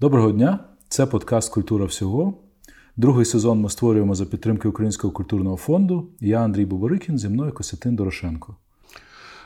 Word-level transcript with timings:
Доброго 0.00 0.32
дня! 0.32 0.58
Це 0.88 1.06
подкаст 1.06 1.52
Культура 1.52 1.84
всього. 1.84 2.34
Другий 2.96 3.24
сезон 3.24 3.60
ми 3.60 3.70
створюємо 3.70 4.14
за 4.14 4.26
підтримки 4.26 4.68
Українського 4.68 5.12
культурного 5.12 5.56
фонду. 5.56 6.08
Я 6.20 6.40
Андрій 6.40 6.64
Боборикін, 6.64 7.18
зі 7.18 7.28
мною 7.28 7.52
Костянтин 7.52 7.96
Дорошенко. 7.96 8.56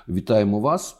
Вітаємо 0.08 0.60
вас. 0.60 0.96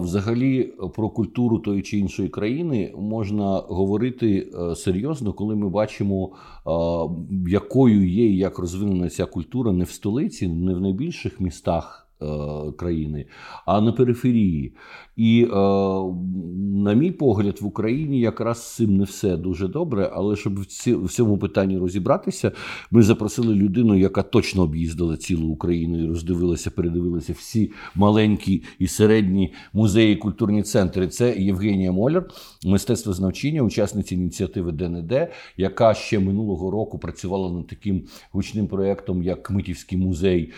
Взагалі 0.00 0.62
про 0.94 1.10
культуру 1.10 1.58
тої 1.58 1.82
чи 1.82 1.98
іншої 1.98 2.28
країни 2.28 2.94
можна 2.98 3.58
говорити 3.58 4.50
е, 4.54 4.76
серйозно, 4.76 5.32
коли 5.32 5.56
ми 5.56 5.68
бачимо, 5.68 6.32
якою 7.48 8.08
є 8.08 8.26
і 8.26 8.36
як 8.36 8.58
розвинена 8.58 9.10
ця 9.10 9.26
культура 9.26 9.72
не 9.72 9.84
в 9.84 9.90
столиці, 9.90 10.48
не 10.48 10.74
в 10.74 10.80
найбільших 10.80 11.40
містах. 11.40 12.06
Е, 12.22 12.72
країни, 12.72 13.26
а 13.66 13.80
на 13.80 13.92
периферії. 13.92 14.74
І, 15.16 15.42
е, 15.42 15.56
на 16.76 16.94
мій 16.94 17.10
погляд, 17.10 17.58
в 17.60 17.66
Україні 17.66 18.20
якраз 18.20 18.58
з 18.58 18.74
цим 18.74 18.96
не 18.96 19.04
все 19.04 19.36
дуже 19.36 19.68
добре. 19.68 20.10
Але 20.14 20.36
щоб 20.36 20.60
в 20.86 21.08
цьому 21.08 21.38
питанні 21.38 21.78
розібратися, 21.78 22.52
ми 22.90 23.02
запросили 23.02 23.54
людину, 23.54 23.94
яка 23.94 24.22
точно 24.22 24.62
об'їздила 24.62 25.16
цілу 25.16 25.48
Україну 25.48 26.04
і 26.04 26.08
роздивилася, 26.08 26.70
передивилася 26.70 27.32
всі 27.32 27.70
маленькі 27.94 28.62
і 28.78 28.86
середні 28.86 29.52
музеї, 29.72 30.16
культурні 30.16 30.62
центри. 30.62 31.08
Це 31.08 31.36
Євгенія 31.36 31.92
Моляр, 31.92 32.28
мистецтвознавчиня, 32.66 33.62
учасниця 33.62 34.14
ініціативи 34.14 34.72
ДНД, 34.72 35.12
яка 35.56 35.94
ще 35.94 36.18
минулого 36.18 36.70
року 36.70 36.98
працювала 36.98 37.52
над 37.52 37.66
таким 37.66 38.02
гучним 38.32 38.66
проєктом, 38.66 39.22
як 39.22 39.42
Кмитівський 39.42 39.98
музей 39.98 40.42
е, 40.42 40.52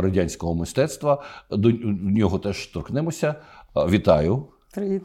радянського 0.00 0.54
мистецтва. 0.54 1.22
До 1.50 1.70
нього 2.02 2.38
теж 2.38 2.66
торкнемося. 2.66 3.34
Вітаю. 3.76 4.42
Привіт. 4.74 5.02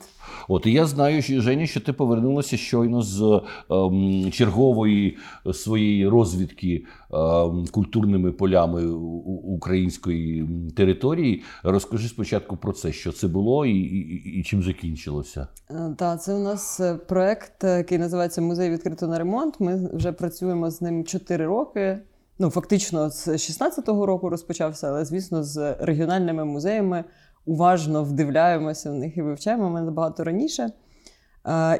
От 0.48 0.66
і 0.66 0.72
я 0.72 0.86
знаю, 0.86 1.22
що 1.22 1.42
Женя, 1.42 1.66
що 1.66 1.80
ти 1.80 1.94
повернулася 1.94 2.58
щойно 2.58 3.02
з 3.02 3.42
ем, 3.70 4.32
чергової 4.32 5.18
своєї 5.54 6.08
розвідки 6.08 6.86
ем, 7.14 7.66
культурними 7.72 8.31
полями 8.31 8.86
української 9.44 10.48
території. 10.76 11.44
Розкажи 11.64 12.08
спочатку 12.08 12.58
про 12.58 12.73
це, 12.73 12.92
що 12.92 13.12
це 13.12 13.28
було 13.28 13.66
і, 13.66 13.78
і, 13.78 14.39
і 14.39 14.44
чим 14.44 14.64
закінчилося. 14.64 15.48
Е, 15.70 15.95
так, 15.98 16.23
це 16.23 16.34
у 16.34 16.39
нас 16.39 16.80
е, 16.80 16.95
проект, 16.95 17.64
е, 17.64 17.78
який 17.78 17.98
називається 17.98 18.42
Музей 18.42 18.70
відкрито 18.70 19.08
на 19.08 19.17
ремонт. 19.20 19.59
Ми 19.59 19.89
вже 19.94 20.11
працюємо 20.11 20.72
з 20.72 20.82
ним 20.82 21.04
4 21.04 21.45
роки. 21.45 22.00
Ну, 22.39 22.50
фактично, 22.50 23.09
з 23.09 23.28
16-го 23.28 24.06
року 24.06 24.30
розпочався, 24.30 24.88
але 24.88 25.06
звісно, 25.06 25.44
з 25.44 25.76
регіональними 25.80 26.45
музеями 26.45 27.04
уважно 27.46 28.04
вдивляємося 28.04 28.92
в 28.92 28.94
них 28.94 29.18
і 29.18 29.22
вивчаємо 29.22 29.70
ми 29.70 29.82
набагато 29.82 30.24
раніше. 30.24 30.70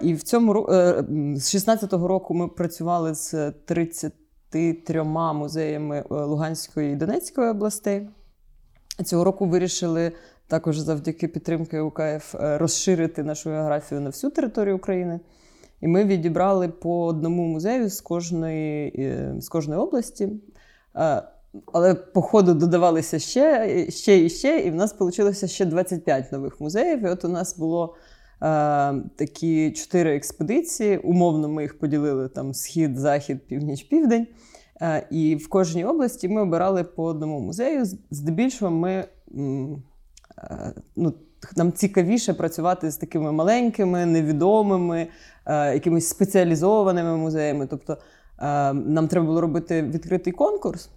І 0.02 0.14
в 0.14 0.24
цьому 0.24 0.68
е, 0.70 1.04
з 1.36 1.56
16-го 1.56 2.08
року 2.08 2.34
ми 2.34 2.48
працювали 2.48 3.16
з 3.16 3.52
33 3.52 5.04
музеями 5.04 5.98
е, 5.98 6.04
Луганської 6.10 6.94
і 6.94 6.96
Донецької 6.96 7.50
областей. 7.50 8.10
Цього 9.06 9.24
року 9.24 9.46
вирішили 9.46 10.12
також 10.48 10.78
завдяки 10.78 11.28
підтримки 11.28 11.80
УКФ 11.80 12.36
е, 12.36 12.58
розширити 12.58 13.24
нашу 13.24 13.50
географію 13.50 14.02
на 14.02 14.10
всю 14.10 14.32
територію 14.32 14.76
України. 14.76 15.20
І 15.82 15.88
ми 15.88 16.04
відібрали 16.04 16.68
по 16.68 17.06
одному 17.06 17.48
музею 17.48 17.90
з 17.90 18.02
кожної 18.02 19.16
з 19.40 19.50
кожної 19.50 19.80
області. 19.80 20.30
Але 21.74 21.94
по 21.94 22.22
ходу 22.22 22.54
додавалися 22.54 23.20
ще 23.20 23.86
ще 23.90 24.26
і 24.26 24.30
ще, 24.30 24.60
і 24.60 24.72
в 24.72 24.76
нас 24.76 24.96
вийшло 25.00 25.48
ще 25.48 25.66
25 25.66 26.32
нових 26.32 26.62
музеїв. 26.62 27.04
І 27.04 27.08
от 27.08 27.26
у 27.26 27.28
нас 27.28 27.58
було 27.58 27.96
е, 28.42 28.48
такі 29.16 29.72
чотири 29.72 30.16
експедиції. 30.16 30.98
Умовно, 30.98 31.50
ми 31.50 31.62
їх 31.62 31.80
поділили 31.80 32.28
там 32.28 32.54
схід, 32.54 32.98
захід, 32.98 33.48
північ, 33.48 33.84
південь. 33.84 34.28
Е, 34.82 35.08
і 35.12 35.36
в 35.36 35.50
кожній 35.50 35.86
області 35.86 36.28
ми 36.28 36.42
обирали 36.42 36.84
по 36.84 37.04
одному 37.04 37.40
музею. 37.40 37.86
Здебільшого, 38.12 38.72
ми 38.72 38.92
е, 38.92 39.08
ну, 40.96 41.14
нам 41.56 41.74
цікавіше 41.74 42.34
працювати 42.34 42.92
з 42.92 42.98
такими 42.98 43.32
маленькими, 43.32 44.06
невідомими, 44.06 45.08
е, 45.46 45.74
якимись 45.74 46.08
спеціалізованими 46.08 47.18
музеями. 47.18 47.68
Тобто 47.68 47.98
е, 48.40 48.74
нам 48.74 49.08
треба 49.08 49.26
було 49.26 49.42
робити 49.42 49.82
відкритий 49.82 50.34
конкурс. 50.34 50.90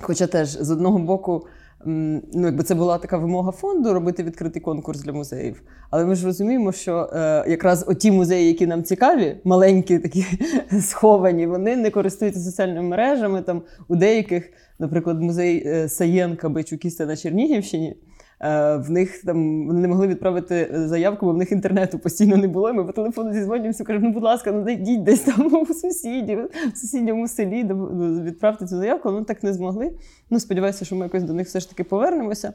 Хоча 0.00 0.26
теж 0.26 0.48
з 0.48 0.70
одного 0.70 0.98
боку, 0.98 1.46
ну 1.84 2.46
якби 2.46 2.62
це 2.62 2.74
була 2.74 2.98
така 2.98 3.18
вимога 3.18 3.52
фонду 3.52 3.92
робити 3.92 4.22
відкритий 4.22 4.62
конкурс 4.62 5.00
для 5.00 5.12
музеїв. 5.12 5.62
Але 5.90 6.04
ми 6.04 6.14
ж 6.14 6.26
розуміємо, 6.26 6.72
що 6.72 7.10
е, 7.12 7.44
якраз 7.48 7.84
оті 7.88 8.10
музеї, 8.10 8.48
які 8.48 8.66
нам 8.66 8.82
цікаві, 8.82 9.36
маленькі, 9.44 9.98
такі 9.98 10.24
сховані, 10.80 11.46
вони 11.46 11.76
не 11.76 11.90
користуються 11.90 12.40
соціальними 12.40 12.88
мережами. 12.88 13.42
Там 13.42 13.62
у 13.88 13.96
деяких, 13.96 14.52
наприклад, 14.78 15.22
музей 15.22 15.62
е, 15.66 15.88
Саєнка 15.88 16.48
Бичукіста 16.48 17.06
на 17.06 17.16
Чернігівщині. 17.16 17.96
Е, 18.42 18.76
в 18.76 18.90
них 18.90 19.24
там 19.24 19.66
вони 19.66 19.80
не 19.80 19.88
могли 19.88 20.06
відправити 20.06 20.70
заявку, 20.72 21.26
бо 21.26 21.32
в 21.32 21.36
них 21.36 21.52
інтернету 21.52 21.98
постійно 21.98 22.36
не 22.36 22.48
було. 22.48 22.70
І 22.70 22.72
Ми 22.72 22.84
по 22.84 22.92
телефону 22.92 23.32
зізвонюємося, 23.32 23.84
кажемо, 23.84 24.06
ну, 24.06 24.12
будь 24.12 24.22
ласка, 24.22 24.52
ну 24.52 24.70
йдіть 24.70 25.02
десь 25.02 25.20
там 25.20 25.54
у 25.54 25.66
сусідів, 25.66 26.50
в 26.74 26.76
сусідньому 26.76 27.28
селі, 27.28 27.64
ну, 27.64 28.22
відправте 28.22 28.66
цю 28.66 28.76
заявку. 28.76 29.12
Вони 29.12 29.24
так 29.24 29.42
не 29.42 29.52
змогли. 29.52 29.92
Ну, 30.30 30.40
сподіваюся, 30.40 30.84
що 30.84 30.96
ми 30.96 31.04
якось 31.04 31.22
до 31.22 31.32
них 31.32 31.46
все 31.46 31.60
ж 31.60 31.68
таки 31.68 31.84
повернемося. 31.84 32.52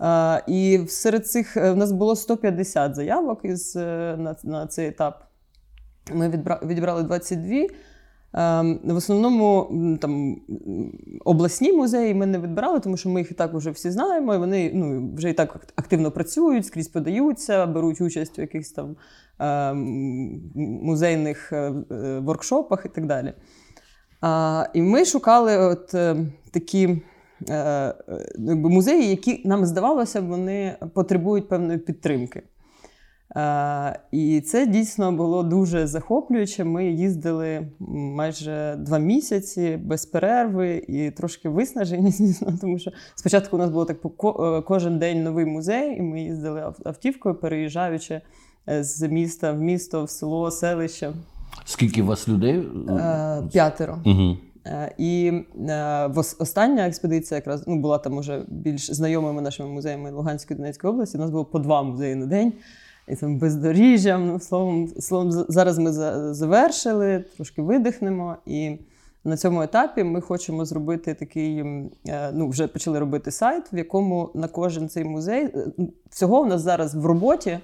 Е, 0.00 0.42
І 0.46 0.80
серед 0.88 1.26
цих 1.26 1.56
е, 1.56 1.70
в 1.72 1.76
нас 1.76 1.92
було 1.92 2.16
150 2.16 2.94
заявок 2.94 3.40
із 3.42 3.76
на, 3.76 4.36
на 4.44 4.66
цей 4.66 4.88
етап. 4.88 5.24
Ми 6.12 6.28
відібрали 6.62 7.02
22. 7.02 7.66
Ем, 8.32 8.80
в 8.84 8.96
основному 8.96 9.68
там 10.00 10.40
обласні 11.24 11.72
музеї 11.72 12.14
ми 12.14 12.26
не 12.26 12.38
відбирали, 12.38 12.80
тому 12.80 12.96
що 12.96 13.08
ми 13.08 13.20
їх 13.20 13.30
і 13.30 13.34
так 13.34 13.54
вже 13.54 13.70
всі 13.70 13.90
знаємо. 13.90 14.34
і 14.34 14.38
Вони 14.38 14.70
ну, 14.74 15.12
вже 15.14 15.30
і 15.30 15.32
так 15.32 15.66
активно 15.76 16.10
працюють, 16.10 16.66
скрізь 16.66 16.88
подаються, 16.88 17.66
беруть 17.66 18.00
участь 18.00 18.38
у 18.38 18.40
якихось 18.40 18.70
там 18.70 18.96
ем, 19.38 20.42
музейних 20.82 21.52
е, 21.52 21.56
е, 21.90 22.18
воркшопах 22.18 22.86
і 22.86 22.88
так 22.88 23.06
далі. 23.06 23.32
І 24.74 24.82
ми 24.82 25.04
шукали 25.04 25.56
от 25.58 25.94
е, 25.94 26.16
такі 26.50 27.02
музеї, 28.46 29.10
які 29.10 29.42
нам 29.44 29.66
здавалося, 29.66 30.20
вони 30.20 30.76
потребують 30.94 31.48
певної 31.48 31.78
підтримки. 31.78 32.42
Е, 33.36 34.00
і 34.12 34.40
це 34.40 34.66
дійсно 34.66 35.12
було 35.12 35.42
дуже 35.42 35.86
захоплююче. 35.86 36.64
Ми 36.64 36.86
їздили 36.86 37.66
майже 37.78 38.76
два 38.78 38.98
місяці 38.98 39.78
без 39.84 40.06
перерви 40.06 40.84
і 40.88 41.10
трошки 41.10 41.48
виснажені, 41.48 42.10
звісно, 42.12 42.52
тому 42.60 42.78
що 42.78 42.90
спочатку 43.14 43.56
у 43.56 43.58
нас 43.58 43.70
було 43.70 43.84
так 43.84 43.96
е, 44.04 44.62
кожен 44.62 44.98
день 44.98 45.22
новий 45.22 45.44
музей, 45.44 45.98
і 45.98 46.02
ми 46.02 46.22
їздили 46.22 46.72
автівкою, 46.84 47.34
переїжджаючи 47.34 48.20
е, 48.68 48.84
з 48.84 49.08
міста 49.08 49.52
в 49.52 49.60
місто, 49.60 50.04
в 50.04 50.10
село, 50.10 50.50
селище. 50.50 51.12
Скільки 51.64 52.02
у 52.02 52.06
вас 52.06 52.28
людей? 52.28 52.68
П'ятеро. 53.52 53.98
Угу. 54.06 54.36
І 54.98 55.32
остання 56.38 56.86
експедиція 56.86 57.36
якраз 57.36 57.64
ну, 57.66 57.76
була 57.76 57.98
там 57.98 58.16
уже 58.16 58.44
більш 58.48 58.90
знайомими 58.90 59.42
нашими 59.42 59.68
музеями 59.68 60.10
Луганської 60.10 60.56
Донецької 60.56 60.92
області. 60.92 61.18
У 61.18 61.20
нас 61.20 61.30
було 61.30 61.44
по 61.44 61.58
два 61.58 61.82
музеї 61.82 62.14
на 62.14 62.26
день 62.26 62.52
і 63.08 63.16
там 63.16 63.38
бездоріжжям. 63.38 64.26
Ну, 64.26 64.40
словом, 64.40 64.88
словом, 64.88 65.32
зараз 65.48 65.78
ми 65.78 65.92
завершили, 66.34 67.24
трошки 67.36 67.62
видихнемо. 67.62 68.36
І 68.46 68.78
на 69.24 69.36
цьому 69.36 69.62
етапі 69.62 70.04
ми 70.04 70.20
хочемо 70.20 70.64
зробити 70.64 71.14
такий. 71.14 71.58
Е, 72.08 72.30
ну, 72.34 72.48
вже 72.48 72.68
почали 72.68 72.98
робити 72.98 73.30
сайт, 73.30 73.72
в 73.72 73.76
якому 73.76 74.30
на 74.34 74.48
кожен 74.48 74.88
цей 74.88 75.04
музей 75.04 75.44
е, 75.44 75.66
всього 76.10 76.40
у 76.40 76.46
нас 76.46 76.60
зараз 76.60 76.94
в 76.94 77.06
роботі 77.06 77.58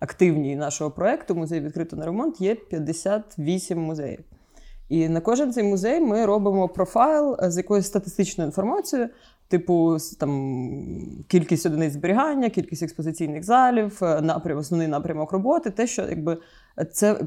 активній 0.00 0.56
нашого 0.56 0.90
проекту 0.90 1.34
Музей 1.34 1.60
відкрито 1.60 1.96
на 1.96 2.04
ремонт 2.04 2.40
є 2.40 2.54
58 2.54 3.78
музеїв. 3.78 4.20
І 4.88 5.08
на 5.08 5.20
кожен 5.20 5.52
цей 5.52 5.64
музей 5.64 6.00
ми 6.00 6.26
робимо 6.26 6.68
профайл 6.68 7.36
з 7.42 7.56
якоюсь 7.56 7.86
статистичною 7.86 8.48
інформацією 8.48 9.08
Типу, 9.48 9.96
там 10.18 10.60
кількість 11.28 11.66
одиниць 11.66 11.92
зберігання, 11.92 12.50
кількість 12.50 12.82
експозиційних 12.82 13.44
залів, 13.44 13.98
е, 14.02 14.20
напрям, 14.20 14.58
основний 14.58 14.88
напрямок 14.88 15.32
роботи, 15.32 15.70
те, 15.70 15.86
що 15.86 16.02
якби 16.02 16.38
це 16.92 17.20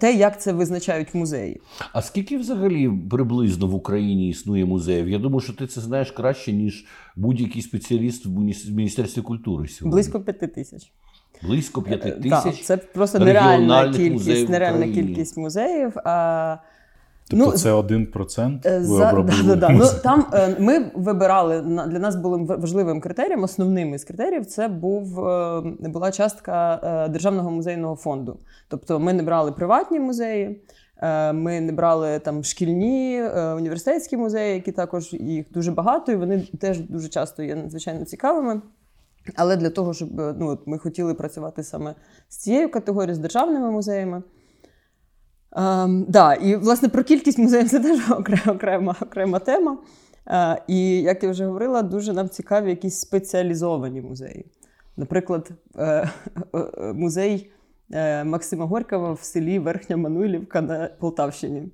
те, 0.00 0.12
як 0.12 0.40
це 0.40 0.52
визначають 0.52 1.14
музеї. 1.14 1.60
А 1.92 2.02
скільки 2.02 2.36
взагалі 2.38 2.90
приблизно 3.10 3.66
в 3.66 3.74
Україні 3.74 4.28
існує 4.28 4.64
музеїв? 4.64 5.08
Я 5.08 5.18
думаю, 5.18 5.40
що 5.40 5.52
ти 5.52 5.66
це 5.66 5.80
знаєш 5.80 6.10
краще, 6.10 6.52
ніж 6.52 6.86
будь-який 7.16 7.62
спеціаліст 7.62 8.26
в 8.26 8.30
Міністерстві 8.70 9.22
культури. 9.22 9.68
сьогодні. 9.68 9.94
Близько 9.94 10.20
п'яти 10.20 10.46
тисяч. 10.46 10.92
Близько 11.42 11.82
п'яти 11.82 12.08
е, 12.08 12.12
тисяч. 12.12 12.42
Так, 12.44 12.64
Це 12.64 12.76
просто 12.76 13.18
нереальна 13.18 13.92
кількість, 13.92 14.48
нереальна 14.48 14.88
кількість 14.88 15.36
музеїв. 15.36 15.92
А 16.04 16.56
Тобто 17.30 17.46
ну, 17.46 17.52
це 17.52 17.72
1% 17.72 18.68
е, 18.68 18.84
за, 18.84 19.12
да, 19.12 19.42
да, 19.44 19.56
да. 19.56 19.68
Ну, 19.68 19.84
Там 20.02 20.26
е, 20.32 20.56
ми 20.58 20.90
вибирали 20.94 21.60
для 21.60 21.98
нас 21.98 22.16
булим 22.16 22.46
важливим 22.46 23.00
критерієм, 23.00 23.42
основним 23.42 23.94
із 23.94 24.04
критеріїв 24.04 24.46
це 24.46 24.68
був 24.68 25.26
е, 25.26 25.62
була 25.80 26.10
частка 26.10 26.80
державного 27.12 27.50
музейного 27.50 27.96
фонду. 27.96 28.38
Тобто 28.68 29.00
ми 29.00 29.12
не 29.12 29.22
брали 29.22 29.52
приватні 29.52 30.00
музеї. 30.00 30.62
Ми 31.32 31.60
не 31.60 31.72
брали 31.72 32.18
там 32.18 32.44
шкільні 32.44 33.22
університетські 33.56 34.16
музеї, 34.16 34.54
які 34.54 34.72
також 34.72 35.12
їх 35.12 35.52
дуже 35.52 35.72
багато, 35.72 36.12
і 36.12 36.16
вони 36.16 36.48
теж 36.60 36.80
дуже 36.80 37.08
часто 37.08 37.42
є 37.42 37.54
надзвичайно 37.54 38.04
цікавими. 38.04 38.60
Але 39.36 39.56
для 39.56 39.70
того, 39.70 39.94
щоб 39.94 40.08
ну, 40.38 40.46
от 40.46 40.66
ми 40.66 40.78
хотіли 40.78 41.14
працювати 41.14 41.62
саме 41.62 41.94
з 42.28 42.36
цією 42.36 42.70
категорією, 42.70 43.14
з 43.14 43.18
державними 43.18 43.70
музеями. 43.70 44.22
Ем, 45.52 46.06
да, 46.08 46.34
І, 46.34 46.56
власне, 46.56 46.88
про 46.88 47.04
кількість 47.04 47.38
музеїв 47.38 47.68
це 47.70 47.80
теж 47.80 48.10
окрема 48.46 48.96
окрема 49.02 49.38
тема. 49.38 49.78
Е, 50.26 50.62
і, 50.68 51.00
як 51.02 51.22
я 51.22 51.30
вже 51.30 51.46
говорила, 51.46 51.82
дуже 51.82 52.12
нам 52.12 52.28
цікаві 52.28 52.70
якісь 52.70 53.00
спеціалізовані 53.00 54.00
музеї. 54.00 54.46
Наприклад, 54.96 55.50
е, 55.76 55.82
е, 56.54 56.92
музей 56.92 57.50
е, 57.92 58.24
Максима 58.24 58.64
Горького 58.64 59.14
в 59.14 59.20
селі 59.20 59.58
Верхня 59.58 59.96
Мануйлівка 59.96 60.60
на 60.60 60.90
Полтавщині. 60.98 61.68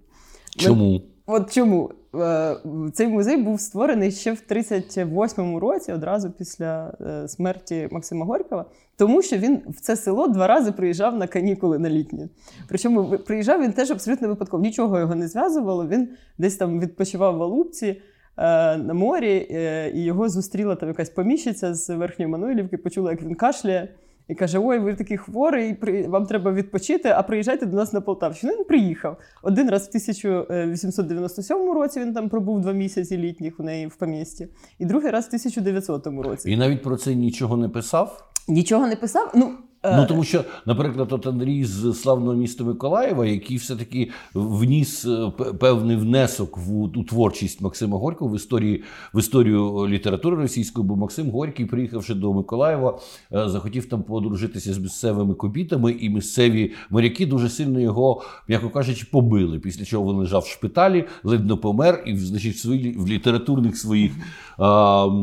Чому? 0.56 1.02
От 1.26 1.52
чому? 1.52 1.90
Е, 2.14 2.56
цей 2.92 3.08
музей 3.08 3.36
був 3.36 3.60
створений 3.60 4.10
ще 4.10 4.32
в 4.32 4.42
38-му 4.50 5.60
році, 5.60 5.92
одразу 5.92 6.30
після 6.30 6.96
е, 7.00 7.28
смерті 7.28 7.88
Максима 7.90 8.26
Горького, 8.26 8.64
тому 8.96 9.22
що 9.22 9.36
він 9.36 9.62
в 9.68 9.80
це 9.80 9.96
село 9.96 10.28
два 10.28 10.46
рази 10.46 10.72
приїжджав 10.72 11.16
на 11.16 11.26
канікули 11.26 11.78
на 11.78 11.90
літні. 11.90 12.28
Причому 12.68 13.18
приїжджав 13.18 13.62
він 13.62 13.72
теж 13.72 13.90
абсолютно 13.90 14.28
випадково. 14.28 14.62
Нічого 14.62 14.98
його 14.98 15.14
не 15.14 15.28
зв'язувало. 15.28 15.88
Він 15.88 16.08
десь 16.38 16.56
там 16.56 16.80
відпочивав 16.80 17.36
в 17.36 17.42
Алупці 17.42 17.86
е, 17.86 18.76
на 18.76 18.94
морі, 18.94 19.46
і 19.94 20.04
його 20.04 20.28
зустріла 20.28 20.74
там 20.74 20.88
якась 20.88 21.10
поміщиця 21.10 21.74
з 21.74 21.96
верхньої 21.96 22.30
Мануйлівки, 22.30 22.76
почула, 22.76 23.10
як 23.10 23.22
він 23.22 23.34
кашляє. 23.34 23.88
І 24.28 24.34
каже: 24.34 24.58
Ой, 24.58 24.78
ви 24.78 24.94
такий 24.94 25.16
хворий, 25.16 25.76
вам 26.08 26.26
треба 26.26 26.52
відпочити, 26.52 27.08
а 27.08 27.22
приїжджайте 27.22 27.66
до 27.66 27.76
нас 27.76 27.92
на 27.92 28.00
Полтавщину. 28.00 28.52
Він 28.52 28.64
приїхав. 28.64 29.18
Один 29.42 29.70
раз 29.70 29.82
в 29.82 29.88
1897 29.88 31.72
році 31.72 32.00
він 32.00 32.14
там 32.14 32.28
пробув 32.28 32.60
два 32.60 32.72
місяці 32.72 33.18
літніх 33.18 33.60
у 33.60 33.62
неї 33.62 33.86
в 33.86 33.96
помісті, 33.96 34.48
і 34.78 34.84
другий 34.84 35.10
раз 35.10 35.24
в 35.24 35.28
1900 35.28 36.06
році. 36.06 36.50
І 36.50 36.56
навіть 36.56 36.82
про 36.82 36.96
це 36.96 37.14
нічого 37.14 37.56
не 37.56 37.68
писав? 37.68 38.30
Нічого 38.48 38.86
не 38.86 38.96
писав. 38.96 39.32
Ну, 39.34 39.52
Ну 39.84 40.02
е, 40.02 40.06
тому 40.06 40.24
що, 40.24 40.44
наприклад, 40.66 41.12
от 41.12 41.26
Андрій 41.26 41.64
з 41.64 41.94
славного 41.94 42.34
міста 42.34 42.64
Миколаєва, 42.64 43.26
який 43.26 43.56
все-таки 43.56 44.10
вніс 44.34 45.04
е, 45.04 45.32
певний 45.60 45.96
внесок 45.96 46.58
в 46.58 46.82
у 46.82 47.04
творчість 47.04 47.60
Максима 47.60 47.98
Горького 47.98 48.30
в 48.30 48.36
історії 48.36 48.82
в 49.14 49.18
історію 49.18 49.88
літератури 49.88 50.36
російської, 50.36 50.86
бо 50.86 50.96
Максим 50.96 51.30
Горький, 51.30 51.66
приїхавши 51.66 52.14
до 52.14 52.32
Миколаєва, 52.32 52.98
е, 53.32 53.48
захотів 53.48 53.88
там 53.88 54.02
подружитися 54.02 54.74
з 54.74 54.78
місцевими 54.78 55.34
кобітами, 55.34 55.92
і 55.92 56.10
місцеві 56.10 56.72
моряки 56.90 57.26
дуже 57.26 57.48
сильно 57.48 57.80
його, 57.80 58.22
м'яко 58.48 58.70
кажучи, 58.70 59.06
побили. 59.12 59.58
Після 59.58 59.84
чого 59.84 60.12
він 60.12 60.18
лежав 60.18 60.42
в 60.42 60.46
шпиталі, 60.46 61.04
ледь 61.24 61.46
не 61.46 61.56
помер, 61.56 62.02
і 62.06 62.16
значить, 62.16 62.64
в 62.96 63.06
літературних 63.06 63.76
своїх 63.76 64.12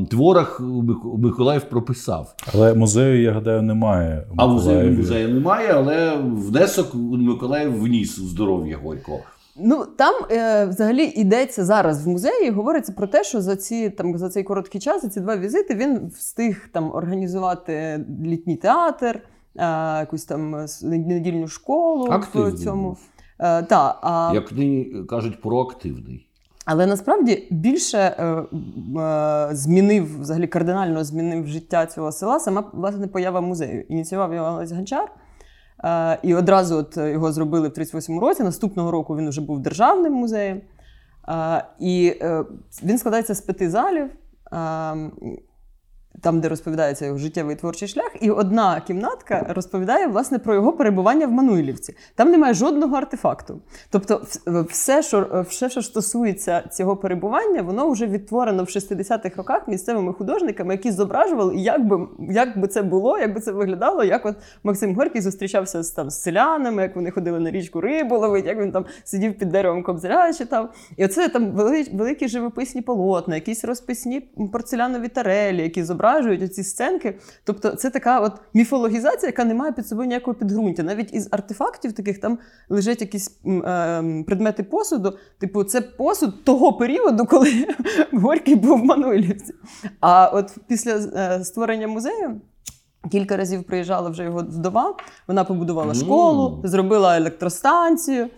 творах 0.09 0.62
Миколаїв 1.18 1.63
прописав. 1.63 2.35
Але 2.53 2.74
музею, 2.74 3.21
я 3.21 3.31
гадаю, 3.31 3.62
немає. 3.62 4.27
А 4.38 4.47
музею 4.47 4.97
музею 4.97 5.30
немає, 5.30 5.71
але 5.74 6.18
внесок 6.18 6.95
Миколаїв 6.95 7.81
вніс 7.81 8.19
у 8.19 8.27
здоров'я 8.27 8.77
Горького. 8.83 9.19
Ну 9.56 9.85
там 9.97 10.13
е, 10.31 10.65
взагалі 10.65 11.03
йдеться 11.03 11.65
зараз 11.65 12.06
в 12.06 12.09
музеї. 12.09 12.50
Говориться 12.50 12.94
про 12.94 13.07
те, 13.07 13.24
що 13.24 13.41
за 13.41 13.56
ці 13.56 13.89
там 13.89 14.18
за 14.18 14.30
цей 14.30 14.44
короткий 14.44 14.81
час, 14.81 15.01
за 15.01 15.09
ці 15.09 15.19
два 15.19 15.38
візити, 15.38 15.75
він 15.75 16.12
встиг 16.15 16.69
там 16.71 16.91
організувати 16.91 18.06
літній 18.24 18.56
театр, 18.56 19.19
е, 19.56 20.00
якусь 20.00 20.25
там 20.25 20.65
недільну 20.83 21.47
школу 21.47 22.07
Активний. 22.12 22.53
в 22.53 22.59
цьому. 22.59 22.97
Е, 23.39 23.63
та, 23.63 24.00
а... 24.01 24.31
Як 24.33 24.51
вони 24.51 24.85
кажуть, 25.09 25.41
проактивний. 25.41 26.27
Але 26.65 26.86
насправді 26.86 27.48
більше 27.51 27.98
е, 27.98 28.25
е, 28.25 29.50
змінив 29.51 30.21
взагалі 30.21 30.48
кардинально 30.48 31.04
змінив 31.04 31.48
життя 31.48 31.86
цього 31.86 32.12
села 32.12 32.39
сама 32.39 32.63
власне 32.74 33.07
поява 33.07 33.42
музею. 33.42 33.81
Ініціював 33.89 34.33
його 34.33 34.48
Олесь 34.48 34.71
Гончар. 34.71 35.12
Е, 35.83 36.19
і 36.24 36.36
одразу 36.36 36.77
от 36.77 36.98
його 36.98 37.31
зробили 37.31 37.68
в 37.68 37.71
38-му 37.71 38.19
році. 38.19 38.44
Наступного 38.44 38.92
року 38.92 39.18
він 39.18 39.30
вже 39.30 39.42
був 39.42 39.60
державним 39.60 40.13
музеєм. 40.13 40.62
Е, 41.30 41.65
і 41.80 42.18
е, 42.21 42.45
він 42.83 42.98
складається 42.98 43.36
з 43.36 43.42
п'яти 43.42 43.69
залів. 43.69 44.09
Там, 46.21 46.39
де 46.39 46.50
розповідається 46.50 47.06
його 47.06 47.18
життєвий 47.18 47.56
творчий 47.56 47.88
шлях, 47.88 48.12
і 48.21 48.30
одна 48.31 48.81
кімнатка 48.81 49.45
розповідає 49.50 50.07
власне 50.07 50.39
про 50.39 50.56
його 50.56 50.74
перебування 50.74 51.27
в 51.27 51.31
Мануйлівці. 51.31 51.95
Там 52.15 52.31
немає 52.31 52.54
жодного 52.54 52.95
артефакту. 52.95 53.62
Тобто, 53.89 54.21
все, 54.69 55.04
що 55.04 55.45
все, 55.50 55.69
що 55.69 55.81
стосується 55.81 56.63
цього 56.71 56.98
перебування, 56.98 57.62
воно 57.62 57.89
вже 57.89 58.07
відтворено 58.07 58.63
в 58.63 58.68
60-х 58.68 59.36
роках 59.38 59.68
місцевими 59.68 60.13
художниками, 60.13 60.74
які 60.74 60.92
зображували, 60.92 61.56
як 61.56 61.88
би 61.88 62.07
як 62.19 62.59
би 62.59 62.68
це 62.68 62.81
було, 62.81 63.18
як 63.18 63.33
би 63.33 63.39
це 63.39 63.51
виглядало, 63.51 64.04
як 64.04 64.25
от 64.25 64.36
Максим 64.63 64.95
Горький 64.95 65.21
зустрічався 65.21 65.83
з 65.83 65.92
там 65.92 66.09
з 66.09 66.21
селянами, 66.21 66.81
як 66.81 66.95
вони 66.95 67.12
ходили 67.12 67.39
на 67.39 67.51
річку 67.51 67.81
рибу 67.81 68.18
ловить, 68.18 68.45
як 68.45 68.59
він 68.59 68.71
там 68.71 68.86
сидів 69.04 69.38
під 69.38 69.50
деревом 69.50 69.83
кобзаря 69.83 70.33
читав. 70.33 70.74
І 70.98 71.06
оце 71.06 71.30
там 71.30 71.51
великі 71.94 72.27
живописні 72.27 72.81
полотна, 72.81 73.36
якісь 73.36 73.66
розписні 73.66 74.19
порцелянові 74.51 75.07
тарелі, 75.07 75.62
які 75.62 75.83
зображують 75.83 76.02
зображують 76.03 76.44
оці 76.44 76.63
сценки. 76.63 77.19
Тобто, 77.44 77.69
це 77.69 77.89
така 77.89 78.19
от 78.19 78.33
міфологізація, 78.53 79.27
яка 79.27 79.45
не 79.45 79.53
має 79.53 79.71
під 79.71 79.88
собою 79.88 80.07
ніякого 80.07 80.35
підґрунтя. 80.35 80.83
Навіть 80.83 81.13
із 81.13 81.27
артефактів 81.31 81.94
таких 81.94 82.21
там 82.21 82.39
лежать 82.69 83.01
якісь 83.01 83.39
е, 83.45 84.23
предмети 84.27 84.63
посуду. 84.63 85.17
Типу, 85.39 85.63
це 85.63 85.81
посуд 85.81 86.44
того 86.44 86.73
періоду, 86.73 87.25
коли 87.25 87.67
Горький 88.11 88.55
був 88.55 88.79
в 88.79 88.85
Мануйлівці. 88.85 89.53
А 90.00 90.29
от 90.33 90.55
після 90.67 90.91
е, 90.91 91.44
створення 91.44 91.88
музею. 91.88 92.41
Кілька 93.11 93.38
разів 93.38 93.63
приїжджала 93.63 94.09
вже 94.09 94.23
його 94.23 94.39
вдова. 94.39 94.95
Вона 95.27 95.44
побудувала 95.44 95.94
школу, 95.94 96.61
зробила 96.63 97.17
електростанцію. 97.17 98.29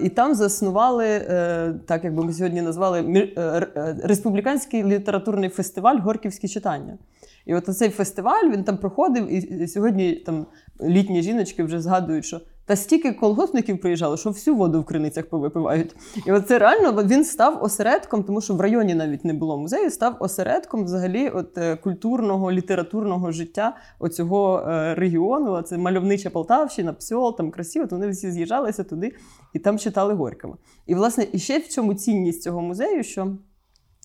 І 0.00 0.08
там 0.08 0.34
заснували, 0.34 1.06
е, 1.06 1.74
так 1.86 2.04
як 2.04 2.14
би 2.14 2.24
ми 2.24 2.32
сьогодні 2.32 2.62
назвали, 2.62 3.00
е, 3.00 3.42
е, 3.76 3.96
республіканський 4.04 4.84
літературний 4.84 5.48
фестиваль 5.48 5.98
Горківські 5.98 6.48
читання. 6.48 6.98
І 7.46 7.54
от 7.54 7.76
цей 7.76 7.90
фестиваль 7.90 8.50
він 8.52 8.64
там 8.64 8.76
проходив, 8.76 9.32
і 9.52 9.68
сьогодні 9.68 10.14
там 10.14 10.46
літні 10.82 11.22
жіночки 11.22 11.62
вже 11.62 11.80
згадують, 11.80 12.24
що 12.24 12.40
та 12.68 12.76
стільки 12.76 13.12
колгоспників 13.12 13.80
приїжджало, 13.80 14.16
що 14.16 14.30
всю 14.30 14.56
воду 14.56 14.80
в 14.80 14.84
криницях 14.84 15.26
повипивають. 15.26 15.96
І 16.26 16.32
от 16.32 16.48
це 16.48 16.58
реально 16.58 17.02
він 17.02 17.24
став 17.24 17.62
осередком, 17.62 18.22
тому 18.22 18.40
що 18.40 18.54
в 18.54 18.60
районі 18.60 18.94
навіть 18.94 19.24
не 19.24 19.32
було 19.32 19.58
музею, 19.58 19.90
став 19.90 20.16
осередком 20.20 20.84
взагалі 20.84 21.28
от 21.28 21.58
е, 21.58 21.76
культурного, 21.76 22.52
літературного 22.52 23.32
життя 23.32 23.76
оцього 23.98 24.60
е, 24.68 24.94
регіону. 24.94 25.62
Це 25.62 25.78
мальовнича 25.78 26.30
Полтавщина, 26.30 26.92
Псьол, 26.92 27.36
там 27.36 27.50
красиво. 27.50 27.86
То 27.86 27.96
вони 27.96 28.08
всі 28.08 28.30
з'їжджалися 28.30 28.84
туди 28.84 29.12
і 29.52 29.58
там 29.58 29.78
читали 29.78 30.14
Горького. 30.14 30.58
І, 30.86 30.94
власне, 30.94 31.26
і 31.32 31.38
ще 31.38 31.58
в 31.58 31.66
цьому 31.66 31.94
цінність 31.94 32.42
цього 32.42 32.60
музею, 32.60 33.04
що. 33.04 33.36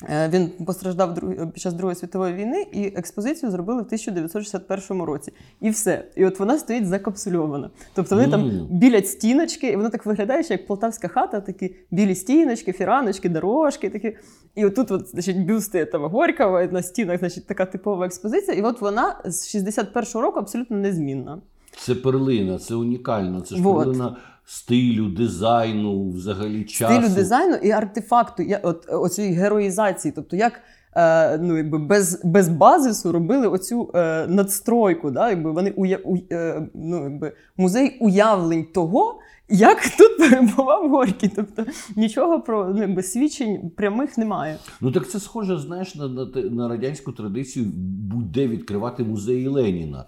Е, 0.10 0.30
він 0.30 0.50
постраждав 0.66 1.16
під 1.54 1.62
час 1.62 1.74
Другої 1.74 1.96
світової 1.96 2.34
війни, 2.34 2.66
і 2.72 2.86
експозицію 2.86 3.52
зробили 3.52 3.82
в 3.82 3.86
1961 3.86 5.02
році. 5.02 5.34
І 5.62 5.70
все. 5.70 6.06
І 6.16 6.26
от 6.26 6.40
вона 6.40 6.58
стоїть 6.58 6.88
закапсульована. 6.88 7.70
Тобто 7.94 8.16
вони 8.16 8.28
mm. 8.28 8.32
там 8.32 8.68
білять 8.70 9.08
стіночки, 9.08 9.68
і 9.68 9.76
воно 9.76 9.90
так 9.90 10.06
виглядає, 10.06 10.44
як 10.50 10.68
полтавська 10.68 11.08
хата, 11.08 11.42
такі 11.42 11.76
білі 11.92 12.16
стіночки, 12.16 12.74
фіраночки, 12.74 13.30
дорожки. 13.30 13.90
такі. 13.90 14.18
І 14.56 14.66
отут 14.66 14.92
от, 14.92 15.08
значить, 15.08 15.46
бюсти 15.46 15.86
там, 15.86 16.06
Горького, 16.06 16.62
на 16.72 16.84
стінах 16.84 17.20
значить, 17.20 17.48
така 17.48 17.66
типова 17.66 18.06
експозиція. 18.06 18.58
І 18.58 18.62
от 18.62 18.82
вона 18.82 19.22
з 19.26 19.56
61-го 19.56 20.22
року 20.22 20.40
абсолютно 20.40 20.78
незмінна. 20.78 21.42
Це 21.78 21.96
перлина, 21.96 22.60
це 22.60 22.76
унікально. 22.76 23.42
Це 23.42 23.56
ж 23.56 23.62
вот. 23.62 23.78
перлина 23.78 24.18
стилю, 24.46 25.10
дизайну, 25.10 26.10
взагалі 26.10 26.64
часу. 26.64 26.94
Стилю 26.94 27.16
дизайну 27.16 27.56
і 27.56 27.72
артефакту, 27.72 28.44
я 28.44 28.58
от 28.58 28.86
оцієї 28.90 29.34
героїзації. 29.34 30.12
Тобто, 30.16 30.36
як 30.36 30.62
е, 30.96 31.38
ну, 31.38 31.58
якби 31.58 31.78
без 31.78 32.22
без 32.24 32.50
базису 32.50 33.12
робили 33.12 33.48
оцю 33.48 33.92
е, 33.96 34.28
надстройку. 34.28 35.12
Да? 35.12 35.30
Якби 35.30 35.52
вони 35.52 35.72
уя, 35.72 36.00
у, 36.04 36.18
е, 36.32 36.68
ну, 36.74 37.04
якби 37.04 37.34
Музей 37.58 37.98
уявлень 38.00 38.66
того, 38.74 39.20
як 39.50 39.90
тут 39.98 40.18
перебував 40.18 40.90
Горький. 40.90 41.32
Тобто 41.36 41.66
нічого 41.96 42.42
про 42.42 42.74
ну, 42.76 42.82
якби, 42.82 43.04
свідчень 43.04 43.72
прямих 43.76 44.18
немає. 44.18 44.58
Ну 44.82 44.92
так 44.92 45.10
це 45.10 45.20
схоже, 45.20 45.58
знаєш, 45.58 45.96
на, 45.96 46.08
на, 46.08 46.26
на 46.36 46.68
радянську 46.68 47.12
традицію 47.12 47.66
будь-де 48.12 48.48
відкривати 48.48 49.04
музеї 49.04 49.48
Леніна. 49.48 50.06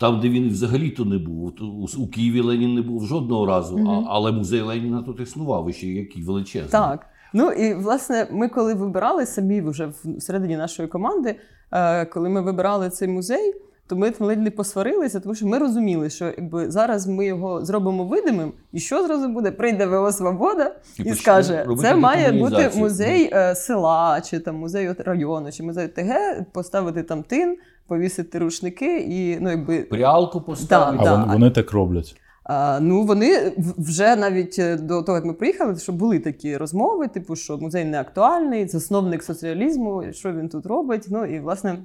Там, 0.00 0.20
де 0.20 0.28
він 0.28 0.48
взагалі-то 0.48 1.04
не 1.04 1.18
був. 1.18 1.54
У 1.98 2.06
Києві 2.06 2.40
Ленін 2.40 2.74
не 2.74 2.82
був 2.82 3.06
жодного 3.06 3.46
разу, 3.46 3.76
mm 3.76 3.90
а, 3.90 4.04
але 4.08 4.32
музей 4.32 4.60
Леніна 4.60 5.02
тут 5.02 5.20
існував 5.20 5.72
ще 5.72 5.86
який 5.86 6.22
величезний. 6.22 6.70
Так. 6.70 7.06
Ну 7.32 7.50
і 7.50 7.74
власне, 7.74 8.28
ми 8.30 8.48
коли 8.48 8.74
вибирали 8.74 9.26
самі 9.26 9.60
вже 9.60 9.92
всередині 10.04 10.56
нашої 10.56 10.88
команди, 10.88 11.36
е, 11.72 12.06
коли 12.06 12.28
ми 12.28 12.40
вибирали 12.40 12.90
цей 12.90 13.08
музей 13.08 13.54
то 13.90 13.96
ми 13.96 14.12
ледь 14.20 14.42
не 14.42 14.50
посварилися, 14.50 15.20
тому 15.20 15.34
що 15.34 15.46
ми 15.46 15.58
розуміли, 15.58 16.10
що 16.10 16.24
якби 16.24 16.70
зараз 16.70 17.06
ми 17.06 17.26
його 17.26 17.64
зробимо 17.64 18.04
видимим, 18.04 18.52
і 18.72 18.80
що 18.80 19.06
зразу 19.06 19.28
буде? 19.28 19.50
Прийде 19.50 19.86
ВО 19.86 20.12
Свобода 20.12 20.74
і, 20.98 21.02
і 21.02 21.14
скаже: 21.14 21.66
це 21.80 21.96
має 21.96 22.32
бути 22.32 22.70
музей 22.76 23.30
е, 23.32 23.54
села, 23.54 24.20
чи 24.20 24.38
там 24.38 24.56
музей 24.56 24.94
району, 24.98 25.52
чи 25.52 25.62
музей 25.62 25.88
ТГ, 25.88 26.44
поставити 26.52 27.02
там 27.02 27.22
тин, 27.22 27.56
повісити 27.86 28.38
рушники 28.38 28.98
і 28.98 29.38
ну 29.40 29.50
якби 29.50 29.82
прялку 29.82 30.40
поставити. 30.40 31.04
Да, 31.04 31.14
а 31.14 31.26
да. 31.26 31.32
вони 31.32 31.50
так 31.50 31.72
роблять. 31.72 32.16
А, 32.44 32.80
Ну 32.80 33.02
вони 33.02 33.52
вже 33.78 34.16
навіть 34.16 34.58
е, 34.58 34.76
до 34.76 35.02
того, 35.02 35.18
як 35.18 35.24
ми 35.24 35.32
приїхали, 35.32 35.76
що 35.76 35.92
були 35.92 36.18
такі 36.18 36.56
розмови, 36.56 37.08
типу, 37.08 37.36
що 37.36 37.58
музей 37.58 37.84
не 37.84 38.00
актуальний, 38.00 38.68
засновник 38.68 39.22
соціалізму, 39.22 40.04
що 40.12 40.32
він 40.32 40.48
тут 40.48 40.66
робить. 40.66 41.06
Ну 41.10 41.24
і 41.24 41.40
власне. 41.40 41.78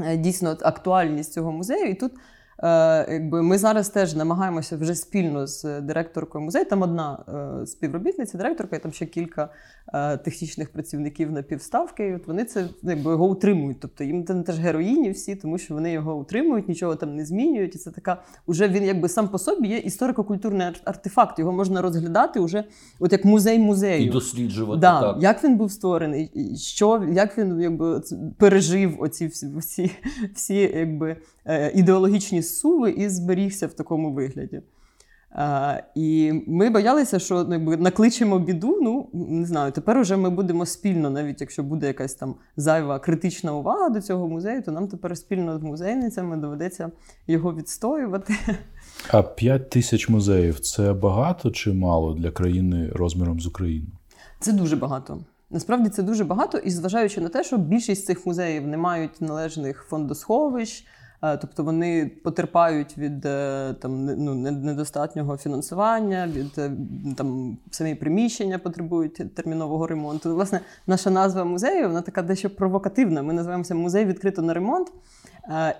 Е, 0.00 0.16
дійсно 0.16 0.56
актуальність 0.62 1.32
цього 1.32 1.52
музею. 1.52 1.90
І 1.90 1.94
тут 1.94 2.12
якби 2.62 3.42
Ми 3.42 3.58
зараз 3.58 3.88
теж 3.88 4.14
намагаємося 4.14 4.76
вже 4.76 4.94
спільно 4.94 5.46
з 5.46 5.80
директоркою 5.80 6.44
музею. 6.44 6.64
Там 6.64 6.82
одна 6.82 7.24
е, 7.62 7.66
співробітниця, 7.66 8.38
директорка, 8.38 8.76
і 8.76 8.82
там 8.82 8.92
ще 8.92 9.06
кілька 9.06 9.48
е, 9.94 10.16
технічних 10.16 10.72
працівників 10.72 11.32
на 11.32 11.42
півставки. 11.42 12.06
І 12.06 12.14
от 12.14 12.26
Вони 12.26 12.44
це 12.44 12.68
якби, 12.82 13.10
його 13.10 13.26
утримують. 13.26 13.80
Тобто 13.80 14.04
їм 14.04 14.24
там 14.24 14.42
теж 14.42 14.58
героїні 14.58 15.10
всі, 15.10 15.36
тому 15.36 15.58
що 15.58 15.74
вони 15.74 15.92
його 15.92 16.16
утримують, 16.16 16.68
нічого 16.68 16.96
там 16.96 17.16
не 17.16 17.24
змінюють. 17.24 17.74
І 17.74 17.78
це 17.78 17.90
така, 17.90 18.22
уже 18.46 18.68
він 18.68 18.84
якби 18.84 19.08
сам 19.08 19.28
по 19.28 19.38
собі 19.38 19.68
є 19.68 19.78
історико-культурний 19.78 20.66
артефакт. 20.84 21.38
Його 21.38 21.52
можна 21.52 21.82
розглядати 21.82 22.40
уже 22.40 22.64
от 23.00 23.12
як 23.12 23.24
музей 23.24 23.58
музею. 23.58 24.04
І 24.04 24.10
досліджувати. 24.10 24.80
Да, 24.80 25.00
так. 25.00 25.22
Як 25.22 25.44
він 25.44 25.56
був 25.56 25.72
створений, 25.72 26.54
що, 26.56 27.08
як 27.12 27.38
він 27.38 27.60
якби, 27.60 28.02
пережив 28.38 28.96
оці 29.02 29.26
всі 29.26 29.46
всі, 29.56 29.90
всі 30.34 30.54
якби, 30.54 31.16
ідеологічні 31.74 32.42
суви 32.56 32.90
і 32.90 33.08
зберігся 33.08 33.66
в 33.66 33.72
такому 33.72 34.12
вигляді. 34.12 34.62
А, 35.30 35.80
І 35.94 36.32
ми 36.46 36.70
боялися, 36.70 37.18
що 37.18 37.44
ну, 37.44 37.52
якби, 37.52 37.76
накличемо 37.76 38.38
біду. 38.38 38.78
Ну 38.82 39.08
не 39.12 39.46
знаю, 39.46 39.72
тепер 39.72 39.98
уже 39.98 40.16
ми 40.16 40.30
будемо 40.30 40.66
спільно, 40.66 41.10
навіть 41.10 41.40
якщо 41.40 41.62
буде 41.62 41.86
якась 41.86 42.14
там 42.14 42.34
зайва 42.56 42.98
критична 42.98 43.54
увага 43.54 43.88
до 43.88 44.00
цього 44.00 44.28
музею, 44.28 44.62
то 44.62 44.72
нам 44.72 44.88
тепер 44.88 45.16
спільно 45.16 45.58
з 45.58 45.62
музейницями 45.62 46.36
доведеться 46.36 46.90
його 47.26 47.54
відстоювати. 47.54 48.34
А 49.10 49.22
5 49.22 49.70
тисяч 49.70 50.08
музеїв 50.08 50.60
це 50.60 50.92
багато 50.92 51.50
чи 51.50 51.72
мало 51.72 52.14
для 52.14 52.30
країни 52.30 52.90
розміром 52.92 53.40
з 53.40 53.46
Україну? 53.46 53.86
Це 54.40 54.52
дуже 54.52 54.76
багато. 54.76 55.18
Насправді 55.50 55.88
це 55.88 56.02
дуже 56.02 56.24
багато, 56.24 56.58
і 56.58 56.70
зважаючи 56.70 57.20
на 57.20 57.28
те, 57.28 57.44
що 57.44 57.56
більшість 57.58 58.04
цих 58.04 58.26
музеїв 58.26 58.66
не 58.66 58.76
мають 58.76 59.20
належних 59.20 59.86
фондосховищ. 59.88 60.86
Е, 61.22 61.36
тобто 61.36 61.64
вони 61.64 62.10
потерпають 62.24 62.98
від 62.98 63.26
е, 63.26 63.74
там 63.80 64.04
ну, 64.06 64.34
недостатнього 64.34 65.36
фінансування, 65.36 66.26
від 66.26 66.58
е, 66.58 66.72
там 67.16 67.58
самі 67.70 67.94
приміщення 67.94 68.58
потребують 68.58 69.34
термінового 69.34 69.86
ремонту. 69.86 70.34
Власне, 70.34 70.60
наша 70.86 71.10
назва 71.10 71.44
музею 71.44 71.88
вона 71.88 72.02
така 72.02 72.22
дещо 72.22 72.50
провокативна. 72.50 73.22
Ми 73.22 73.32
називаємося 73.32 73.74
музей 73.74 74.04
відкрито 74.04 74.42
на 74.42 74.54
ремонт. 74.54 74.92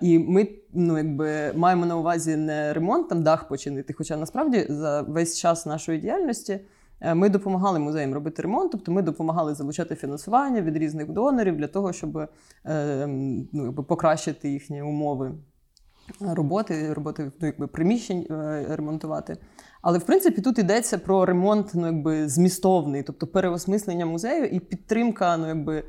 І 0.01 0.19
ми 0.19 0.49
ну, 0.73 0.99
якби 0.99 1.53
маємо 1.53 1.87
на 1.87 1.97
увазі 1.97 2.37
не 2.37 2.73
ремонт, 2.73 3.09
там 3.09 3.23
дах 3.23 3.49
починити. 3.49 3.93
Хоча 3.93 4.17
насправді 4.17 4.67
за 4.69 5.03
весь 5.03 5.39
час 5.39 5.67
нашої 5.67 5.99
діяльності. 5.99 6.61
Е, 7.01 7.15
ми 7.15 7.29
допомагали 7.29 7.79
музеям 7.79 8.15
робити 8.15 8.43
ремонт, 8.43 8.73
тобто 8.73 8.93
ми 8.93 9.03
допомагали 9.03 9.55
залучати 9.55 9.95
фінансування 9.95 10.63
від 10.63 10.77
різних 10.77 11.09
донорів 11.09 11.57
для 11.57 11.67
того, 11.67 11.93
щоб 11.93 12.29
е, 12.67 13.07
ну, 13.53 13.73
покращити 13.73 14.49
їхні 14.51 14.83
умови 14.83 15.35
роботи, 16.21 16.93
роботи 16.93 17.33
ну, 17.41 17.47
якби 17.47 17.67
приміщень 17.67 18.27
е, 18.31 18.67
ремонтувати. 18.71 19.37
Але 19.83 19.99
в 19.99 20.03
принципі 20.03 20.41
тут 20.41 20.59
йдеться 20.59 20.99
про 20.99 21.27
ремонт 21.27 21.71
ну, 21.75 21.87
якби, 21.87 22.29
змістовний, 22.29 23.03
тобто 23.03 23.27
переосмислення 23.27 24.07
музею 24.07 24.45
і 24.45 24.61
підтримка 24.61 25.37
ну, 25.37 25.49
якби, 25.49 25.85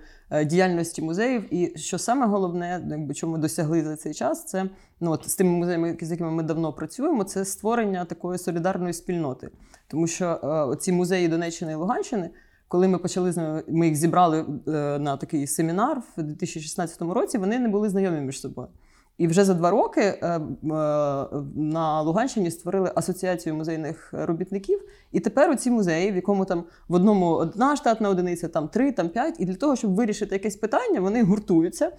діяльності 0.45 1.01
музеїв. 1.01 1.53
І 1.53 1.77
що 1.77 1.97
саме 1.97 2.25
головне, 2.25 2.81
ну, 2.85 2.97
якби, 2.97 3.13
чому 3.13 3.37
досягли 3.37 3.83
за 3.83 3.95
цей 3.95 4.13
час, 4.13 4.45
це 4.45 4.69
ну, 4.99 5.11
от, 5.11 5.29
з 5.29 5.35
тими 5.35 5.49
музеями, 5.49 5.97
з 6.01 6.11
якими 6.11 6.31
ми 6.31 6.43
давно 6.43 6.73
працюємо, 6.73 7.23
це 7.23 7.45
створення 7.45 8.05
такої 8.05 8.39
солідарної 8.39 8.93
спільноти. 8.93 9.49
Тому 9.87 10.07
що 10.07 10.25
е, 10.73 10.77
ці 10.77 10.91
музеї 10.91 11.27
Донеччини 11.27 11.71
і 11.71 11.75
Луганщини, 11.75 12.29
коли 12.67 12.87
ми 12.87 12.97
почали 12.97 13.31
з 13.31 13.37
ними, 13.37 13.63
ми 13.67 13.87
їх 13.87 13.95
зібрали 13.95 14.45
е, 14.67 14.71
на 14.99 15.17
такий 15.17 15.47
семінар 15.47 16.01
в 16.17 16.23
2016 16.23 17.01
році, 17.01 17.37
вони 17.37 17.59
не 17.59 17.67
були 17.69 17.89
знайомі 17.89 18.21
між 18.21 18.39
собою. 18.39 18.67
І 19.19 19.27
вже 19.27 19.45
за 19.45 19.53
два 19.53 19.69
роки 19.69 20.01
е, 20.01 20.17
е, 20.27 20.39
на 21.55 22.01
Луганщині 22.01 22.51
створили 22.51 22.91
асоціацію 22.95 23.55
музейних 23.55 24.09
робітників. 24.13 24.81
І 25.11 25.19
тепер 25.19 25.51
у 25.51 25.55
ці 25.55 25.71
музеї, 25.71 26.11
в 26.11 26.15
якому 26.15 26.45
там 26.45 26.63
в 26.87 26.93
одному 26.93 27.25
одна 27.25 27.75
штатна 27.75 28.09
одиниця, 28.09 28.47
там 28.47 28.67
три, 28.67 28.91
там 28.91 29.09
п'ять. 29.09 29.35
І 29.39 29.45
для 29.45 29.55
того, 29.55 29.75
щоб 29.75 29.95
вирішити 29.95 30.35
якесь 30.35 30.55
питання, 30.55 30.99
вони 30.99 31.23
гуртуються, 31.23 31.91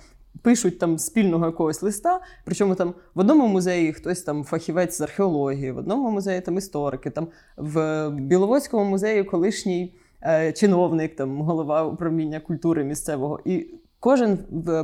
пишуть 0.43 0.79
там 0.79 0.99
спільного 0.99 1.47
якогось 1.47 1.83
листа. 1.83 2.21
Причому 2.45 2.75
там 2.75 2.95
в 3.15 3.21
одному 3.21 3.47
музеї 3.47 3.93
хтось 3.93 4.23
там 4.23 4.45
фахівець 4.45 4.97
з 4.97 5.01
археології, 5.01 5.73
в 5.73 5.79
одному 5.79 6.11
музеї 6.11 6.41
там 6.41 6.59
історики, 6.59 7.11
там 7.11 7.29
в 7.57 8.09
Біловодському 8.11 8.85
музеї 8.85 9.25
колишній 9.25 9.95
е, 10.23 10.53
чиновник, 10.53 11.17
там 11.17 11.43
голова 11.43 11.85
управління 11.85 12.41
культури 12.41 12.85
місцевого. 12.85 13.41
І 13.45 13.80
Кожен 14.03 14.39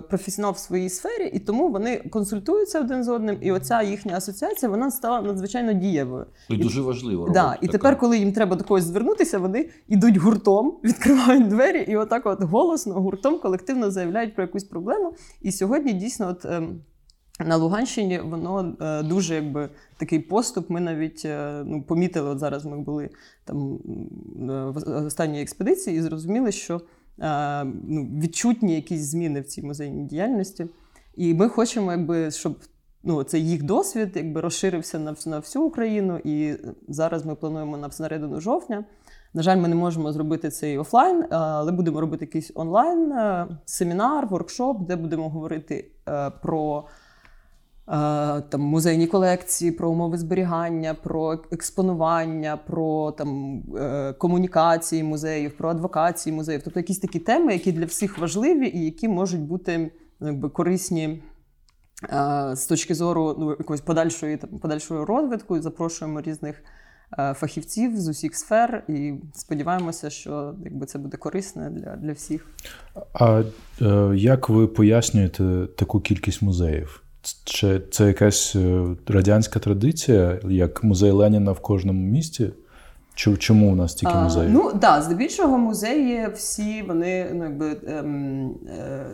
професіонал 0.09 0.53
в 0.53 0.59
своїй 0.59 0.89
сфері, 0.89 1.31
і 1.33 1.39
тому 1.39 1.69
вони 1.69 1.97
консультуються 1.97 2.81
один 2.81 3.05
з 3.05 3.09
одним. 3.09 3.39
І 3.41 3.53
оця 3.53 3.83
їхня 3.83 4.17
асоціація 4.17 4.71
вона 4.71 4.91
стала 4.91 5.23
надзвичайно 5.23 5.73
дієвою. 5.73 6.27
І 6.49 6.57
дуже 6.57 6.81
важливо. 6.81 7.29
Да, 7.29 7.59
І 7.61 7.69
тепер, 7.69 7.99
коли 7.99 8.19
їм 8.19 8.33
треба 8.33 8.57
до 8.57 8.65
когось 8.65 8.85
звернутися, 8.85 9.39
вони 9.39 9.69
йдуть 9.89 10.17
гуртом, 10.17 10.79
відкривають 10.85 11.49
двері 11.49 11.85
і 11.89 11.97
отак, 11.97 12.27
от 12.27 12.43
голосно, 12.43 12.95
гуртом 12.95 13.39
колективно 13.39 13.91
заявляють 13.91 14.35
про 14.35 14.45
якусь 14.45 14.65
проблему. 14.65 15.15
І 15.43 15.53
сьогодні 15.53 15.93
дійсно, 15.93 16.29
от. 16.29 16.45
Ем, 16.45 16.81
на 17.41 17.57
Луганщині 17.57 18.21
воно 18.25 18.77
е, 18.81 19.03
дуже 19.03 19.35
якби 19.35 19.69
такий 19.97 20.19
поступ. 20.19 20.71
Ми 20.71 20.81
навіть 20.81 21.23
е, 21.25 21.63
ну, 21.67 21.83
помітили, 21.83 22.31
от 22.31 22.39
зараз 22.39 22.65
ми 22.65 22.79
були 22.79 23.11
там 23.45 23.79
в 24.75 25.07
останній 25.07 25.43
експедиції 25.43 25.97
і 25.97 26.03
зрозуміли, 26.03 26.53
що 26.53 26.75
Е, 26.75 26.81
ну, 27.19 28.11
відчутні 28.23 28.75
якісь 28.75 29.01
зміни 29.01 29.41
в 29.41 29.47
цій 29.47 29.63
музейній 29.63 30.05
діяльності. 30.05 30.67
І 31.17 31.35
ми 31.35 31.49
хочемо, 31.49 31.93
якби, 31.93 32.31
щоб 32.31 32.59
ну, 33.03 33.23
цей 33.23 33.49
їх 33.49 33.63
досвід 33.63 34.11
якби, 34.15 34.41
розширився 34.41 34.99
на 34.99 35.15
на 35.27 35.39
всю 35.39 35.65
Україну. 35.65 36.21
І 36.25 36.55
зараз 36.89 37.27
ми 37.27 37.35
плануємо 37.35 37.77
на 37.77 37.91
середину 37.91 38.41
жовтня. 38.41 38.85
На 39.35 39.43
жаль, 39.43 39.57
ми 39.57 39.69
не 39.69 39.75
можемо 39.75 40.13
зробити 40.13 40.51
цей 40.51 40.79
офлайн, 40.79 41.23
е, 41.23 41.27
але 41.31 41.73
будемо 41.73 42.01
робити 42.01 42.25
якийсь 42.25 42.53
онлайн 42.55 43.13
е, 43.13 43.49
семінар, 43.65 44.27
воркшоп, 44.27 44.87
де 44.87 44.97
будемо 44.97 45.29
говорити 45.29 45.91
про. 46.43 46.85
Е, 47.89 48.41
там 48.41 48.61
музейні 48.61 49.07
колекції, 49.07 49.73
про 49.73 49.91
умови 49.91 50.19
зберігання, 50.19 50.95
про 50.95 51.39
експонування, 51.53 52.57
про 52.57 53.13
там 53.13 53.63
е, 53.77 54.13
комунікації 54.13 55.03
музеїв, 55.03 55.57
про 55.57 55.69
адвокації 55.69 56.37
музеїв, 56.37 56.63
тобто 56.65 56.81
якісь 56.81 56.99
такі 56.99 57.19
теми, 57.19 57.53
які 57.53 57.73
для 57.73 57.85
всіх 57.85 58.19
важливі 58.19 58.69
і 58.69 58.85
які 58.85 59.09
можуть 59.09 59.41
бути 59.41 59.91
ну, 60.21 60.27
якби 60.29 60.49
корисні. 60.49 61.23
Е, 62.13 62.57
з 62.57 62.67
точки 62.67 62.95
зору 62.95 63.37
ну, 63.39 63.51
якоїсь 63.51 63.81
подальшої 63.81 64.37
там 64.37 64.51
подальшого 64.51 65.05
розвитку, 65.05 65.61
запрошуємо 65.61 66.21
різних 66.21 66.63
фахівців 67.35 68.01
з 68.01 68.09
усіх 68.09 68.37
сфер, 68.37 68.85
і 68.89 69.15
сподіваємося, 69.35 70.11
що 70.11 70.55
якби 70.65 70.87
це 70.87 70.99
буде 70.99 71.17
корисне 71.17 71.71
для 71.71 71.97
для 71.97 72.13
всіх. 72.13 72.47
А 73.13 73.43
як 74.15 74.49
ви 74.49 74.67
пояснюєте 74.67 75.67
таку 75.77 76.01
кількість 76.01 76.43
музеїв? 76.43 77.06
Чи 77.45 77.81
це 77.91 78.07
якась 78.07 78.57
е, 78.57 78.87
радянська 79.07 79.61
традиція, 79.61 80.41
як 80.45 80.85
музей 80.85 81.11
Леніна 81.11 81.53
в 81.53 81.61
кожному 81.61 82.11
місті? 82.11 82.51
Чому 83.17 83.73
у 83.73 83.75
нас 83.75 83.95
тільки 83.95 84.15
музеї? 84.15 84.47
А, 84.47 84.51
ну 84.51 84.71
так, 84.71 84.81
да, 84.81 85.03
здебільшого 85.03 85.59
музеї 85.59 86.29
всі 86.35 86.83
вони 86.83 87.31
ну, 87.35 87.45
якби 87.45 87.77
ем, 87.87 88.55
е, 88.69 89.07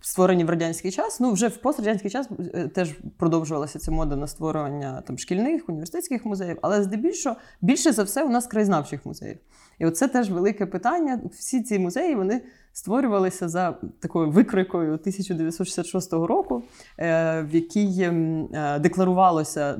створені 0.00 0.44
в 0.44 0.50
радянський 0.50 0.90
час. 0.90 1.20
Ну, 1.20 1.32
вже 1.32 1.48
в 1.48 1.56
пострадянський 1.56 2.10
час 2.10 2.28
е, 2.54 2.68
теж 2.68 2.94
продовжувалася 3.16 3.78
ця 3.78 3.90
мода 3.90 4.16
на 4.16 4.26
створювання 4.26 5.02
там 5.06 5.18
шкільних 5.18 5.68
університетських 5.68 6.24
музеїв, 6.24 6.58
але 6.62 6.82
здебільшого 6.82 7.36
більше 7.60 7.92
за 7.92 8.02
все 8.02 8.24
у 8.24 8.28
нас 8.28 8.46
краєзнавчих 8.46 9.06
музеїв. 9.06 9.38
І 9.78 9.86
оце 9.86 10.08
теж 10.08 10.30
велике 10.30 10.66
питання. 10.66 11.20
Всі 11.38 11.62
ці 11.62 11.78
музеї 11.78 12.14
вони 12.14 12.42
створювалися 12.76 13.48
за 13.48 13.76
такою 14.00 14.30
викрикою 14.30 14.92
1966 14.92 16.12
року, 16.12 16.62
е, 16.98 17.42
в 17.42 17.54
якій 17.54 18.02
ем, 18.02 18.48
е, 18.52 18.78
декларувалося 18.78 19.76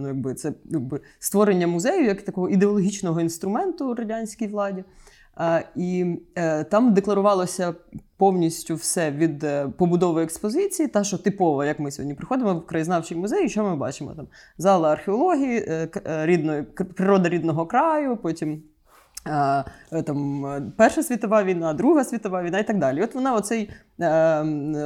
ну, 0.00 0.08
якби 0.08 0.34
це 0.34 0.52
якби 0.64 1.00
створення 1.18 1.66
музею 1.66 2.04
як 2.04 2.22
такого 2.22 2.48
ідеологічного 2.48 3.20
інструменту 3.20 3.94
радянській 3.94 4.46
владі. 4.46 4.84
І 5.76 6.16
там 6.70 6.94
декларувалося 6.94 7.74
повністю 8.16 8.74
все 8.74 9.10
від 9.10 9.44
е, 9.44 9.68
побудови 9.78 10.22
експозиції, 10.22 10.88
та 10.88 11.04
що 11.04 11.18
типова, 11.18 11.66
як 11.66 11.78
ми 11.78 11.90
сьогодні 11.90 12.14
приходимо 12.14 12.54
в 12.54 12.66
краєзнавчий 12.66 13.16
музей, 13.16 13.46
і 13.46 13.48
що 13.48 13.64
ми 13.64 13.76
бачимо 13.76 14.14
там? 14.16 14.28
Зала 14.58 14.92
археології, 14.92 15.64
е, 15.68 15.88
е, 16.06 16.26
рідної 16.26 16.62
природа 16.62 17.28
рідного 17.28 17.66
краю, 17.66 18.16
потім. 18.16 18.62
Там 20.06 20.46
Перша 20.76 21.02
світова 21.02 21.44
війна, 21.44 21.74
Друга 21.74 22.04
світова 22.04 22.42
війна 22.42 22.58
і 22.58 22.66
так 22.66 22.78
далі. 22.78 23.02
От 23.02 23.14
вона, 23.14 23.34
оцей 23.34 23.70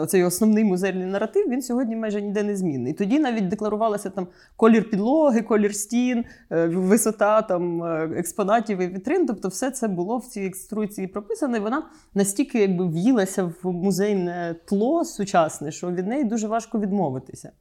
оцей 0.01 0.25
основний 0.25 0.65
музейний 0.65 1.07
наратив, 1.07 1.49
він 1.49 1.63
сьогодні 1.63 1.97
майже 1.97 2.23
ніде 2.23 2.43
не 2.43 2.57
змінний. 2.57 2.93
Тоді 2.93 3.19
навіть 3.19 3.49
декларувалося 3.49 4.11
там 4.11 4.27
колір 4.57 4.91
підлоги, 4.91 5.43
колір 5.43 5.75
стін, 5.75 6.25
висота 6.69 7.43
там 7.43 7.85
експонатів 8.13 8.79
і 8.79 8.87
вітрин. 8.87 9.27
Тобто, 9.27 9.49
все 9.49 9.71
це 9.71 9.89
було 9.89 10.19
в 10.19 10.27
цій 10.27 10.43
інструкції 10.43 11.07
прописано. 11.07 11.57
І 11.57 11.61
Вона 11.61 11.83
настільки 12.15 12.59
якби 12.59 12.89
в'їлася 12.89 13.53
в 13.63 13.73
музейне 13.73 14.57
тло 14.65 15.05
сучасне, 15.05 15.73
що 15.73 15.91
від 15.91 16.07
неї 16.07 16.25
дуже 16.25 16.49
важко 16.49 16.81
відмовитися. 16.81 17.53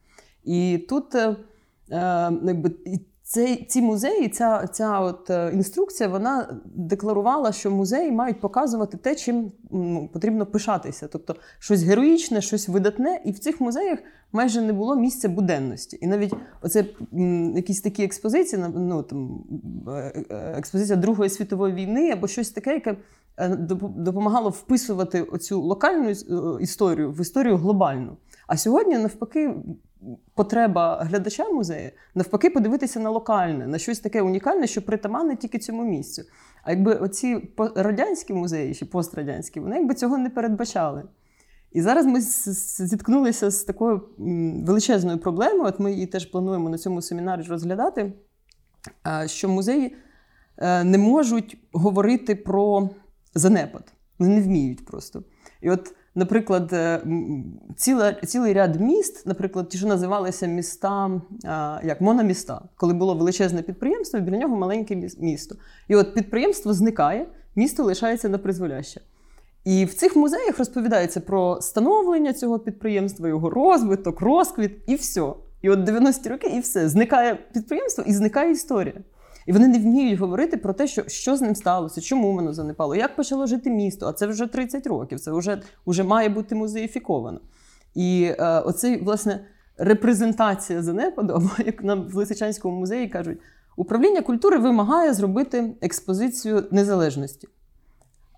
І 0.44 0.86
тут 0.90 1.16
якби, 2.44 2.72
цей, 3.32 3.66
ці 3.66 3.82
музеї, 3.82 4.30
ця 4.30 4.68
ця 4.68 5.00
от 5.00 5.30
е, 5.30 5.52
інструкція, 5.54 6.10
вона 6.10 6.60
декларувала, 6.66 7.52
що 7.52 7.72
музеї 7.72 8.12
мають 8.12 8.42
показувати 8.42 8.98
те, 8.98 9.16
чим 9.16 9.52
ну, 9.72 10.10
потрібно 10.14 10.46
пишатися. 10.46 11.08
Тобто 11.08 11.36
щось 11.60 11.84
героїчне, 11.84 12.42
щось 12.42 12.70
видатне. 12.70 13.22
І 13.26 13.32
в 13.32 13.40
цих 13.40 13.62
музеях 13.62 14.00
майже 14.32 14.62
не 14.62 14.74
було 14.74 14.96
місця 14.96 15.30
буденності. 15.30 15.98
І 16.02 16.08
навіть 16.08 16.34
оце 16.62 16.86
якісь 17.56 17.82
такі 17.82 18.04
експозиції, 18.04 18.64
ну 18.76 19.04
там 19.04 19.44
е, 19.88 19.92
е, 20.30 20.54
експозиція 20.58 20.96
Другої 20.96 21.30
світової 21.30 21.74
війни 21.74 22.12
або 22.12 22.28
щось 22.28 22.50
таке, 22.50 22.74
яке 22.74 22.98
допомагало 23.96 24.50
вписувати 24.50 25.22
оцю 25.22 25.62
локальну 25.62 26.10
історію 26.60 27.12
в 27.12 27.22
історію 27.22 27.58
глобальну. 27.58 28.18
А 28.50 28.58
сьогодні 28.58 28.98
навпаки 28.98 29.56
потреба 30.36 31.04
глядача 31.04 31.50
музею 31.50 31.92
навпаки 32.16 32.50
подивитися 32.50 33.00
на 33.00 33.10
локальне, 33.10 33.68
на 33.68 33.78
щось 33.78 34.00
таке 34.00 34.22
унікальне, 34.22 34.68
що 34.68 34.82
притаманне 34.82 35.36
тільки 35.36 35.60
цьому 35.60 35.84
місцю. 35.84 36.24
А 36.64 36.72
якби 36.72 36.94
оці 36.94 37.54
радянські 37.76 38.34
музеї 38.34 38.76
чи 38.76 38.86
пострадянські, 38.86 39.60
вони 39.60 39.76
якби 39.76 39.94
цього 39.94 40.18
не 40.18 40.30
передбачали. 40.30 41.04
І 41.72 41.82
зараз 41.82 42.06
ми 42.06 42.22
зіткнулися 42.22 43.50
з 43.50 43.64
такою 43.64 44.02
величезною 44.66 45.18
проблемою. 45.18 45.64
От 45.64 45.80
ми 45.80 45.94
її 45.94 46.08
теж 46.08 46.26
плануємо 46.26 46.70
на 46.70 46.78
цьому 46.78 47.02
семінарі 47.02 47.42
розглядати, 47.42 48.14
що 49.26 49.50
музеї 49.50 49.96
е, 50.58 50.84
не 50.84 50.98
можуть 50.98 51.58
говорити 51.72 52.36
про 52.36 52.90
занепад. 53.34 53.94
Вони 54.20 54.36
не 54.36 54.42
вміють 54.42 54.86
просто. 54.86 55.24
І 55.62 55.70
от 55.70 55.94
Наприклад, 56.16 56.74
е, 56.74 57.02
ціла, 57.76 58.14
цілий 58.14 58.54
ряд 58.54 58.82
міст, 58.82 59.28
наприклад, 59.28 59.70
ті, 59.70 59.78
що 59.78 59.88
називалися 59.88 60.48
міста 60.48 61.22
як 61.84 62.02
мономіста, 62.02 62.62
коли 62.76 62.94
було 62.94 63.16
величезне 63.16 63.62
підприємство, 63.62 64.20
біля 64.20 64.38
нього 64.38 64.56
маленьке 64.56 65.10
місто. 65.20 65.56
І 65.88 65.96
от 65.96 66.14
підприємство 66.14 66.74
зникає, 66.74 67.28
місто 67.56 67.84
лишається 67.84 68.30
на 68.30 68.38
призволяще. 68.38 69.02
І 69.66 69.86
в 69.86 69.94
цих 69.94 70.16
музеях 70.16 70.60
розповідається 70.60 71.22
про 71.22 71.62
становлення 71.62 72.34
цього 72.34 72.60
підприємства, 72.60 73.28
його 73.28 73.50
розвиток, 73.50 74.22
розквіт 74.22 74.72
і 74.88 74.96
все. 74.96 75.34
І 75.62 75.70
от 75.70 75.80
90-ті 75.80 76.30
роки, 76.30 76.48
і 76.48 76.60
все. 76.60 76.90
Зникає 76.90 77.36
підприємство 77.54 78.04
і 78.08 78.14
зникає 78.14 78.52
історія. 78.52 78.96
І 79.50 79.52
вони 79.52 79.68
не 79.68 79.80
вміють 79.80 80.20
говорити 80.20 80.58
про 80.58 80.74
те, 80.74 80.88
що 80.88 81.04
що 81.08 81.38
з 81.38 81.42
ним 81.42 81.56
сталося, 81.56 82.02
чому 82.02 82.34
воно 82.34 82.54
занепало, 82.54 82.96
як 82.96 83.16
почало 83.16 83.48
жити 83.48 83.70
місто. 83.70 84.08
А 84.08 84.14
це 84.14 84.28
вже 84.28 84.48
30 84.48 84.88
років, 84.88 85.20
це 85.20 85.32
вже 85.32 85.62
вже 85.88 86.04
має 86.04 86.30
бути 86.30 86.56
музеїфіковано. 86.56 87.40
І 87.96 88.32
е, 88.40 88.60
оцей, 88.60 89.04
власне, 89.04 89.46
репрезентація 89.78 90.84
занепаду, 90.84 91.34
або 91.34 91.50
як 91.66 91.84
нам 91.84 92.08
в 92.08 92.16
Лисичанському 92.16 92.80
музеї 92.80 93.10
кажуть, 93.10 93.40
управління 93.76 94.22
культури 94.22 94.58
вимагає 94.58 95.14
зробити 95.14 95.76
експозицію 95.82 96.64
незалежності. 96.72 97.48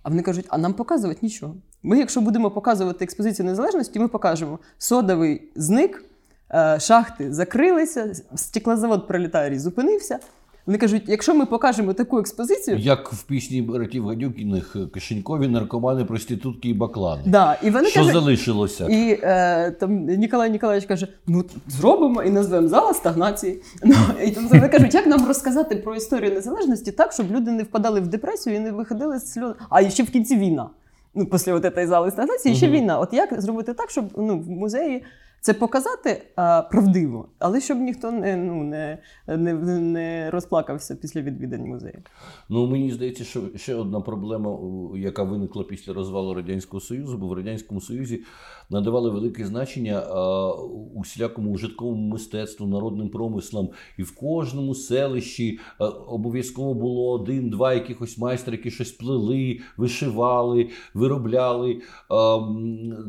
А 0.04 0.10
вони 0.10 0.22
кажуть, 0.22 0.46
а 0.50 0.58
нам 0.58 0.74
показувати 0.74 1.20
нічого. 1.22 1.56
Ми, 1.84 2.00
якщо 2.00 2.22
будемо 2.22 2.52
показувати 2.52 3.06
експозицію 3.06 3.46
незалежності, 3.46 4.00
ми 4.00 4.08
покажемо 4.08 4.60
содовий 4.78 5.52
зник, 5.56 6.06
е, 6.54 6.80
шахти 6.80 7.34
закрилися, 7.34 8.14
стеклозавод 8.36 9.08
пролітарій 9.08 9.60
зупинився. 9.60 10.20
Вони 10.66 10.78
кажуть, 10.78 11.04
якщо 11.08 11.36
ми 11.36 11.46
покажемо 11.46 11.94
таку 11.94 12.20
експозицію, 12.20 12.78
як 12.78 13.14
в 13.14 13.24
пісні 13.24 13.62
братів 13.62 14.08
Гадюкіних 14.08 14.76
Кишенькові, 14.94 15.48
наркомани, 15.48 16.06
проститутки 16.06 16.70
і 16.70 16.74
баклани. 16.74 17.24
Да, 17.26 17.58
і 17.64 17.70
вони 17.70 17.88
Що 17.90 18.00
кажуть, 18.00 18.14
залишилося? 18.14 18.88
І 18.88 19.20
е, 19.24 19.72
там 19.72 20.06
Ніколай 20.06 20.52
Ніколаєвич 20.52 20.86
каже: 20.88 21.08
ну 21.28 21.46
зробимо 21.68 22.24
і 22.24 22.30
назвемо 22.30 22.68
зала 22.68 22.94
стагнації. 22.94 23.62
Ну, 23.84 23.96
і 24.24 24.32
там 24.32 24.48
вони 24.48 24.70
кажуть, 24.70 24.94
як 24.94 25.08
нам 25.08 25.28
розказати 25.28 25.76
про 25.76 25.96
історію 25.96 26.34
незалежності 26.34 26.92
так, 26.92 27.12
щоб 27.14 27.32
люди 27.32 27.52
не 27.52 27.64
впадали 27.64 28.02
в 28.02 28.08
депресію 28.08 28.56
і 28.56 28.60
не 28.60 28.72
виходили 28.72 29.20
з 29.20 29.32
сльоз. 29.32 29.54
А 29.70 29.90
ще 29.90 30.04
в 30.04 30.10
кінці 30.10 30.36
війна. 30.36 30.70
Ну, 31.16 31.26
після 31.26 31.54
от 31.54 31.74
цієї 31.74 31.88
зали 31.88 32.12
стагнації, 32.12 32.56
ще 32.56 32.70
війна. 32.70 33.00
От 33.00 33.14
як 33.14 33.42
зробити 33.42 33.74
так, 33.74 33.90
щоб 33.90 34.06
ну, 34.18 34.40
в 34.40 34.50
музеї 34.50 35.04
це 35.42 35.54
показати 35.54 36.24
а, 36.36 36.62
правдиво, 36.62 37.30
але 37.40 37.62
щоб 37.62 37.78
ніхто 37.78 38.12
не 38.12 38.36
ну, 38.38 38.64
не, 38.64 38.98
не, 39.28 39.54
не 39.80 40.32
розплакався 40.32 40.96
після 40.96 41.22
відвідань 41.22 41.66
музею. 41.66 42.02
Ну 42.50 42.68
мені 42.68 42.92
здається, 42.92 43.24
що 43.24 43.42
ще 43.56 43.76
одна 43.76 44.02
проблема, 44.02 44.60
яка 44.98 45.24
виникла 45.24 45.64
після 45.64 45.94
розвалу 45.94 46.34
радянського 46.34 46.82
союзу, 46.82 47.18
бо 47.18 47.28
в 47.28 47.34
радянському 47.34 47.82
союзі 47.82 48.24
надавали 48.70 49.10
велике 49.10 49.46
значення 49.46 50.00
а, 50.00 50.52
усілякому 50.96 51.52
ужитковому 51.52 52.08
мистецтву, 52.08 52.68
народним 52.68 53.10
промислам, 53.10 53.70
і 53.98 54.04
в 54.04 54.16
кожному 54.16 54.76
селищі 54.76 55.60
а, 55.80 55.86
обов'язково 55.86 56.74
було 56.74 57.12
один-два 57.12 57.74
якихось 57.74 58.18
майстри, 58.18 58.58
які 58.58 58.72
щось 58.72 58.92
плели, 58.92 59.60
вишивали, 59.78 60.70
виробляли. 60.94 61.82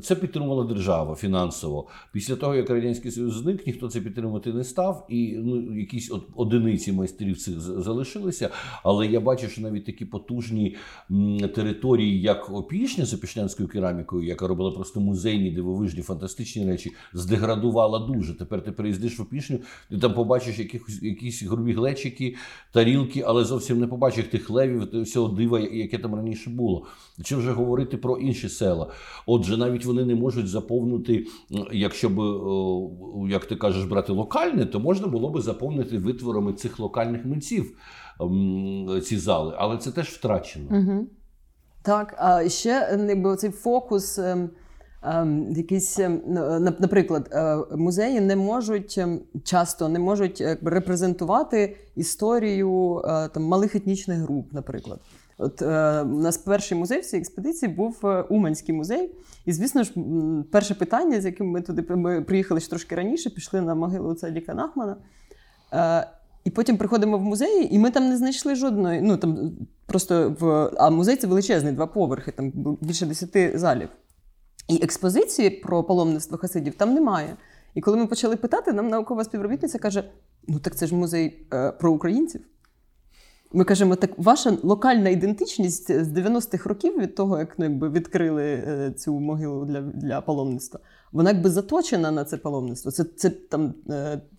Це 0.03 0.15
підтримувала 0.15 0.65
держава 0.65 1.15
фінансово. 1.15 1.89
Після 2.23 2.37
того, 2.37 2.55
як 2.55 2.71
Радянський 2.71 3.11
Союз 3.11 3.35
зник, 3.35 3.67
ніхто 3.67 3.89
це 3.89 4.01
підтримувати 4.01 4.53
не 4.53 4.65
став, 4.65 5.07
і 5.11 5.35
ну, 5.39 5.79
якісь 5.79 6.11
от 6.11 6.27
одиниці 6.37 6.93
майстрів 6.93 7.39
цих 7.39 7.61
залишилися. 7.61 8.51
Але 8.85 9.07
я 9.07 9.21
бачу, 9.21 9.49
що 9.49 9.63
навіть 9.63 9.85
такі 9.85 10.05
потужні 10.05 10.77
території, 11.55 12.21
як 12.21 12.51
Опішня 12.51 13.05
з 13.05 13.15
опішнянською 13.15 13.69
керамікою, 13.69 14.27
яка 14.27 14.49
робила 14.49 14.71
просто 14.71 15.01
музейні, 15.01 15.51
дивовижні, 15.51 16.03
фантастичні 16.03 16.67
речі, 16.67 16.93
здеградувала 17.13 17.99
дуже. 17.99 18.39
Тепер 18.39 18.65
ти 18.65 18.73
переїздиш 18.73 19.19
в 19.19 19.23
Опішню, 19.23 19.59
ти 19.91 19.99
там 19.99 20.15
побачиш 20.15 20.59
якихось 20.59 21.03
якісь 21.03 21.43
грубі 21.43 21.73
глечики, 21.73 22.37
тарілки, 22.73 23.25
але 23.27 23.45
зовсім 23.45 23.81
не 23.81 23.87
побачиш 23.87 24.25
тих 24.25 24.51
левів, 24.51 25.03
всього 25.03 25.29
дива, 25.29 25.61
яке 25.61 25.99
там 25.99 26.15
раніше 26.15 26.51
було. 26.51 26.87
Чи 27.25 27.37
вже 27.37 27.53
говорити 27.53 27.97
про 27.97 28.19
інші 28.19 28.49
села? 28.49 28.91
Отже, 29.27 29.57
навіть 29.57 29.85
вони 29.85 30.05
не 30.05 30.15
можуть 30.15 30.49
заповнити, 30.49 31.27
якщо 31.73 32.09
б, 32.09 32.21
як 33.31 33.45
ти 33.45 33.57
кажеш, 33.57 33.85
брати 33.85 34.13
локальне, 34.13 34.67
то 34.67 34.81
можна 34.81 35.07
було 35.07 35.31
би 35.31 35.41
заповнити 35.41 35.99
витворами 35.99 36.53
цих 36.53 36.79
локальних 36.79 37.25
митців 37.25 37.77
ці 39.05 39.19
зали, 39.19 39.55
але 39.59 39.79
це 39.79 39.91
теж 39.91 40.09
втрачено. 40.09 40.67
Угу. 40.71 41.07
Так, 41.83 42.15
а 42.19 42.49
ще 42.49 42.99
якби 43.09 43.37
цей 43.37 43.51
фокус. 43.51 44.19
Ем, 44.19 44.51
ем, 45.03 45.53
якісь, 45.53 45.99
ем, 45.99 46.21
наприклад, 46.81 47.29
е, 47.33 47.57
музеї 47.77 48.21
не 48.21 48.37
можуть 48.37 49.01
часто 49.45 49.89
не 49.89 49.99
можуть 49.99 50.41
репрезентувати 50.63 51.77
історію 51.97 53.03
е, 53.05 53.29
там 53.29 53.43
малих 53.43 53.75
етнічних 53.75 54.19
груп, 54.19 54.53
наприклад. 54.53 55.01
От 55.39 55.63
е, 55.63 56.03
у 56.03 56.21
нас 56.21 56.39
перший 56.39 56.79
музей 56.79 57.01
в 57.01 57.05
цій 57.05 57.17
експедиції 57.17 57.73
був 57.73 58.01
е, 58.05 58.23
Уманський 58.23 58.75
музей. 58.75 59.15
І, 59.47 59.53
звісно 59.53 59.83
ж, 59.83 59.93
перше 60.51 60.75
питання, 60.75 61.21
з 61.21 61.25
яким 61.25 61.51
ми 61.51 61.61
туди 61.61 61.97
ми 61.97 62.23
приїхали 62.23 62.61
ще 62.61 62.71
трошки 62.71 62.95
раніше, 62.95 63.31
пішли 63.31 63.61
на 63.61 63.75
могилу 63.75 64.15
Цадіка 64.15 64.55
Нахмана. 64.55 64.97
Е, 65.73 66.07
і 66.45 66.51
потім 66.51 66.77
приходимо 66.77 67.19
в 67.19 67.23
музей, 67.23 67.75
і 67.75 67.79
ми 67.79 67.91
там 67.91 68.09
не 68.09 68.17
знайшли 68.17 68.55
жодної. 68.55 69.01
Ну 69.01 69.17
там 69.17 69.53
просто 69.87 70.37
в 70.41 70.71
а 70.79 70.91
музей 70.91 71.17
це 71.17 71.27
величезний, 71.27 71.73
два 71.73 71.87
поверхи, 71.87 72.33
там 72.33 72.53
більше 72.81 73.07
десяти 73.07 73.59
залів. 73.59 73.89
І 74.69 74.83
експозиції 74.83 75.51
про 75.51 75.85
паломництво 75.85 76.39
хасидів 76.39 76.75
там 76.75 76.95
немає. 76.95 77.37
І 77.75 77.81
коли 77.81 77.97
ми 77.97 78.07
почали 78.07 78.37
питати, 78.37 78.73
нам 78.73 78.89
наукова 78.89 79.25
співробітниця 79.25 79.79
каже: 79.79 80.05
ну 80.49 80.59
так 80.59 80.77
це 80.77 80.87
ж 80.87 80.95
музей 80.95 81.47
е, 81.55 81.73
про 81.73 81.93
українців. 81.93 82.41
Ми 83.55 83.65
кажемо, 83.65 83.97
так 83.97 84.11
ваша 84.17 84.57
локальна 84.63 85.09
ідентичність 85.09 86.05
з 86.05 86.09
90-х 86.09 86.69
років 86.69 86.99
від 86.99 87.15
того, 87.15 87.39
як 87.39 87.59
ну, 87.59 87.65
якби 87.65 87.91
відкрили 87.91 88.45
е, 88.45 88.93
цю 88.97 89.21
могилу 89.21 89.65
для 89.65 89.81
для 89.81 90.21
паломництва, 90.21 90.81
вона 91.13 91.31
якби 91.31 91.51
заточена 91.51 92.11
на 92.11 92.25
це 92.25 92.37
паломництво. 92.37 92.91
Це 92.91 93.05
це 93.05 93.31
там 93.31 93.75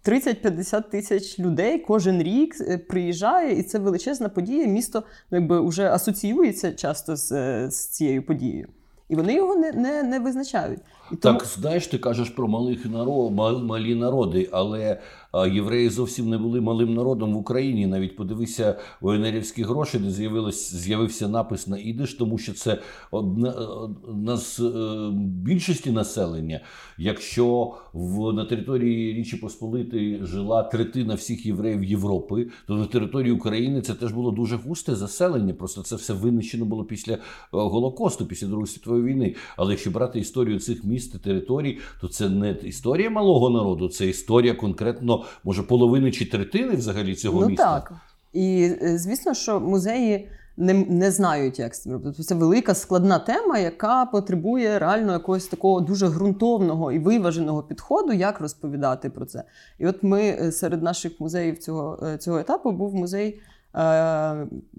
30-50 0.06 0.78
е, 0.78 0.82
тисяч 0.82 1.40
людей 1.40 1.80
кожен 1.80 2.24
рік 2.24 2.56
е, 2.62 2.78
приїжджає, 2.78 3.60
і 3.60 3.64
це 3.64 3.80
величезна 3.80 4.30
подія. 4.30 4.68
Місто 4.68 5.04
ну, 5.32 5.38
якби 5.38 5.68
вже 5.68 5.92
асоціюється 5.92 6.72
часто 6.72 7.16
з, 7.16 7.30
з 7.72 7.88
цією 7.88 8.26
подією. 8.26 8.68
І 9.10 9.16
вони 9.16 9.34
його 9.34 9.56
не 9.56 9.72
не, 9.72 10.04
не 10.04 10.20
визначають. 10.20 10.80
І 11.12 11.16
тому... 11.16 11.40
Так, 11.40 11.48
знаєш, 11.48 11.88
ти 11.88 11.98
кажеш 11.98 12.30
про 12.30 12.48
малих 12.48 12.86
народ, 12.86 13.34
малі 13.64 13.96
народи, 13.96 14.50
але 14.52 15.00
євреї 15.34 15.90
зовсім 15.90 16.30
не 16.30 16.38
були 16.38 16.62
малим 16.62 16.94
народом 16.94 17.34
в 17.34 17.38
Україні. 17.38 17.88
Навіть 17.88 18.16
подивися 18.16 18.80
воєнерівські 19.02 19.64
гроші, 19.64 20.00
де 20.00 20.12
з'явився 20.52 21.28
напис 21.28 21.68
на 21.68 21.78
ідиш, 21.78 22.14
тому 22.14 22.38
що 22.38 22.54
це 22.54 22.80
одна, 23.12 24.38
з 24.38 24.60
е, 24.60 25.12
більшості 25.16 25.92
населення. 25.92 26.62
Якщо 26.98 27.74
в 27.94 28.34
на 28.34 28.46
території 28.46 29.14
Річі 29.14 29.38
Посполитої 29.38 30.20
жила 30.24 30.64
третина 30.64 31.16
всіх 31.16 31.46
євреїв 31.46 31.84
Європи, 31.84 32.48
то 32.68 32.74
на 32.74 32.86
території 32.86 33.32
України 33.32 33.82
це 33.82 33.94
теж 33.94 34.12
було 34.12 34.32
дуже 34.32 34.56
густе 34.56 34.96
заселення. 34.96 35.54
Просто 35.54 35.82
це 35.82 35.96
все 35.96 36.14
винищено 36.14 36.66
було 36.66 36.84
після 36.84 37.14
е, 37.14 37.20
Голокосту, 37.52 38.26
після 38.26 38.48
Другої 38.48 38.68
світової 38.68 39.04
війни. 39.04 39.36
Але 39.58 39.72
якщо 39.72 39.92
брати 39.92 40.20
історію 40.20 40.60
цих 40.60 40.84
міст 40.84 41.16
і 41.16 41.18
територій, 41.18 41.78
то 42.02 42.08
це 42.08 42.30
не 42.30 42.52
історія 42.64 43.10
малого 43.10 43.50
народу, 43.50 43.90
це 43.90 44.08
історія 44.08 44.54
конкретно 44.54 45.23
може 45.44 45.64
половини 45.64 46.12
чи 46.12 46.26
третини 46.26 46.76
взагалі 46.76 47.16
цього 47.16 47.42
ну, 47.42 47.48
міста. 47.48 47.80
Так. 47.80 47.94
І 48.34 48.76
е, 48.82 48.98
звісно, 48.98 49.34
що 49.34 49.60
музеї 49.60 50.30
не 50.58 50.74
не 50.74 51.12
знають, 51.12 51.60
як 51.60 51.76
це 51.76 51.92
робити. 51.92 52.24
Це 52.24 52.36
велика 52.36 52.76
складна 52.76 53.20
тема, 53.20 53.60
яка 53.60 54.06
потребує 54.06 54.80
реально 54.80 55.12
якогось 55.12 55.48
такого 55.48 55.82
дуже 55.82 56.08
ґрунтовного 56.08 56.92
і 56.92 57.00
виваженого 57.00 57.64
підходу, 57.64 58.14
як 58.14 58.42
розповідати 58.42 59.10
про 59.10 59.26
це. 59.26 59.44
І 59.80 59.88
от 59.88 60.04
ми 60.04 60.22
е, 60.22 60.52
серед 60.52 60.84
наших 60.84 61.20
музеїв 61.20 61.58
цього 61.58 62.00
е, 62.04 62.18
цього 62.18 62.40
етапу 62.40 62.72
був 62.72 62.96
музей 62.96 63.30
е, 63.30 63.40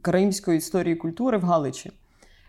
караїмської 0.03 0.59
історії 0.59 0.95
і 0.95 0.99
культури 0.99 1.39
в 1.39 1.45
Галичі. 1.45 1.93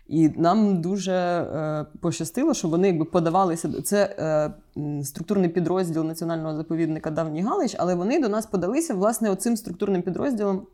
І 0.08 0.28
нам 0.28 0.80
дуже 0.80 1.12
е, 1.12 1.86
пощастило, 2.00 2.54
що 2.54 2.68
вони 2.68 2.86
якби 2.86 3.04
подавалися 3.04 3.82
це 3.82 4.16
е, 4.18 5.02
структурний 5.04 5.48
підрозділ 5.48 6.04
національного 6.04 6.56
заповідника 6.56 7.10
Давній 7.10 7.42
Галич, 7.42 7.76
але 7.78 7.94
вони 7.94 8.20
до 8.20 8.28
нас 8.28 8.46
подалися 8.46 8.94
власне 8.94 9.30
оцим 9.30 9.56
структурним 9.56 10.02
підрозділом 10.02 10.66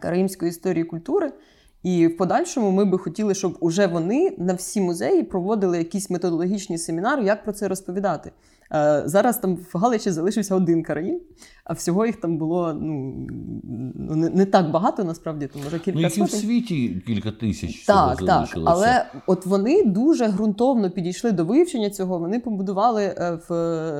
Караїмської 0.00 0.48
історії 0.48 0.84
і 0.84 0.86
культури. 0.88 1.32
І 1.82 2.06
в 2.06 2.16
подальшому 2.16 2.70
ми 2.70 2.84
би 2.84 2.98
хотіли, 2.98 3.34
щоб 3.34 3.56
уже 3.60 3.86
вони 3.86 4.34
на 4.38 4.54
всі 4.54 4.80
музеї 4.80 5.22
проводили 5.22 5.78
якісь 5.78 6.10
методологічні 6.10 6.78
семінари, 6.78 7.24
як 7.24 7.44
про 7.44 7.52
це 7.52 7.68
розповідати. 7.68 8.32
Е, 8.72 9.02
зараз 9.06 9.38
там 9.38 9.56
в 9.56 9.78
Галичі 9.78 10.10
залишився 10.10 10.54
один 10.54 10.82
караїм, 10.82 11.20
а 11.64 11.72
всього 11.72 12.06
їх 12.06 12.16
там 12.16 12.38
було 12.38 12.74
ну, 12.74 13.26
ну 13.94 14.16
не, 14.16 14.28
не 14.30 14.46
так 14.46 14.70
багато, 14.70 15.04
насправді, 15.04 15.46
то 15.46 15.58
може 15.58 15.78
кілька 15.78 16.00
ну, 16.00 16.10
сотень. 16.10 16.26
в 16.26 16.30
світі 16.30 17.02
кілька 17.06 17.32
тисяч. 17.32 17.84
Так, 17.84 18.24
так. 18.24 18.48
Але 18.64 19.06
от 19.26 19.46
вони 19.46 19.84
дуже 19.84 20.28
ґрунтовно 20.28 20.90
підійшли 20.90 21.32
до 21.32 21.44
вивчення 21.44 21.90
цього. 21.90 22.18
Вони 22.18 22.40
побудували 22.40 23.04
е, 23.04 23.38
в 23.48 23.52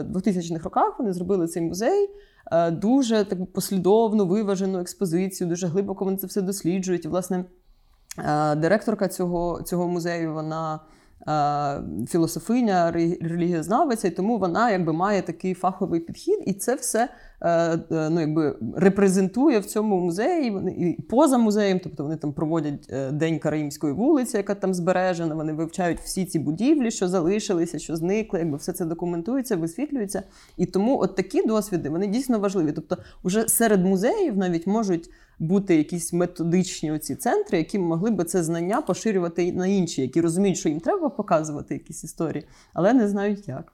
2000-х 0.03 0.65
роках, 0.65 0.99
вони 0.99 1.13
зробили 1.13 1.47
цей 1.47 1.63
музей. 1.63 2.11
Е, 2.53 2.71
дуже 2.71 3.25
таку 3.25 3.47
послідовну, 3.47 4.27
виважену 4.27 4.81
експозицію, 4.81 5.49
дуже 5.49 5.67
глибоко 5.67 6.05
вони 6.05 6.17
це 6.17 6.27
все 6.27 6.43
досліджують. 6.43 7.05
І, 7.05 7.09
власне, 7.09 7.45
директорка 8.57 9.09
цього 9.09 9.63
цього 9.63 9.89
музею, 9.89 10.35
вона 10.35 10.81
філософиня, 12.09 12.91
релігієзнавиця, 13.21 14.09
і 14.09 14.11
тому 14.11 14.39
вона 14.39 14.71
якби 14.71 14.93
має 14.93 15.23
такий 15.23 15.55
фаховий 15.55 16.01
підхід, 16.01 16.39
і 16.47 16.53
це 16.53 16.75
все 16.75 17.09
е, 17.41 17.51
е, 17.51 17.81
ну, 17.91 18.21
якби 18.21 18.57
репрезентує 18.77 19.59
в 19.59 19.65
цьому 19.65 20.01
музеї 20.01 20.53
і 20.79 21.03
поза 21.03 21.39
музеєм, 21.39 21.81
тобто 21.83 22.03
вони 22.03 22.17
там 22.17 22.33
проводять 22.33 22.87
е, 22.91 23.11
День 23.11 23.39
Караїмської 23.39 23.93
вулиці, 23.93 24.37
яка 24.37 24.55
там 24.55 24.75
збережена. 24.75 25.35
Вони 25.35 25.53
вивчають 25.53 26.01
всі 26.01 26.25
ці 26.25 26.39
будівлі, 26.39 26.91
що 26.91 27.09
залишилися, 27.09 27.79
що 27.79 27.97
зникли, 27.97 28.39
якби 28.39 28.57
все 28.57 28.73
це 28.73 28.85
документується, 28.85 29.57
висвітлюється. 29.57 30.23
І 30.57 30.67
тому 30.67 31.01
от 31.01 31.17
такі 31.17 31.47
досвіди 31.47 31.89
вони 31.89 32.07
дійсно 32.07 32.39
важливі. 32.39 32.73
Тобто, 32.73 32.97
вже 33.25 33.49
серед 33.49 33.85
музеїв 33.85 34.37
навіть 34.37 34.67
можуть 34.67 35.11
бути 35.39 35.77
якісь 35.77 36.13
методичні 36.13 36.93
оці 36.93 37.15
центри, 37.15 37.59
які 37.59 37.79
могли 37.79 38.11
би 38.11 38.25
це 38.25 38.43
знання 38.43 38.81
поширювати 38.81 39.53
на 39.53 39.67
інші, 39.67 40.03
які 40.03 40.21
розуміють, 40.21 40.59
що 40.59 40.69
їм 40.69 40.81
треба 40.81 41.09
показувати 41.09 41.75
якісь 41.75 42.05
історії, 42.05 42.45
але 42.75 42.93
не 42.93 43.09
знають 43.09 43.49
як. 43.49 43.73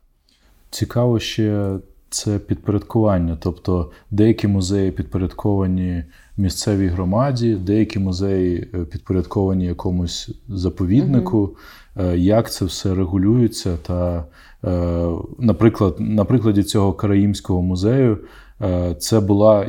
Цікаво 0.71 1.19
ще 1.19 1.79
це 2.11 2.39
підпорядкування. 2.39 3.39
Тобто 3.41 3.91
деякі 4.11 4.49
музеї 4.49 4.91
підпорядковані 4.91 6.05
місцевій 6.37 6.89
громаді, 6.89 7.55
деякі 7.55 7.99
музеї 7.99 8.69
е, 8.75 8.85
підпорядковані 8.85 9.67
якомусь 9.67 10.31
заповіднику. 10.49 11.39
Угу. 11.39 11.57
Як 12.15 12.53
це 12.53 12.65
все 12.65 12.95
регулюється? 12.95 13.77
Та, 13.77 14.25
е, 14.65 15.09
наприклад, 15.39 15.97
на 15.99 16.25
прикладі 16.25 16.63
цього 16.63 16.93
Караїмського 16.93 17.63
музею 17.63 18.19
це 18.99 19.21
була 19.21 19.67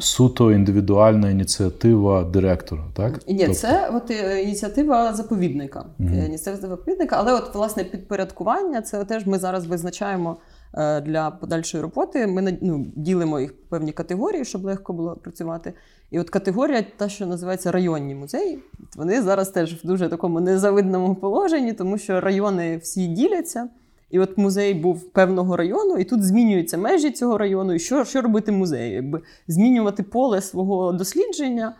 суто 0.00 0.52
індивідуальна 0.52 1.30
ініціатива 1.30 2.24
директора, 2.24 2.84
так? 2.94 3.20
Ні, 3.28 3.38
тобто... 3.38 3.54
це 3.54 3.90
от 3.94 4.10
е, 4.10 4.42
ініціатива 4.42 5.14
заповідника. 5.14 5.84
Mm-hmm. 6.00 6.26
Ініціатива 6.26 6.68
заповідника, 6.68 7.16
але 7.18 7.32
от 7.32 7.54
власне 7.54 7.84
підпорядкування 7.84 8.82
це 8.82 9.04
теж 9.04 9.26
ми 9.26 9.38
зараз 9.38 9.66
визначаємо 9.66 10.36
е, 10.74 11.00
для 11.00 11.30
подальшої 11.30 11.82
роботи. 11.82 12.26
Ми 12.26 12.58
ну, 12.60 12.86
ділимо 12.96 13.40
їх 13.40 13.50
в 13.50 13.68
певні 13.68 13.92
категорії, 13.92 14.44
щоб 14.44 14.64
легко 14.64 14.92
було 14.92 15.16
працювати. 15.16 15.72
І 16.10 16.20
от 16.20 16.30
категорія, 16.30 16.84
та, 16.96 17.08
що 17.08 17.26
називається 17.26 17.72
районні 17.72 18.14
музеї, 18.14 18.58
вони 18.96 19.22
зараз 19.22 19.48
теж 19.48 19.74
в 19.74 19.86
дуже 19.86 20.08
такому 20.08 20.40
незавидному 20.40 21.14
положенні, 21.14 21.72
тому 21.72 21.98
що 21.98 22.20
райони 22.20 22.76
всі 22.76 23.06
діляться. 23.06 23.68
І 24.10 24.18
от 24.18 24.38
музей 24.38 24.74
був 24.74 25.12
певного 25.12 25.56
району, 25.56 25.96
і 25.96 26.04
тут 26.04 26.24
змінюються 26.24 26.78
межі 26.78 27.10
цього 27.10 27.38
району. 27.38 27.74
І 27.74 27.78
що 27.78 28.04
що 28.04 28.22
робити 28.22 28.52
музею? 28.52 29.22
Змінювати 29.46 30.02
поле 30.02 30.40
свого 30.40 30.92
дослідження, 30.92 31.76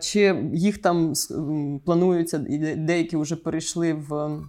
чи 0.00 0.50
їх 0.54 0.78
там 0.78 1.12
плануються, 1.84 2.38
деякі 2.76 3.16
вже 3.16 3.36
перейшли 3.36 3.92
в. 3.92 4.40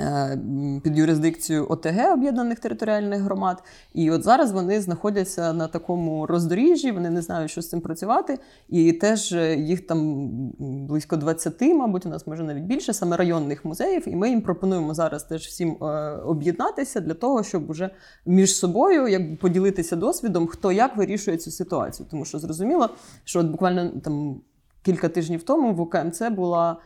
Е, 0.00 0.38
під 0.82 0.98
юрисдикцію 0.98 1.66
ОТГ 1.68 2.12
об'єднаних 2.12 2.60
територіальних 2.60 3.20
громад. 3.20 3.62
І 3.94 4.10
от 4.10 4.22
зараз 4.22 4.52
вони 4.52 4.80
знаходяться 4.80 5.52
на 5.52 5.68
такому 5.68 6.26
роздоріжжі, 6.26 6.92
вони 6.92 7.10
не 7.10 7.22
знають, 7.22 7.50
що 7.50 7.62
з 7.62 7.68
цим 7.68 7.80
працювати. 7.80 8.38
І 8.68 8.92
теж 8.92 9.32
е, 9.32 9.56
їх 9.56 9.86
там 9.86 10.28
близько 10.86 11.16
20, 11.16 11.60
мабуть, 11.60 12.06
у 12.06 12.08
нас 12.08 12.26
може 12.26 12.42
навіть 12.42 12.62
більше, 12.62 12.92
саме 12.92 13.16
районних 13.16 13.64
музеїв. 13.64 14.08
І 14.08 14.16
ми 14.16 14.30
їм 14.30 14.40
пропонуємо 14.40 14.94
зараз 14.94 15.24
теж 15.24 15.46
всім 15.46 15.76
е, 15.82 15.86
об'єднатися 16.10 17.00
для 17.00 17.14
того, 17.14 17.42
щоб 17.42 17.70
уже 17.70 17.90
між 18.26 18.56
собою 18.56 19.08
якби 19.08 19.36
поділитися 19.36 19.96
досвідом, 19.96 20.46
хто 20.46 20.72
як 20.72 20.96
вирішує 20.96 21.36
цю 21.36 21.50
ситуацію. 21.50 22.06
Тому 22.10 22.24
що 22.24 22.38
зрозуміло, 22.38 22.90
що 23.24 23.40
от 23.40 23.46
буквально 23.46 23.90
там 24.04 24.40
кілька 24.82 25.08
тижнів 25.08 25.42
тому 25.42 25.74
в 25.74 25.80
УКМЦ 25.80 26.22
була. 26.30 26.76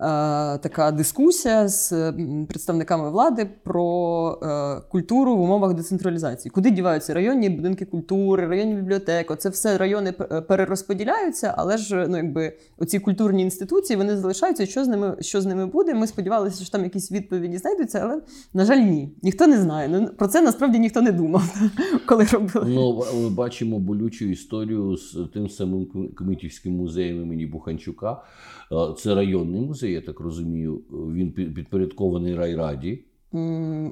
Е, 0.00 0.58
така 0.58 0.90
дискусія 0.90 1.68
з 1.68 2.12
представниками 2.48 3.10
влади 3.10 3.50
про 3.64 4.38
е, 4.42 4.80
культуру 4.88 5.36
в 5.36 5.40
умовах 5.40 5.74
децентралізації. 5.74 6.50
Куди 6.50 6.70
діваються 6.70 7.14
районні 7.14 7.48
будинки 7.48 7.84
культури, 7.84 8.46
районні 8.46 8.74
бібліотеки? 8.74 9.36
Це 9.36 9.48
все 9.48 9.78
райони 9.78 10.12
перерозподіляються, 10.48 11.54
але 11.56 11.76
ж 11.76 12.06
ну 12.08 12.16
якби 12.16 12.52
оці 12.78 12.98
культурні 12.98 13.42
інституції 13.42 13.96
вони 13.96 14.16
залишаються. 14.16 14.66
Що 14.66 14.84
з 14.84 14.88
ними 14.88 15.16
що 15.20 15.40
з 15.40 15.46
ними 15.46 15.66
буде? 15.66 15.94
Ми 15.94 16.06
сподівалися, 16.06 16.62
що 16.62 16.72
там 16.72 16.84
якісь 16.84 17.12
відповіді 17.12 17.58
знайдуться, 17.58 18.00
але 18.02 18.22
на 18.54 18.64
жаль, 18.64 18.78
ні. 18.78 19.12
Ніхто 19.22 19.46
не 19.46 19.58
знає. 19.58 19.88
Ну 19.88 20.08
про 20.16 20.28
це 20.28 20.42
насправді 20.42 20.78
ніхто 20.78 21.02
не 21.02 21.12
думав, 21.12 21.54
коли 22.06 22.24
робили. 22.24 22.66
Ну 22.68 23.04
ми 23.22 23.30
бачимо 23.30 23.78
болючу 23.78 24.24
історію 24.24 24.96
з 24.96 25.28
тим 25.34 25.48
самим 25.48 25.86
Кмитівським 26.16 26.72
музеєм 26.72 27.22
імені 27.22 27.46
Буханчука. 27.46 28.22
Це 28.98 29.14
районний 29.14 29.60
музей, 29.60 29.92
я 29.92 30.00
так 30.00 30.20
розумію. 30.20 30.76
Він 30.90 31.32
підпорядкований 31.32 32.34
райраді. 32.34 33.04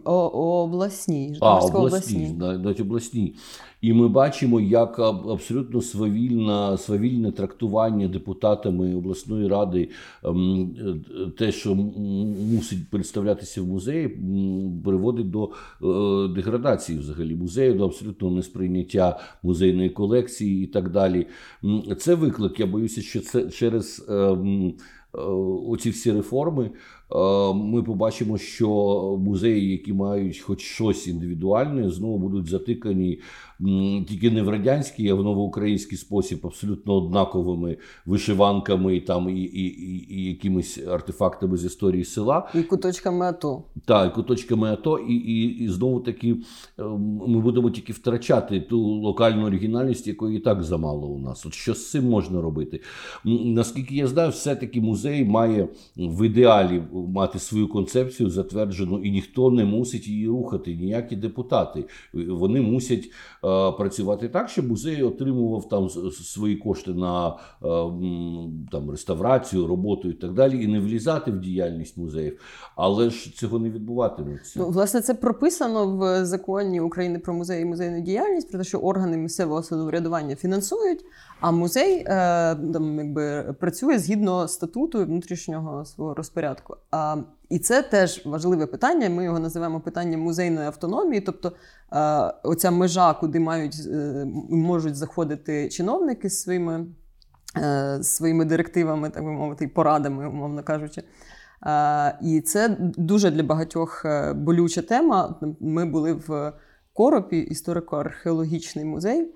Обласній. 0.04 1.38
А, 1.40 1.58
обласній, 1.58 2.28
навіть 2.38 2.80
обласній. 2.80 3.34
І 3.80 3.92
ми 3.92 4.08
бачимо, 4.08 4.60
як 4.60 4.98
абсолютно 4.98 5.80
свавільне, 5.80 6.78
свавільне 6.78 7.32
трактування 7.32 8.08
депутатами 8.08 8.94
обласної 8.94 9.48
ради 9.48 9.90
ем, 10.24 10.74
те, 11.38 11.52
що 11.52 11.74
мусить 11.74 12.90
представлятися 12.90 13.62
в 13.62 13.66
музеї, 13.66 14.08
приводить 14.84 15.30
до 15.30 15.44
е, 15.44 16.28
деградації 16.34 16.98
взагалі 16.98 17.34
музею, 17.34 17.74
до 17.74 17.84
абсолютного 17.84 18.34
несприйняття 18.34 19.20
музейної 19.42 19.90
колекції 19.90 20.64
і 20.64 20.66
так 20.66 20.90
далі. 20.90 21.26
Це 21.98 22.14
виклик. 22.14 22.60
Я 22.60 22.66
боюся, 22.66 23.02
що 23.02 23.20
це 23.20 23.50
через 23.50 24.06
ем, 24.08 24.74
е, 25.14 25.18
оці 25.68 25.90
всі 25.90 26.12
реформи. 26.12 26.70
Е, 27.12 27.54
ми 27.54 27.82
побачимо, 27.82 28.38
що 28.38 28.68
музеї, 29.20 29.70
які 29.70 29.92
мають 29.92 30.38
хоч 30.38 30.60
щось 30.60 31.06
індивідуальне, 31.06 31.90
знову 31.90 32.18
будуть 32.18 32.46
затикані 32.46 33.20
тільки 34.08 34.30
не 34.30 34.42
в 34.42 34.48
радянський, 34.48 35.08
а 35.08 35.14
в 35.14 35.24
новоукраїнський 35.24 35.98
спосіб, 35.98 36.40
абсолютно 36.44 36.94
однаковими 36.94 37.76
вишиванками 38.06 39.00
там 39.00 39.28
і 39.28 39.42
і, 39.42 39.64
і, 39.64 40.14
і 40.14 40.24
якимись 40.28 40.78
артефактами 40.78 41.56
з 41.56 41.64
історії 41.64 42.04
села. 42.04 42.48
І 42.54 42.62
куточками 42.62 43.26
АТО. 43.26 43.62
Так, 43.84 44.12
і 44.12 44.14
куточками 44.14 44.72
АТО, 44.72 44.98
і, 44.98 45.14
і, 45.14 45.64
і 45.64 45.68
знову 45.68 46.00
таки 46.00 46.36
ем, 46.78 47.20
ми 47.26 47.40
будемо 47.40 47.70
тільки 47.70 47.92
втрачати 47.92 48.60
ту 48.60 48.78
локальну 48.80 49.46
оригінальність, 49.46 50.06
якої 50.06 50.36
і 50.36 50.40
так 50.40 50.62
замало 50.62 51.08
у 51.08 51.18
нас. 51.18 51.46
От 51.46 51.54
що 51.54 51.74
з 51.74 51.90
цим 51.90 52.08
можна 52.08 52.40
робити? 52.40 52.80
Наскільки 53.24 53.94
я 53.94 54.06
знаю, 54.06 54.30
все-таки 54.30 54.80
музей 54.80 55.24
має 55.24 55.68
в 55.96 56.26
ідеалі 56.26 56.82
мати 56.92 57.38
свою 57.38 57.68
концепцію 57.68 58.30
затверджену, 58.30 58.98
і 58.98 59.10
ніхто 59.10 59.50
не 59.50 59.64
мусить 59.64 60.08
її 60.08 60.28
рухати, 60.28 60.74
ніякі 60.74 61.16
депутати. 61.16 61.84
Вони 62.12 62.60
мусять 62.60 63.10
працювати 63.78 64.28
так, 64.28 64.48
щоб 64.48 64.68
музей 64.68 65.02
отримував 65.02 65.68
там 65.68 65.88
свої 66.10 66.56
кошти 66.56 66.94
на 66.94 67.28
е, 67.28 67.32
там 68.72 68.90
реставрацію, 68.90 69.66
роботу 69.66 70.10
і 70.10 70.12
так 70.12 70.32
далі, 70.32 70.64
і 70.64 70.66
не 70.66 70.80
влізати 70.80 71.30
в 71.30 71.40
діяльність 71.40 71.96
музеїв. 71.96 72.40
Але 72.76 73.10
ж 73.10 73.36
цього 73.36 73.58
не 73.58 73.70
відбуватиметься. 73.70 74.60
Ну, 74.60 74.68
власне, 74.68 75.00
це 75.00 75.14
прописано 75.14 75.96
в 75.96 76.24
законі 76.24 76.80
України 76.80 77.18
про 77.18 77.34
музеї 77.34 77.62
і 77.62 77.64
музейну 77.64 78.00
діяльність, 78.00 78.50
про 78.50 78.58
те, 78.58 78.64
що 78.64 78.78
органи 78.78 79.16
місцевого 79.16 79.62
самоврядування 79.62 80.36
фінансують. 80.36 81.04
А 81.40 81.50
музей 81.50 81.98
е, 81.98 82.04
там 82.54 82.98
якби 82.98 83.54
працює 83.60 83.98
згідно 83.98 84.48
статуту 84.48 85.04
внутрішнього 85.04 85.84
свого 85.84 86.14
розпорядку. 86.14 86.76
А, 86.90 87.16
І 87.48 87.58
це 87.58 87.82
теж 87.82 88.26
важливе 88.26 88.66
питання. 88.66 89.10
Ми 89.10 89.24
його 89.24 89.38
називаємо 89.38 89.80
питанням 89.80 90.20
музейної 90.20 90.66
автономії, 90.66 91.20
тобто 91.20 91.52
е, 91.92 91.98
оця 92.42 92.70
межа, 92.70 93.14
куди 93.14 93.40
мають 93.40 93.76
е, 93.86 94.26
можуть 94.50 94.96
заходити 94.96 95.68
чиновники 95.68 96.30
з 96.30 96.42
своїми 96.42 96.86
своїми 98.02 98.44
директивами, 98.44 99.10
так 99.10 99.24
би 99.24 99.30
мовити, 99.30 99.64
і 99.64 99.68
порадами, 99.68 100.28
умовно 100.28 100.62
кажучи. 100.62 101.02
І 102.22 102.40
це 102.40 102.76
дуже 102.78 103.30
для 103.30 103.42
багатьох 103.42 104.06
болюча 104.34 104.82
тема. 104.82 105.40
Ми 105.60 105.84
були 105.84 106.12
в 106.12 106.52
Коропі, 106.92 107.48
історико-археологічний 107.50 108.84
музей 108.84 109.34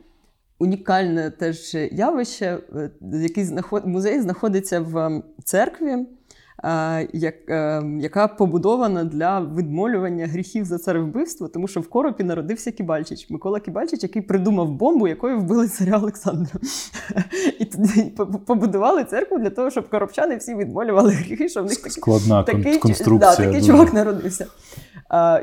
унікальне 0.60 1.30
теж 1.30 1.74
явище, 1.92 2.58
е, 2.76 2.90
який 3.12 3.44
знаход... 3.44 3.86
музей 3.86 4.20
знаходиться 4.20 4.80
в 4.80 5.22
церкві, 5.44 5.96
е, 6.64 7.32
е, 7.48 7.82
яка 8.00 8.28
побудована 8.28 9.04
для 9.04 9.40
відмолювання 9.40 10.26
гріхів 10.26 10.64
за 10.64 10.78
царевбивство, 10.78 11.48
тому 11.48 11.68
що 11.68 11.80
в 11.80 11.88
коропі 11.88 12.24
народився 12.24 12.70
Кібальчич, 12.70 13.30
Микола 13.30 13.60
Кібальчич, 13.60 14.02
який 14.02 14.22
придумав 14.22 14.72
бомбу, 14.72 15.08
якою 15.08 15.38
вбили 15.38 15.68
царя 15.68 15.98
Олександра. 15.98 16.60
І 17.58 17.64
побудували 18.46 19.04
церкву 19.04 19.38
для 19.38 19.50
того, 19.50 19.70
щоб 19.70 19.90
коробчани 19.90 20.36
всі 20.36 20.54
відмолювали 20.54 21.12
гріхи, 21.12 21.48
що 21.48 21.62
в 21.62 21.66
них 21.66 21.76
такий, 21.76 21.90
Складна 21.90 22.42
такий. 22.42 22.80
Да, 23.18 23.36
такий 23.36 23.62
чувак 23.62 23.92
народився. 23.92 24.46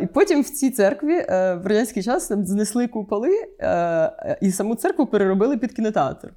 І 0.01 0.05
потім 0.05 0.41
в 0.41 0.49
цій 0.49 0.71
церкві 0.71 1.13
е, 1.13 1.55
в 1.55 1.67
радянський 1.67 2.03
час 2.03 2.31
знесли 2.31 2.87
куполи 2.87 3.29
е, 3.59 4.37
і 4.41 4.51
саму 4.51 4.75
церкву 4.75 5.05
переробили 5.05 5.57
під 5.57 5.73
кінотеатр. 5.73 6.33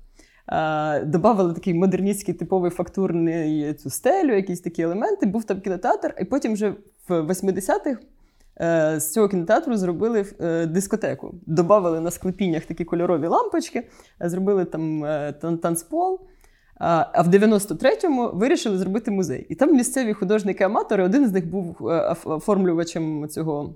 Добавили 1.04 1.54
такий 1.54 1.74
модерністський 1.74 2.34
типовий 2.34 2.70
фактурний 2.70 3.74
цю 3.74 3.90
стелю, 3.90 4.34
якісь 4.34 4.60
такі 4.60 4.82
елементи. 4.82 5.26
Був 5.26 5.44
там 5.44 5.60
кінотеатр, 5.60 6.14
і 6.20 6.24
потім 6.24 6.52
вже 6.52 6.74
в 7.08 7.20
80-х 7.20 7.96
е, 8.60 9.00
з 9.00 9.12
цього 9.12 9.28
кінотеатру 9.28 9.76
зробили 9.76 10.26
дискотеку. 10.68 11.34
Добавили 11.46 12.00
на 12.00 12.10
склепіннях 12.10 12.64
такі 12.64 12.84
кольорові 12.84 13.26
лампочки, 13.26 13.88
зробили 14.20 14.64
там 14.64 15.04
танцпол. 15.62 16.20
А 16.82 17.22
в 17.22 17.28
93-му 17.28 18.30
вирішили 18.32 18.78
зробити 18.78 19.10
музей. 19.10 19.46
І 19.48 19.54
там 19.54 19.76
місцеві 19.76 20.12
художники-аматори, 20.12 21.04
один 21.04 21.28
з 21.28 21.32
них 21.32 21.50
був 21.50 21.88
е, 21.88 22.16
оформлювачем 22.24 23.28
цього 23.28 23.74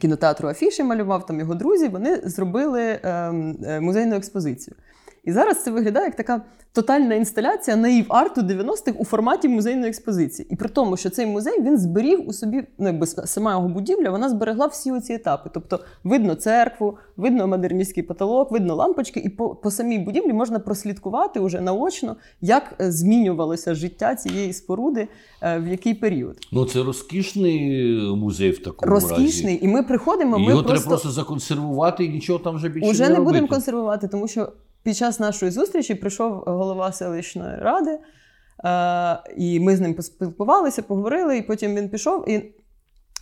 кінотеатру 0.00 0.48
Афіші, 0.48 0.84
малював 0.84 1.26
там 1.26 1.40
його 1.40 1.54
друзі. 1.54 1.88
Вони 1.88 2.16
зробили 2.16 3.00
ем, 3.02 3.56
е, 3.64 3.80
музейну 3.80 4.16
експозицію. 4.16 4.76
І 5.24 5.32
зараз 5.32 5.62
це 5.62 5.70
виглядає 5.70 6.06
як 6.06 6.16
така 6.16 6.42
тотальна 6.72 7.14
інсталяція 7.14 7.76
наїв 7.76 8.06
арту 8.08 8.40
90-х 8.40 8.92
у 8.98 9.04
форматі 9.04 9.48
музейної 9.48 9.88
експозиції. 9.88 10.48
І 10.50 10.56
при 10.56 10.68
тому, 10.68 10.96
що 10.96 11.10
цей 11.10 11.26
музей 11.26 11.62
він 11.62 11.78
зберіг 11.78 12.28
у 12.28 12.32
собі, 12.32 12.64
ну 12.78 12.86
якби 12.86 13.06
сама 13.06 13.52
його 13.52 13.68
будівля, 13.68 14.10
вона 14.10 14.28
зберегла 14.28 14.66
всі 14.66 14.92
оці 14.92 15.12
етапи. 15.12 15.50
Тобто 15.54 15.80
видно 16.04 16.34
церкву, 16.34 16.98
видно 17.16 17.46
модерністський 17.46 18.02
потолок, 18.02 18.50
видно 18.50 18.74
лампочки, 18.74 19.20
і 19.20 19.28
по, 19.28 19.54
по 19.54 19.70
самій 19.70 19.98
будівлі 19.98 20.32
можна 20.32 20.58
прослідкувати 20.58 21.40
уже 21.40 21.60
наочно, 21.60 22.16
як 22.40 22.74
е, 22.80 22.92
змінювалося 22.92 23.74
життя 23.74 24.14
цієї 24.14 24.52
споруди 24.52 25.08
е, 25.42 25.58
в 25.58 25.68
який 25.68 25.94
період. 25.94 26.36
Ну 26.52 26.64
це 26.64 26.82
розкішний 26.82 27.60
музей 28.16 28.50
в 28.50 28.62
такому 28.62 28.92
розкішний, 28.92 29.54
разі. 29.54 29.64
і 29.64 29.68
ми 29.68 29.82
приходимо. 29.82 30.38
Ми 30.38 30.44
його 30.44 30.62
просто... 30.62 30.74
треба 30.74 30.88
просто 30.88 31.10
законсервувати 31.10 32.04
і 32.04 32.08
нічого 32.08 32.38
там 32.38 32.56
вже 32.56 32.68
більше 32.68 32.90
уже 32.90 33.08
не, 33.08 33.14
не 33.14 33.20
будемо 33.20 33.48
консервувати, 33.48 34.08
тому 34.08 34.28
що 34.28 34.52
під 34.82 34.96
час 34.96 35.20
нашої 35.20 35.52
зустрічі 35.52 35.94
прийшов 35.94 36.32
голова 36.32 36.92
селищної 36.92 37.56
ради, 37.56 37.98
е, 38.64 39.18
і 39.36 39.60
ми 39.60 39.76
з 39.76 39.80
ним 39.80 39.94
поспілкувалися, 39.94 40.82
поговорили, 40.82 41.38
і 41.38 41.42
потім 41.42 41.74
він 41.74 41.88
пішов. 41.88 42.28
і 42.28 42.54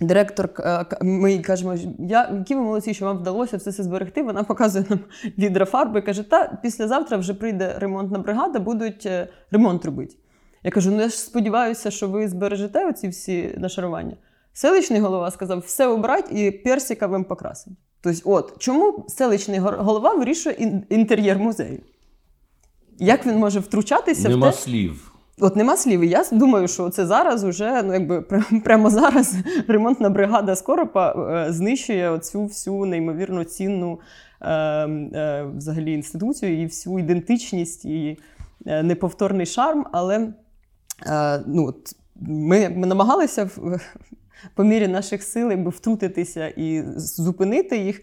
Директор, 0.01 0.51
е, 0.59 0.85
ми 1.03 1.39
кажемо, 1.39 1.77
я, 1.99 2.31
які 2.39 2.55
ви 2.55 2.61
молодці, 2.61 2.95
що 2.95 3.05
вам 3.05 3.19
вдалося 3.19 3.57
все 3.57 3.73
це 3.73 3.83
зберегти. 3.83 4.23
Вона 4.23 4.43
показує 4.43 4.85
нам 4.91 4.99
відра 5.39 5.65
фарби 5.65 6.03
каже, 6.03 6.23
та 6.23 6.59
післязавтра 6.63 7.17
вже 7.17 7.35
прийде 7.35 7.75
ремонтна 7.79 8.19
бригада, 8.19 8.59
будуть 8.59 9.07
е, 9.07 9.29
ремонт 9.51 9.85
робити. 9.85 10.17
Я 10.63 10.71
кажу: 10.71 10.91
ну 10.91 11.01
я 11.01 11.09
ж 11.09 11.19
сподіваюся, 11.19 11.91
що 11.91 12.09
ви 12.09 12.29
збережете 12.29 12.89
оці 12.89 13.09
всі 13.09 13.55
нашарування. 13.59 14.17
Селищний 14.57 15.01
голова 15.01 15.31
сказав, 15.31 15.59
все 15.59 15.87
обрать 15.87 16.33
і 16.33 16.51
персика 16.51 17.07
вам 17.07 17.25
покрасить. 17.25 17.73
Тобто, 18.01 18.31
от 18.31 18.55
чому 18.59 19.05
селищний 19.09 19.59
голова 19.59 20.15
вирішує 20.15 20.83
інтер'єр 20.89 21.39
музею? 21.39 21.81
Як 22.99 23.27
він 23.27 23.37
може 23.39 23.61
втручатися 23.61 24.29
Нема 24.29 24.49
в 24.49 24.53
те? 24.53 24.59
слів. 24.59 25.13
От 25.39 25.57
нема 25.57 25.77
слів. 25.77 26.01
І 26.01 26.09
я 26.09 26.25
думаю, 26.33 26.69
що 26.69 26.91
це 26.91 27.07
зараз 27.07 27.45
уже, 27.45 27.83
ну 27.83 27.93
якби 27.93 28.23
прямо 28.65 28.91
зараз 28.91 29.35
ремонтна 29.69 30.11
бригада 30.11 30.57
Скоропа 30.57 31.13
е, 31.13 31.53
знищує 31.53 32.11
оцю 32.11 32.45
всю 32.45 32.85
неймовірно 32.85 33.45
цінну 33.45 34.01
е, 34.41 34.53
е, 34.53 35.47
взагалі 35.57 35.93
інституцію 35.93 36.63
і 36.63 36.65
всю 36.67 36.99
ідентичність 36.99 37.85
і 37.85 38.19
е, 38.67 38.83
неповторний 38.83 39.47
шарм. 39.47 39.87
Але 39.93 40.33
е, 41.07 41.43
ну, 41.47 41.67
от, 41.67 41.93
ми, 42.21 42.69
ми 42.69 42.87
намагалися 42.87 43.51
по 44.55 44.65
мірі 44.65 44.89
наших 44.89 45.23
сил 45.23 45.51
якби 45.51 45.71
втрутитися 45.71 46.49
і 46.49 46.83
зупинити 46.97 47.79
їх. 47.79 48.01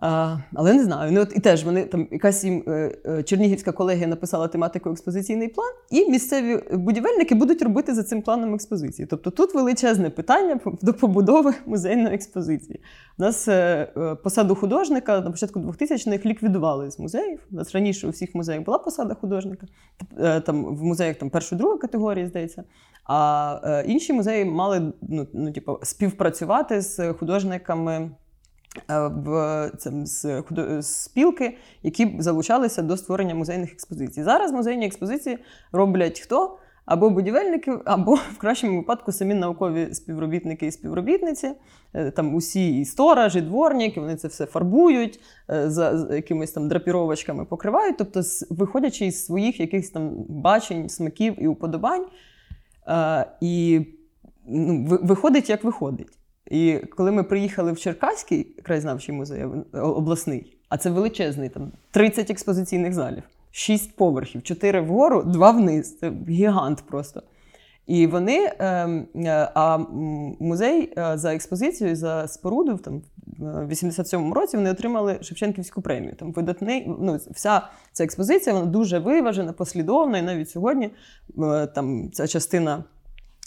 А, 0.00 0.36
Але 0.54 0.74
не 0.74 0.84
знаю. 0.84 1.12
Ну, 1.12 1.20
от 1.20 1.32
І 1.36 1.40
теж 1.40 1.64
вони 1.64 1.84
там 1.84 2.08
якась 2.10 2.44
їм 2.44 2.64
е, 2.66 2.98
е, 3.06 3.22
Чернігівська 3.22 3.72
колегія 3.72 4.06
написала 4.06 4.48
тематику 4.48 4.90
експозиційний 4.90 5.48
план, 5.48 5.72
і 5.90 6.10
місцеві 6.10 6.62
будівельники 6.72 7.34
будуть 7.34 7.62
робити 7.62 7.94
за 7.94 8.02
цим 8.02 8.22
планом 8.22 8.54
експозиції. 8.54 9.06
Тобто 9.06 9.30
тут 9.30 9.54
величезне 9.54 10.10
питання 10.10 10.60
до 10.82 10.94
побудови 10.94 11.54
музейної 11.66 12.14
експозиції. 12.14 12.80
У 13.18 13.22
нас 13.22 13.48
е, 13.48 14.16
посаду 14.22 14.54
художника 14.54 15.20
на 15.20 15.30
початку 15.30 15.60
2000-х 15.60 16.26
ліквідували 16.26 16.90
з 16.90 16.98
музеїв. 16.98 17.40
У 17.52 17.56
нас 17.56 17.74
раніше 17.74 18.06
у 18.06 18.10
всіх 18.10 18.34
музеях 18.34 18.62
була 18.64 18.78
посада 18.78 19.14
художника, 19.14 19.66
там 20.46 20.64
в 20.64 20.82
музеях 20.82 21.16
там 21.16 21.30
першої 21.30 21.58
другої 21.58 21.80
категорії, 21.80 22.26
здається. 22.26 22.64
А 23.04 23.82
інші 23.86 24.12
музеї 24.12 24.44
мали 24.44 24.92
ну, 25.02 25.26
ну, 25.32 25.52
типу, 25.52 25.78
співпрацювати 25.82 26.80
з 26.80 27.12
художниками. 27.12 28.10
Е, 28.90 29.08
в 29.08 29.70
це, 29.78 29.92
з 30.06 30.82
спілки, 30.82 31.58
які 31.82 32.16
залучалися 32.18 32.82
до 32.82 32.96
створення 32.96 33.34
музейних 33.34 33.72
експозицій. 33.72 34.22
Зараз 34.22 34.52
музейні 34.52 34.86
експозиції 34.86 35.38
роблять 35.72 36.20
хто? 36.20 36.58
або 36.88 37.10
будівельники, 37.10 37.78
або 37.84 38.14
в 38.34 38.38
кращому 38.38 38.76
випадку 38.76 39.12
самі 39.12 39.34
наукові 39.34 39.94
співробітники 39.94 40.66
і 40.66 40.72
співробітниці. 40.72 41.52
Е, 41.94 42.10
там 42.10 42.34
усі 42.34 42.80
і 42.80 42.84
сторож, 42.84 43.36
і 43.36 43.40
дворник, 43.40 43.96
вони 43.96 44.16
це 44.16 44.28
все 44.28 44.46
фарбують, 44.46 45.20
е, 45.50 45.70
за 45.70 46.08
якимись 46.14 46.52
там 46.52 46.68
драпіровочками 46.68 47.44
покривають. 47.44 47.96
Тобто, 47.98 48.22
виходячи 48.50 49.06
із 49.06 49.24
своїх 49.24 49.60
якихось 49.60 49.90
там 49.90 50.10
бачень, 50.28 50.88
смаків 50.88 51.42
і 51.42 51.46
уподобань. 51.46 52.06
І 53.40 53.80
ну, 54.46 54.98
виходить, 55.02 55.50
як 55.50 55.64
виходить. 55.64 56.17
І 56.50 56.78
коли 56.96 57.12
ми 57.12 57.22
приїхали 57.22 57.72
в 57.72 57.78
Черкаський 57.78 58.44
краєзнавчий 58.44 59.14
музей 59.14 59.44
обласний, 59.72 60.56
а 60.68 60.78
це 60.78 60.90
величезний, 60.90 61.48
там 61.48 61.72
30 61.90 62.30
експозиційних 62.30 62.92
залів, 62.92 63.22
6 63.50 63.96
поверхів, 63.96 64.42
4 64.42 64.80
вгору, 64.80 65.22
2 65.22 65.50
вниз. 65.50 65.98
Це 65.98 66.12
гігант 66.28 66.84
просто. 66.88 67.22
І 67.86 68.06
вони, 68.06 68.52
ем, 68.58 69.06
е, 69.16 69.50
а 69.54 69.78
музей 70.40 70.92
е, 70.98 71.18
за 71.18 71.34
експозицію, 71.34 71.96
за 71.96 72.28
споруду 72.28 72.76
там, 72.76 73.02
в 73.38 73.68
87-му 73.70 74.34
році 74.34 74.56
вони 74.56 74.70
отримали 74.70 75.18
Шевченківську 75.22 75.82
премію. 75.82 76.14
Там 76.14 76.32
видатний, 76.32 76.86
ну, 77.00 77.20
Вся 77.30 77.62
ця 77.92 78.04
експозиція 78.04 78.54
вона 78.54 78.66
дуже 78.66 78.98
виважена, 78.98 79.52
послідовна, 79.52 80.18
і 80.18 80.22
навіть 80.22 80.50
сьогодні 80.50 80.90
е, 81.38 81.66
там 81.66 82.10
ця 82.12 82.26
частина 82.26 82.84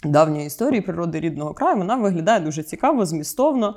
давньої 0.04 0.46
історії 0.46 0.80
природи 0.80 1.20
рідного 1.20 1.54
краю, 1.54 1.76
вона 1.76 1.96
виглядає 1.96 2.40
дуже 2.40 2.62
цікаво, 2.62 3.06
змістовно. 3.06 3.76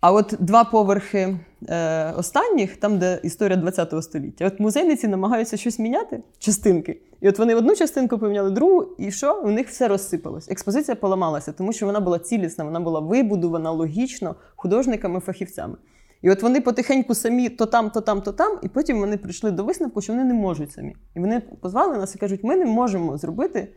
А 0.00 0.12
от 0.12 0.34
два 0.38 0.64
поверхи 0.64 1.36
е, 1.68 2.12
останніх, 2.12 2.76
там, 2.76 2.98
де 2.98 3.20
історія 3.22 3.60
ХХ 3.60 4.02
століття, 4.02 4.46
от 4.46 4.60
музейниці 4.60 5.08
намагаються 5.08 5.56
щось 5.56 5.78
міняти, 5.78 6.22
частинки. 6.38 7.00
І 7.20 7.28
от 7.28 7.38
вони 7.38 7.54
одну 7.54 7.76
частинку 7.76 8.18
поміняли, 8.18 8.50
другу, 8.50 8.86
і 8.98 9.10
що? 9.10 9.42
У 9.44 9.50
них 9.50 9.68
все 9.68 9.88
розсипалось. 9.88 10.50
Експозиція 10.50 10.94
поламалася, 10.94 11.52
тому 11.52 11.72
що 11.72 11.86
вона 11.86 12.00
була 12.00 12.18
цілісна, 12.18 12.64
вона 12.64 12.80
була 12.80 13.00
вибудована 13.00 13.70
логічно 13.70 14.34
художниками-фахівцями. 14.56 15.74
І 16.22 16.30
от 16.30 16.42
вони 16.42 16.60
потихеньку 16.60 17.14
самі 17.14 17.48
то 17.48 17.66
там, 17.66 17.90
то 17.90 18.00
там, 18.00 18.20
то 18.20 18.32
там, 18.32 18.58
і 18.62 18.68
потім 18.68 18.98
вони 19.00 19.16
прийшли 19.16 19.50
до 19.50 19.64
висновку, 19.64 20.00
що 20.00 20.12
вони 20.12 20.24
не 20.24 20.34
можуть 20.34 20.72
самі. 20.72 20.96
І 21.16 21.20
вони 21.20 21.40
позвали 21.40 21.96
нас 21.96 22.14
і 22.14 22.18
кажуть, 22.18 22.44
ми 22.44 22.56
не 22.56 22.66
можемо 22.66 23.18
зробити 23.18 23.68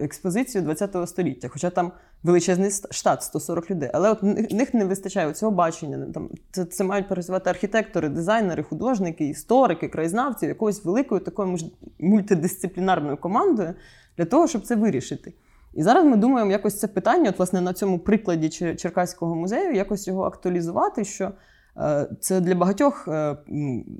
експозицію 0.00 0.74
ХХ 0.74 1.06
століття, 1.06 1.48
хоча 1.48 1.70
там 1.70 1.92
величезний 2.22 2.70
штат 2.90 3.22
140 3.22 3.70
людей. 3.70 3.90
Але 3.92 4.10
от 4.10 4.22
них 4.52 4.74
не 4.74 4.84
вистачає 4.84 5.32
цього 5.32 5.52
бачення. 5.52 6.06
Там 6.14 6.30
Це 6.50 6.64
це 6.64 6.84
мають 6.84 7.08
працювати 7.08 7.50
архітектори, 7.50 8.08
дизайнери, 8.08 8.62
художники, 8.62 9.28
історики, 9.28 9.88
краєзнавці, 9.88 10.46
якоюсь 10.46 10.84
великою 10.84 11.20
такою 11.20 11.56
мультидисциплінарною 12.00 13.16
командою 13.16 13.74
для 14.18 14.24
того, 14.24 14.48
щоб 14.48 14.62
це 14.62 14.76
вирішити. 14.76 15.32
І 15.74 15.82
зараз 15.82 16.04
ми 16.04 16.16
думаємо 16.16 16.50
якось 16.50 16.78
це 16.78 16.88
питання, 16.88 17.30
от 17.30 17.38
власне 17.38 17.60
на 17.60 17.72
цьому 17.72 17.98
прикладі 17.98 18.48
Черкаського 18.74 19.34
музею, 19.34 19.74
якось 19.74 20.08
його 20.08 20.24
актуалізувати. 20.24 21.04
що 21.04 21.32
е, 21.76 22.08
це 22.20 22.40
для 22.40 22.54
багатьох 22.54 23.08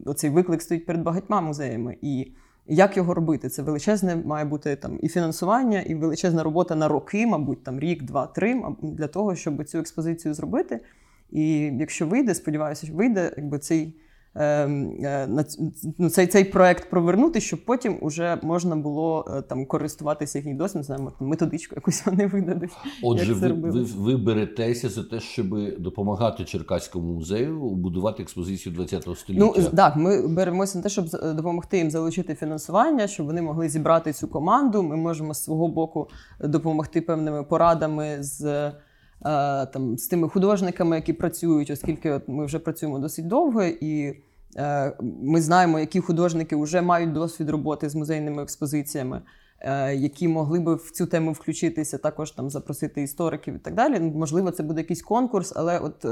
оцей 0.07 0.31
виклик 0.31 0.62
стоїть 0.62 0.87
перед 0.87 1.03
багатьма 1.03 1.41
музеями. 1.41 1.97
І 2.03 2.33
як 2.68 2.96
його 2.96 3.14
робити? 3.14 3.48
Це 3.48 3.62
величезне 3.62 4.16
має 4.16 4.44
бути 4.44 4.76
там 4.76 4.98
і 5.02 5.09
фінансування, 5.09 5.81
і 5.81 5.94
величезна 5.94 6.42
робота 6.42 6.74
на 6.74 6.88
роки, 6.88 7.26
мабуть, 7.26 7.64
там 7.64 7.81
рік, 7.81 8.02
два, 8.02 8.26
три, 8.26 8.62
для 8.83 9.07
того, 9.07 9.35
щоб 9.35 9.64
цю 9.64 9.78
експозицію 9.78 10.35
зробити. 10.35 10.81
І 11.31 11.59
якщо 11.59 12.07
вийде, 12.07 12.35
сподіваюся, 12.35 12.88
вийде, 12.92 13.33
якби 13.37 13.59
цей. 13.59 13.94
Ем, 14.40 14.90
е, 15.05 15.44
ну, 15.98 16.11
цей 16.11 16.27
цей 16.27 16.44
проект 16.44 16.90
провернути, 16.90 17.40
щоб 17.40 17.64
потім 17.64 17.98
вже 18.03 18.38
можна 18.42 18.77
було 18.77 19.27
е, 19.37 19.42
там 19.42 19.66
користуватися 19.66 20.38
їхній 20.38 20.55
досвід, 20.55 20.85
знаємо, 20.85 21.12
методичку 21.20 21.74
якусь 21.74 22.07
вони 22.07 22.27
видадуть. 22.27 22.70
Отже, 23.03 23.35
ви, 23.35 23.53
ви 23.53 23.83
ви, 23.83 24.16
беретеся 24.16 24.88
за 24.88 25.03
те, 25.03 25.20
щоб 25.20 25.79
допомагати 25.79 26.44
Черкаському 26.44 27.12
музею 27.12 27.70
будувати 27.70 28.22
експозицію 28.22 28.74
ХХ 28.74 29.18
століття? 29.18 29.53
Ну 29.57 29.64
так, 29.77 29.96
ми 29.96 30.29
беремося 30.29 30.79
на 30.79 30.85
те, 30.85 30.88
щоб 30.88 31.07
допомогти 31.35 31.79
їм 31.79 31.90
залучити 31.90 32.35
фінансування, 32.35 33.07
щоб 33.07 33.27
вони 33.27 33.42
могли 33.42 33.68
зібрати 33.68 34.12
цю 34.12 34.29
команду. 34.29 34.83
Ми 34.83 34.96
можемо 34.96 35.35
з 35.35 35.44
свого 35.44 35.68
боку 35.68 36.09
допомогти 36.40 37.01
певними 37.01 37.42
порадами 37.42 38.16
з. 38.20 38.72
Е, 39.27 39.66
там 39.66 39.98
з 39.98 40.07
тими 40.07 40.29
художниками, 40.29 40.96
які 40.96 41.12
працюють, 41.12 41.70
оскільки 41.70 42.11
от 42.11 42.29
ми 42.29 42.44
вже 42.44 42.59
працюємо 42.59 42.98
досить 42.98 43.27
довго, 43.27 43.62
і 43.64 44.03
е, 44.03 44.14
ми 45.00 45.42
знаємо, 45.42 45.78
які 45.78 46.00
художники 46.00 46.56
вже 46.56 46.82
мають 46.82 47.12
досвід 47.12 47.50
роботи 47.50 47.88
з 47.88 47.94
музейними 47.94 48.42
експозиціями, 48.42 49.22
е, 49.61 49.94
які 49.94 50.28
могли 50.28 50.61
би 50.61 50.74
в 50.74 50.90
цю 50.90 51.06
тему 51.06 51.32
включитися, 51.32 51.98
також 51.98 52.30
там 52.30 52.50
запросити 52.50 53.02
істориків 53.02 53.54
і 53.54 53.58
так 53.58 53.74
далі. 53.74 53.98
Ну, 54.00 54.11
можливо, 54.11 54.50
це 54.50 54.62
буде 54.62 54.80
якийсь 54.80 55.02
конкурс, 55.02 55.52
але 55.56 55.78
от 55.78 56.06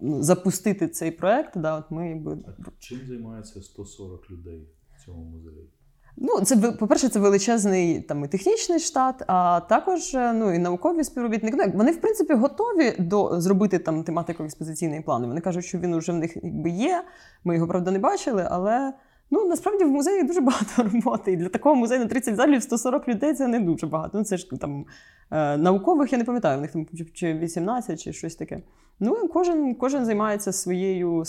ну, 0.00 0.22
запустити 0.22 0.88
цей 0.88 1.10
проект, 1.10 1.58
да, 1.58 1.78
от 1.78 1.90
ми 1.90 2.08
якби... 2.08 2.38
чим 2.78 2.98
займається 3.08 3.62
140 3.62 4.30
людей 4.30 4.68
в 4.96 5.04
цьому 5.04 5.24
музеї? 5.24 5.70
Ну, 6.16 6.40
це 6.40 6.56
по-перше, 6.56 7.08
це 7.08 7.20
величезний 7.20 8.00
там 8.00 8.24
і 8.24 8.28
технічний 8.28 8.78
штат, 8.78 9.22
а 9.26 9.60
також 9.68 10.14
е, 10.14 10.32
ну 10.32 10.54
і 10.54 10.58
наукові 10.58 11.04
співробітники. 11.04 11.56
Ну, 11.56 11.72
вони 11.74 11.92
в 11.92 12.00
принципі 12.00 12.34
готові 12.34 12.94
до 12.98 13.40
зробити 13.40 13.78
там 13.78 14.04
тематику 14.04 14.44
експозиційний 14.44 15.00
план. 15.00 15.26
Вони 15.26 15.40
кажуть, 15.40 15.64
що 15.64 15.78
він 15.78 15.96
вже 15.96 16.12
в 16.12 16.14
них 16.14 16.36
якби 16.42 16.70
є. 16.70 17.04
Ми 17.44 17.54
його 17.54 17.68
правда 17.68 17.90
не 17.90 17.98
бачили, 17.98 18.48
але 18.50 18.92
ну 19.30 19.48
насправді 19.48 19.84
в 19.84 19.90
музеї 19.90 20.22
дуже 20.22 20.40
багато 20.40 20.82
роботи. 20.92 21.32
І 21.32 21.36
для 21.36 21.48
такого 21.48 21.74
музею 21.74 22.00
на 22.00 22.06
30 22.06 22.36
залів 22.36 22.62
140 22.62 23.08
людей 23.08 23.34
це 23.34 23.46
не 23.46 23.60
дуже 23.60 23.86
багато. 23.86 24.18
Ну 24.18 24.24
це 24.24 24.36
ж 24.36 24.50
там 24.60 24.86
е, 25.30 25.56
наукових, 25.56 26.12
я 26.12 26.18
не 26.18 26.24
пам'ятаю, 26.24 26.58
в 26.58 26.60
них 26.60 26.72
там 26.72 26.86
чи 27.14 27.34
18, 27.34 28.02
чи 28.02 28.12
щось 28.12 28.34
таке. 28.34 28.62
Ну 29.00 29.28
кожен 29.28 29.74
кожен 29.74 30.04
займається 30.04 30.52
своєю 30.52 31.24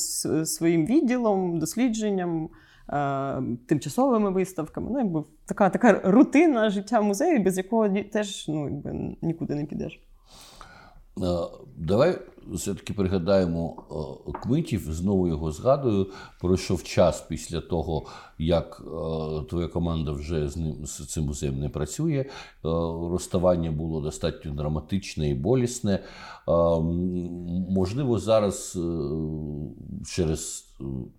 своїм 0.45 0.85
відділом, 0.85 1.59
дослідженням. 1.59 2.49
Е, 2.89 3.41
тимчасовими 3.67 4.31
виставками. 4.31 4.89
Ну, 4.91 4.99
якби 4.99 5.23
така 5.45 5.69
така 5.69 6.01
рутина 6.03 6.69
життя 6.69 7.01
музею, 7.01 7.43
без 7.43 7.57
якого 7.57 7.89
теж 7.89 8.47
ну, 8.47 8.69
якби, 8.69 9.15
нікуди 9.21 9.55
не 9.55 9.65
підеш. 9.65 9.99
Е, 11.17 11.27
давай 11.77 12.17
все-таки 12.47 12.93
пригадаємо 12.93 13.75
е, 14.27 14.31
Кмитів, 14.43 14.93
знову 14.93 15.27
його 15.27 15.51
згадую. 15.51 16.07
Пройшов 16.41 16.83
час 16.83 17.21
після 17.21 17.61
того, 17.61 18.05
як 18.37 18.81
твоя 19.49 19.67
команда 19.67 20.11
вже 20.11 20.49
з 20.49 20.57
ним 20.57 20.85
з 20.85 21.07
цим 21.07 21.23
музеєм 21.23 21.59
не 21.59 21.69
працює. 21.69 22.25
Розставання 23.11 23.71
було 23.71 24.01
достатньо 24.01 24.51
драматичне 24.51 25.29
і 25.29 25.33
болісне. 25.33 25.99
Можливо, 27.69 28.19
зараз 28.19 28.79
через 30.05 30.65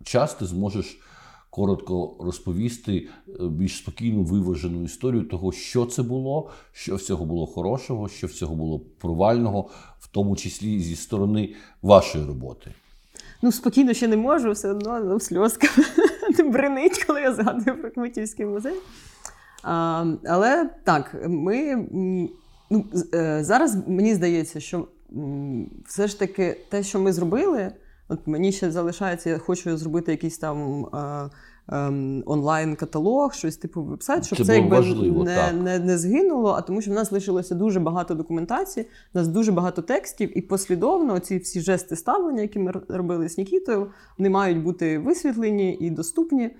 час 0.03 0.33
ти 0.33 0.45
зможеш 0.45 0.99
коротко 1.55 2.15
розповісти 2.19 3.07
е, 3.29 3.47
більш 3.47 3.77
спокійну 3.77 4.23
виважену 4.23 4.83
історію 4.83 5.23
того, 5.23 5.51
що 5.51 5.85
це 5.85 6.03
було, 6.03 6.49
що 6.71 6.95
в 6.95 7.01
цього 7.01 7.25
було 7.25 7.45
хорошого, 7.45 8.09
що 8.09 8.27
в 8.27 8.31
цього 8.31 8.55
було 8.55 8.79
провального, 8.79 9.69
в 9.99 10.07
тому 10.07 10.35
числі 10.35 10.79
зі 10.79 10.95
сторони 10.95 11.53
вашої 11.81 12.25
роботи. 12.25 12.71
Ну, 13.41 13.51
спокійно 13.51 13.93
ще 13.93 14.07
не 14.07 14.17
можу, 14.17 14.51
все 14.51 14.71
одно 14.71 15.19
сльозка 15.19 15.67
бренить, 16.51 17.03
коли 17.03 17.21
я 17.21 17.33
згадую 17.33 17.81
про 17.81 17.91
Кмитівський 17.91 18.45
музей. 18.45 18.75
А, 19.63 20.05
Але 20.27 20.69
так, 20.83 21.15
ми 21.27 21.87
ну, 22.69 22.85
е, 23.13 23.43
зараз 23.43 23.77
мені 23.87 24.15
здається, 24.15 24.59
що 24.59 24.87
все 25.87 26.07
ж 26.07 26.19
таки 26.19 26.57
те, 26.69 26.83
що 26.83 26.99
ми 26.99 27.13
зробили. 27.13 27.71
От 28.07 28.27
мені 28.27 28.51
ще 28.51 28.71
залишається, 28.71 29.29
я 29.29 29.37
хочу 29.37 29.77
зробити 29.77 30.11
якийсь 30.11 30.37
там 30.37 30.85
е, 30.85 31.29
е, 31.69 31.75
онлайн-каталог, 32.25 33.33
щось 33.33 33.57
типу 33.57 33.83
вебсайт, 33.83 34.25
щоб 34.25 34.37
це, 34.37 34.45
це 34.45 34.55
якби 34.55 34.75
важливо, 34.75 35.23
не, 35.23 35.51
не 35.51 35.79
не, 35.79 35.97
згинуло, 35.97 36.51
а 36.51 36.61
тому 36.61 36.81
що 36.81 36.91
в 36.91 36.93
нас 36.93 37.11
лишилося 37.11 37.55
дуже 37.55 37.79
багато 37.79 38.15
документації, 38.15 38.85
в 39.13 39.17
нас 39.17 39.27
дуже 39.27 39.51
багато 39.51 39.81
текстів, 39.81 40.37
і 40.37 40.41
послідовно 40.41 41.19
ці 41.19 41.37
всі 41.37 41.61
жести 41.61 41.95
ставлення, 41.95 42.41
які 42.41 42.59
ми 42.59 42.71
робили 42.89 43.29
з 43.29 43.37
Нікітою, 43.37 43.87
вони 44.17 44.29
мають 44.29 44.63
бути 44.63 44.99
висвітлені 44.99 45.77
і 45.81 45.89
доступні. 45.89 46.51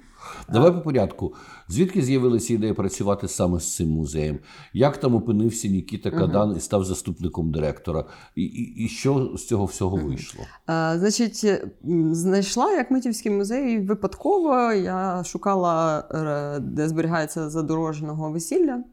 Давай 0.54 0.72
по 0.72 0.82
порядку. 0.82 1.34
Звідки 1.68 2.02
з'явилася 2.02 2.54
ідея 2.54 2.74
працювати 2.74 3.28
саме 3.28 3.60
з 3.60 3.76
цим 3.76 3.90
музеєм? 3.90 4.40
Як 4.74 4.98
там 4.98 5.16
опинився 5.16 5.68
Нікіта 5.68 6.12
Кадан 6.12 6.56
і 6.58 6.60
став 6.60 6.84
заступником 6.86 7.52
директора? 7.52 8.06
І 8.36 8.44
і, 8.44 8.86
і 8.86 8.88
що 8.88 9.32
з 9.38 9.48
цього 9.48 9.66
всього 9.66 9.98
вийшло? 9.98 10.44
А, 10.66 10.98
Значить, 10.98 11.46
знайшла 12.12 12.72
як 12.72 12.92
Митівський 12.92 13.32
музей 13.32 13.80
випадково. 13.80 14.74
Я 14.74 14.95
шукала, 15.26 16.04
е, 16.12 16.60
де 16.60 16.88
зберігається 16.88 17.50
задорожного 17.50 18.32
весілля. 18.32 18.84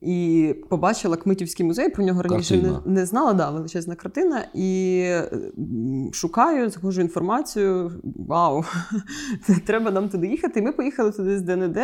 І 0.00 0.54
побачила 0.68 1.16
Кмитівський 1.16 1.66
музей, 1.66 1.88
про 1.88 2.04
нього 2.04 2.22
раніше 2.22 2.56
не, 2.56 2.92
не 2.92 3.06
знала, 3.06 3.32
да, 3.32 3.50
величезна 3.50 3.94
картина. 3.94 4.44
І 4.54 5.10
шукаю, 6.12 6.70
схожу 6.70 7.00
інформацію. 7.00 7.92
Вау, 8.28 8.64
треба 9.66 9.90
нам 9.90 10.08
туди 10.08 10.26
їхати. 10.26 10.60
І 10.60 10.62
ми 10.62 10.72
поїхали 10.72 11.12
туди 11.12 11.38
з 11.38 11.42
ДНД. 11.42 11.78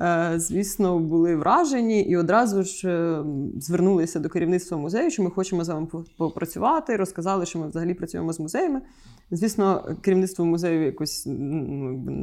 Е, 0.00 0.32
звісно, 0.36 0.98
були 0.98 1.36
вражені 1.36 2.02
і 2.02 2.16
одразу 2.16 2.62
ж 2.62 2.88
е, 2.88 3.24
звернулися 3.60 4.20
до 4.20 4.28
керівництва 4.28 4.78
музею, 4.78 5.10
що 5.10 5.22
ми 5.22 5.30
хочемо 5.30 5.64
з 5.64 5.68
вами 5.68 5.86
попрацювати. 6.18 6.96
Розказали, 6.96 7.46
що 7.46 7.58
ми 7.58 7.68
взагалі 7.68 7.94
працюємо 7.94 8.32
з 8.32 8.40
музеями. 8.40 8.80
Звісно, 9.30 9.96
керівництво 10.00 10.44
музею 10.44 10.84
якось 10.84 11.26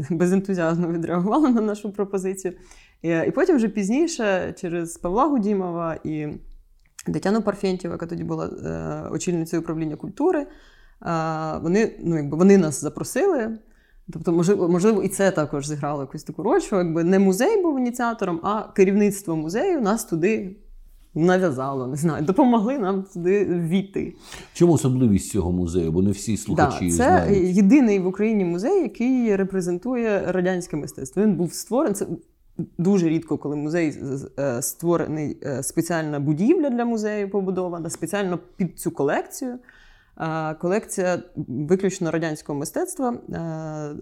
без 0.10 0.34
ентузіазму 0.34 0.88
відреагувало 0.88 1.50
на 1.50 1.62
нашу 1.62 1.92
пропозицію. 1.92 2.54
І 3.02 3.32
потім 3.36 3.56
вже 3.56 3.68
пізніше, 3.68 4.54
через 4.58 4.98
Павла 4.98 5.28
Гудімова 5.28 6.00
і 6.04 6.28
Тетяну 7.06 7.42
Парфєнтєва, 7.42 7.94
яка 7.94 8.06
тоді 8.06 8.24
була 8.24 8.46
е, 8.48 9.10
очільницею 9.12 9.62
управління 9.62 9.96
культури, 9.96 10.48
вони 11.62 12.00
ну, 12.04 12.18
якби, 12.18 12.38
вони 12.38 12.58
нас 12.58 12.82
запросили. 12.82 13.58
Тобто, 14.14 14.32
можливо, 14.32 14.70
можливо, 14.70 15.04
і 15.04 15.08
це 15.08 15.32
також 15.32 15.68
зіграло 15.68 16.02
якусь 16.02 16.24
таку 16.24 16.44
роль, 16.44 16.60
що 16.60 16.76
якби 16.76 17.04
не 17.04 17.20
музей 17.20 17.62
був 17.62 17.80
ініціатором, 17.80 18.40
а 18.44 18.64
керівництво 18.76 19.36
музею 19.36 19.82
нас 19.82 20.06
туди 20.06 20.56
нав'язало, 21.16 21.88
не 21.88 21.96
знаю, 21.96 22.26
допомогли 22.26 22.78
нам 22.78 23.04
туди 23.14 23.46
війти. 23.46 24.14
Чому 24.54 24.74
особливість 24.74 25.30
цього 25.30 25.52
музею? 25.52 25.92
Бо 25.92 26.02
не 26.02 26.12
всі 26.12 26.38
слухачі 26.38 26.86
да, 26.86 26.90
це 26.90 26.96
знають. 26.96 27.56
єдиний 27.56 28.00
в 28.00 28.08
Україні 28.08 28.46
музей, 28.46 28.82
який 28.82 29.36
репрезентує 29.36 30.24
радянське 30.28 30.78
мистецтво. 30.78 31.24
Він 31.24 31.36
був 31.36 31.54
створений. 31.54 31.96
Це 31.96 32.08
дуже 32.78 33.10
рідко, 33.10 33.38
коли 33.38 33.56
музей 33.56 33.98
е, 34.40 34.62
створений 34.62 35.38
е, 35.44 35.64
спеціальна 35.64 36.20
будівля 36.20 36.70
для 36.70 36.86
музею 36.86 37.30
побудована, 37.30 37.90
спеціально 37.90 38.40
під 38.56 38.80
цю 38.80 38.92
колекцію. 38.92 39.60
Колекція 40.62 41.24
виключно 41.48 42.12
радянського 42.12 42.60
мистецтва 42.60 43.14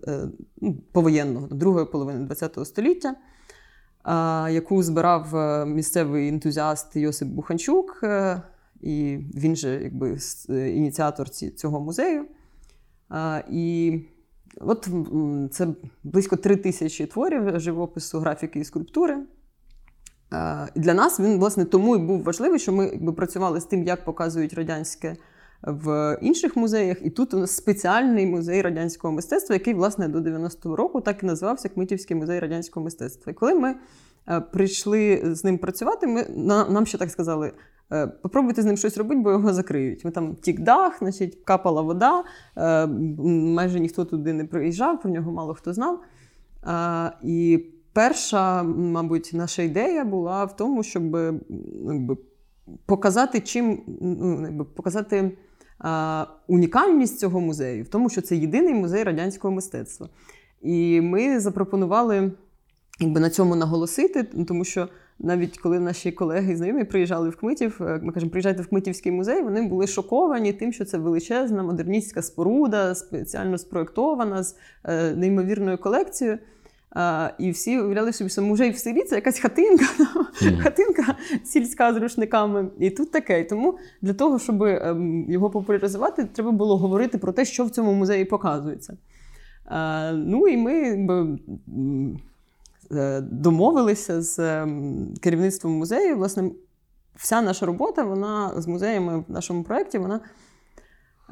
е, 0.08 0.28
ну, 0.62 0.78
повоєнного 0.92 1.48
другої 1.48 1.86
половини 1.86 2.36
ХХ 2.36 2.66
століття, 2.66 3.16
яку 4.50 4.84
збирав 4.84 5.36
е, 5.36 5.66
місцевий 5.66 6.30
ентузіаст 6.30 6.96
Йосип 6.96 7.28
Буханчук, 7.28 8.00
е, 8.04 8.42
і 8.82 9.18
він 9.36 9.56
же 9.56 9.84
якби 9.84 10.18
ініціатор 10.50 11.30
цього 11.30 11.80
музею. 11.80 12.26
І 13.50 14.00
от 14.62 14.90
це 15.52 15.68
близько 16.04 16.36
три 16.36 16.56
тисячі 16.56 17.06
творів 17.06 17.60
живопису, 17.60 18.20
графіки 18.20 18.60
і 18.60 18.64
скульптури. 18.64 19.18
І 20.76 20.80
Для 20.80 20.94
нас 20.94 21.20
він, 21.20 21.40
власне, 21.40 21.66
тому 21.66 21.96
і 21.96 22.00
був 22.00 22.24
важливий, 22.24 22.60
що 22.60 22.74
ми 22.74 22.86
якби, 22.86 23.14
працювали 23.14 23.62
з 23.62 23.66
тим, 23.66 23.84
як 23.84 24.06
показують 24.06 24.54
радянське 24.54 25.16
в 25.62 26.18
інших 26.22 26.56
музеях. 26.56 26.98
І 27.02 27.10
тут 27.10 27.34
у 27.34 27.40
нас 27.40 27.56
спеціальний 27.56 28.26
музей 28.26 28.62
радянського 28.62 29.14
мистецтва, 29.14 29.56
який, 29.56 29.74
власне, 29.74 30.08
до 30.08 30.20
90-го 30.20 30.76
року 30.76 31.02
так 31.02 31.24
і 31.24 31.26
називався 31.26 31.70
Кмитівський 31.70 32.18
музей 32.18 32.40
радянського 32.40 32.84
мистецтва. 32.84 33.32
І 33.32 33.36
коли 33.36 33.54
ми 33.54 33.76
е, 34.30 34.42
прийшли 34.42 35.22
з 35.24 35.44
ним 35.44 35.58
працювати, 35.58 36.08
ми, 36.08 36.26
нам 36.46 36.86
ще 36.86 36.98
так 36.98 37.10
сказали. 37.10 37.52
«Е, 37.92 38.08
попробуйте 38.08 38.62
з 38.62 38.66
ним 38.66 38.78
щось 38.78 38.98
робити, 38.98 39.22
бо 39.22 39.32
його 39.32 39.54
закриють. 39.54 40.06
Ми 40.06 40.12
там 40.12 40.36
тік 40.36 40.60
дах, 40.60 41.00
значить, 41.00 41.36
капала 41.46 41.82
вода, 41.82 42.24
е, 42.58 42.88
майже 43.28 43.80
ніхто 43.80 44.06
туди 44.06 44.34
не 44.34 44.46
приїжджав, 44.46 45.02
про 45.02 45.12
нього 45.12 45.32
мало 45.32 45.54
хто 45.54 45.74
знав. 45.74 46.00
І 47.24 47.66
перша, 47.94 48.64
мабуть, 48.64 49.32
наша 49.34 49.62
ідея 49.62 50.06
була 50.06 50.46
в 50.46 50.56
тому, 50.56 50.84
щоб 50.84 51.04
ну, 51.84 52.18
показати 52.86 53.40
чим 53.40 53.82
ну, 54.02 54.66
показати 54.66 55.38
унікальність 56.48 57.20
цього 57.20 57.40
музею 57.40 57.84
в 57.84 57.88
тому, 57.88 58.10
що 58.10 58.22
це 58.22 58.36
єдиний 58.36 58.74
музей 58.74 59.04
радянського 59.04 59.54
мистецтва. 59.54 60.10
І 60.62 61.02
ми 61.02 61.40
запропонували 61.40 62.32
якби, 63.00 63.20
на 63.20 63.30
цьому 63.30 63.56
наголосити, 63.56 64.24
тому 64.24 64.66
що 64.66 64.88
навіть 65.20 65.58
коли 65.58 65.80
наші 65.80 66.12
колеги 66.12 66.54
і 66.54 66.56
знайомі 66.56 66.84
приїжджали 66.84 67.30
в 67.30 67.36
Кмитів, 67.38 67.78
е, 67.82 68.00
ми 68.04 68.14
кажемо, 68.14 68.30
приїжджайте 68.30 68.62
в 68.62 68.68
Кмитівський 68.68 69.12
музей, 69.12 69.42
вони 69.42 69.62
були 69.62 69.88
шоковані 69.88 70.54
тим, 70.54 70.74
що 70.74 70.86
це 70.86 70.98
величезна 70.98 71.64
модерністська 71.64 72.22
споруда, 72.22 72.96
спеціально 72.96 73.58
спроєктована 73.58 74.44
з 74.44 74.56
е, 74.84 75.16
неймовірною 75.16 75.78
колекцією. 75.78 76.38
А, 76.92 77.30
І 77.38 77.52
всі 77.52 77.80
уявляли 77.80 78.14
собі, 78.14 78.30
що 78.30 78.42
музей 78.42 78.72
в 78.72 78.78
селі 78.78 79.04
це 79.04 79.16
якась 79.16 79.40
хатинка, 79.40 79.86
mm. 80.42 80.60
хатинка 80.60 81.16
сільська 81.44 81.94
з 81.94 81.98
рушниками. 81.98 82.70
І 82.80 82.90
тут 82.90 83.12
таке. 83.12 83.40
І 83.42 83.44
тому 83.44 83.78
для 84.02 84.14
того, 84.14 84.40
щоб 84.40 84.64
ем, 84.64 85.26
його 85.32 85.50
популяризувати, 85.50 86.26
треба 86.26 86.52
було 86.52 86.78
говорити 86.78 87.18
про 87.18 87.32
те, 87.32 87.46
що 87.46 87.66
в 87.66 87.70
цьому 87.70 87.94
музеї 87.94 88.26
показується. 88.26 88.98
А, 89.66 90.12
Ну 90.12 90.48
і 90.48 90.58
ми 90.58 90.74
е, 92.92 93.22
домовилися 93.22 94.22
з 94.22 94.40
ем, 94.40 95.14
керівництвом 95.22 95.74
музею. 95.74 96.18
Власне, 96.18 96.52
вся 97.16 97.42
наша 97.42 97.66
робота, 97.66 98.04
вона 98.04 98.54
з 98.58 98.68
музеями 98.68 99.24
в 99.28 99.32
нашому 99.32 99.64
проєкті, 99.64 99.98
вона. 99.98 100.20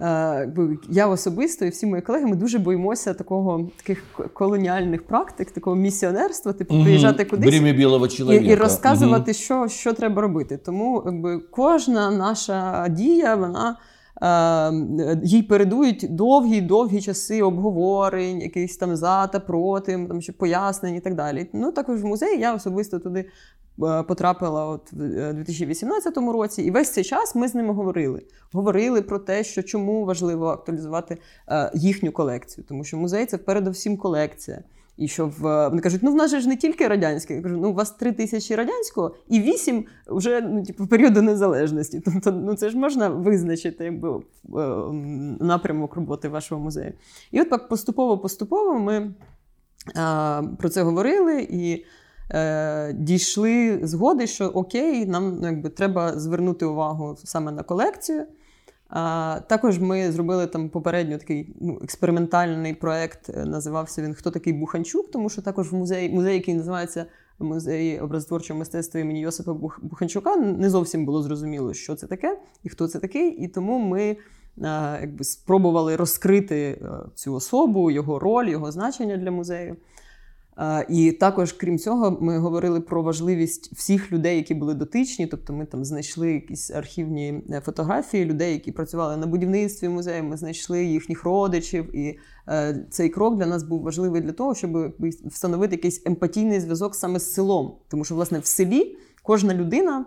Е, 0.02 0.54
я 0.90 1.08
особисто 1.08 1.66
і 1.66 1.70
всі 1.70 1.86
мої 1.86 2.02
колеги 2.02 2.26
ми 2.26 2.36
дуже 2.36 2.60
боїмося 2.60 3.14
такого 3.14 3.70
таких 3.78 4.04
колоніальних 4.34 5.08
практик, 5.08 5.52
такого 5.52 5.76
місіонерства, 5.76 6.54
типу 6.54 6.84
приїжджати 6.84 7.26
кудись 7.26 7.60
білого 7.60 8.08
і, 8.08 8.36
і 8.36 8.56
розказувати, 8.56 9.32
угу. 9.32 9.40
що 9.40 9.68
що 9.68 9.94
треба 9.94 10.22
робити. 10.22 10.58
Тому 10.58 11.04
якби, 11.06 11.40
кожна 11.52 12.12
наша 12.12 12.88
дія, 12.90 13.36
вона. 13.36 13.78
Е, 14.22 15.20
їй 15.24 15.44
передують 15.44 16.08
довгі-довгі 16.10 17.02
часи 17.02 17.42
обговорень, 17.42 18.42
якісь 18.42 18.78
там 18.78 18.96
за 18.96 19.28
та 19.28 19.40
проти, 19.40 20.06
там 20.08 20.22
ще 20.22 20.32
пояснень 20.32 20.96
і 20.96 21.00
так 21.00 21.16
далі. 21.16 21.50
Ну 21.54 21.72
також 21.72 22.02
в 22.02 22.06
музеї 22.06 22.40
я 22.40 22.56
особисто 22.56 23.00
туди 23.00 23.26
потрапила 23.78 24.66
от 24.66 24.94
в 24.94 25.34
2018 25.34 26.18
е, 26.18 26.22
році, 26.22 26.62
і 26.62 26.72
весь 26.72 26.90
цей 26.90 27.04
час 27.04 27.36
ми 27.36 27.48
з 27.48 27.56
ними 27.56 27.74
говорили. 27.74 28.22
Говорили 28.52 29.02
про 29.02 29.20
те, 29.20 29.44
що 29.44 29.64
чому 29.64 30.06
важливо 30.06 30.48
актуалізувати 30.48 31.18
е, 31.48 31.72
їхню 31.74 32.12
колекцію, 32.12 32.66
тому 32.68 32.84
що 32.84 32.98
музей 32.98 33.26
це 33.26 33.38
передовсім 33.38 33.98
колекція. 33.98 34.64
І 34.98 35.08
що 35.08 35.28
в 35.28 35.68
вони 35.70 35.82
кажуть, 35.82 36.04
ну 36.04 36.12
в 36.12 36.16
нас 36.16 36.32
же 36.32 36.40
ж 36.40 36.50
не 36.50 36.56
тільки 36.56 36.88
радянське. 36.88 37.36
Я 37.36 37.42
кажу, 37.42 37.58
ну 37.58 37.70
у 37.70 37.74
вас 37.74 37.92
три 37.92 38.12
тисячі 38.12 38.56
радянського 38.56 39.16
і 39.28 39.42
вісім 39.42 39.86
вже 40.08 40.42
ну, 40.42 40.64
типу, 40.64 40.88
періоду 40.88 41.22
незалежності. 41.22 42.02
Тобто, 42.06 42.32
ну 42.32 42.56
це 42.56 42.70
ж 42.70 42.78
можна 42.78 43.10
визначити 43.10 43.84
якби 43.84 44.22
напрямок 45.40 45.96
роботи 45.96 46.30
вашого 46.30 46.62
музею. 46.62 46.94
І 47.32 47.42
от 47.42 47.50
так 47.50 47.70
поступово-поступово 47.70 48.80
ми 48.80 49.14
а, 49.96 50.44
про 50.60 50.70
це 50.70 50.84
говорили 50.84 51.48
і 51.50 51.86
е, 52.30 52.94
дійшли 52.94 53.80
згоди, 53.84 54.28
що 54.28 54.46
окей, 54.46 55.06
нам 55.06 55.38
ну, 55.42 55.48
якби, 55.48 55.70
треба 55.70 56.20
звернути 56.20 56.66
увагу 56.66 57.18
саме 57.24 57.52
на 57.52 57.64
колекцію. 57.64 58.26
А, 58.90 59.40
Також 59.48 59.80
ми 59.80 60.12
зробили 60.12 60.48
там 60.48 60.70
попередньо 60.70 61.18
такий 61.18 61.56
ну, 61.62 61.80
експериментальний 61.84 62.74
проєкт, 62.74 63.30
е, 63.30 63.46
називався 63.46 64.02
він 64.02 64.14
Хто 64.14 64.32
такий 64.32 64.54
Буханчук, 64.54 65.12
тому 65.12 65.30
що 65.30 65.42
також 65.42 65.72
в 65.72 65.76
музеї, 65.76 66.10
музей, 66.10 66.34
який 66.34 66.54
називається 66.54 67.06
музей 67.40 68.00
образотворчого 68.00 68.60
мистецтва 68.60 69.00
імені 69.00 69.22
Йосипа 69.22 69.54
Буханчука, 69.82 70.36
не 70.36 70.70
зовсім 70.70 71.06
було 71.06 71.22
зрозуміло, 71.24 71.74
що 71.74 71.96
це 71.96 72.08
таке 72.08 72.40
і 72.64 72.70
хто 72.70 72.88
це 72.88 73.00
такий. 73.00 73.30
І 73.30 73.48
тому 73.48 73.80
ми 73.80 74.18
а, 74.62 74.98
якби, 75.02 75.24
спробували 75.24 75.96
розкрити 75.96 76.80
е, 76.82 76.90
цю 77.16 77.34
особу, 77.34 77.92
його 77.92 78.20
роль, 78.20 78.48
його 78.48 78.72
значення 78.72 79.18
для 79.18 79.32
музею. 79.32 79.76
І 80.90 81.12
також, 81.12 81.54
крім 81.54 81.78
цього, 81.80 82.18
ми 82.22 82.38
говорили 82.38 82.82
про 82.82 83.04
важливість 83.04 83.74
всіх 83.74 84.12
людей, 84.12 84.38
які 84.38 84.54
були 84.54 84.74
дотичні. 84.74 85.28
Тобто, 85.28 85.54
ми 85.54 85.66
там 85.66 85.86
знайшли 85.86 86.34
якісь 86.34 86.72
архівні 86.72 87.44
е, 87.50 87.62
фотографії 87.66 88.26
людей, 88.26 88.54
які 88.54 88.72
працювали 88.72 89.18
на 89.18 89.28
будівництві 89.28 89.90
музею. 89.90 90.24
Ми 90.24 90.38
знайшли 90.38 90.86
їхніх 90.86 91.24
родичів, 91.24 91.96
і 91.96 92.20
е, 92.48 92.86
цей 92.90 93.10
крок 93.10 93.38
для 93.38 93.46
нас 93.46 93.64
був 93.64 93.82
важливий 93.82 94.22
для 94.22 94.32
того, 94.32 94.56
щоб 94.56 94.96
встановити 95.26 95.76
якийсь 95.76 96.02
емпатійний 96.06 96.60
зв'язок 96.60 96.96
саме 96.96 97.20
з 97.20 97.34
селом. 97.34 97.76
Тому 97.88 98.06
що, 98.06 98.16
власне, 98.16 98.40
в 98.40 98.46
селі 98.46 98.98
кожна 99.24 99.54
людина 99.54 100.06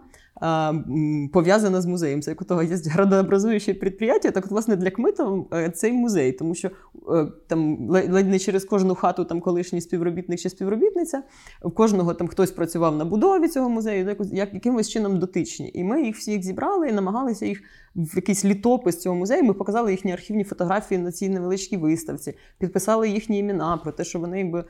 пов'язана 1.32 1.80
з 1.80 1.86
музеєм. 1.86 2.22
Це 2.22 2.30
як 2.30 2.42
у 2.42 2.44
того 2.44 2.62
є 2.62 2.76
градообразуюче 2.76 3.74
підприємство, 3.74 4.30
так 4.30 4.44
от, 4.44 4.50
власне, 4.50 4.76
для 4.76 4.90
Кмитова 4.90 5.44
е, 5.52 5.70
цей 5.70 5.92
музей, 5.92 6.32
тому 6.32 6.54
що 6.54 6.68
е, 6.68 7.26
там 7.46 7.88
ледь 7.90 8.28
не 8.28 8.38
через 8.38 8.64
кожну 8.64 8.94
хату 8.94 9.24
там 9.24 9.40
колишній 9.40 9.80
співробітник 9.80 10.40
чи 10.40 10.50
співробітниця, 10.50 11.22
в 11.62 11.70
кожного 11.70 12.14
там 12.14 12.28
хтось 12.28 12.50
працював 12.50 12.96
на 12.96 13.04
будові 13.04 13.48
цього 13.48 13.68
музею, 13.68 14.16
як 14.32 14.54
якимось 14.54 14.88
чином 14.88 15.18
дотичні. 15.18 15.70
І 15.74 15.84
ми 15.84 16.02
їх 16.02 16.16
всіх 16.16 16.42
зібрали 16.42 16.88
і 16.88 16.92
намагалися 16.92 17.46
їх 17.46 17.62
в 17.96 18.16
якийсь 18.16 18.44
літопис 18.44 19.00
цього 19.00 19.16
музею. 19.16 19.44
Ми 19.44 19.54
показали 19.54 19.90
їхні 19.90 20.12
архівні 20.12 20.44
фотографії 20.44 21.00
на 21.00 21.12
цій 21.12 21.28
невеличкій 21.28 21.76
виставці, 21.76 22.34
підписали 22.58 23.08
їхні 23.08 23.38
імена 23.38 23.76
про 23.76 23.92
те, 23.92 24.04
що 24.04 24.18
вони 24.18 24.38
якби 24.38 24.64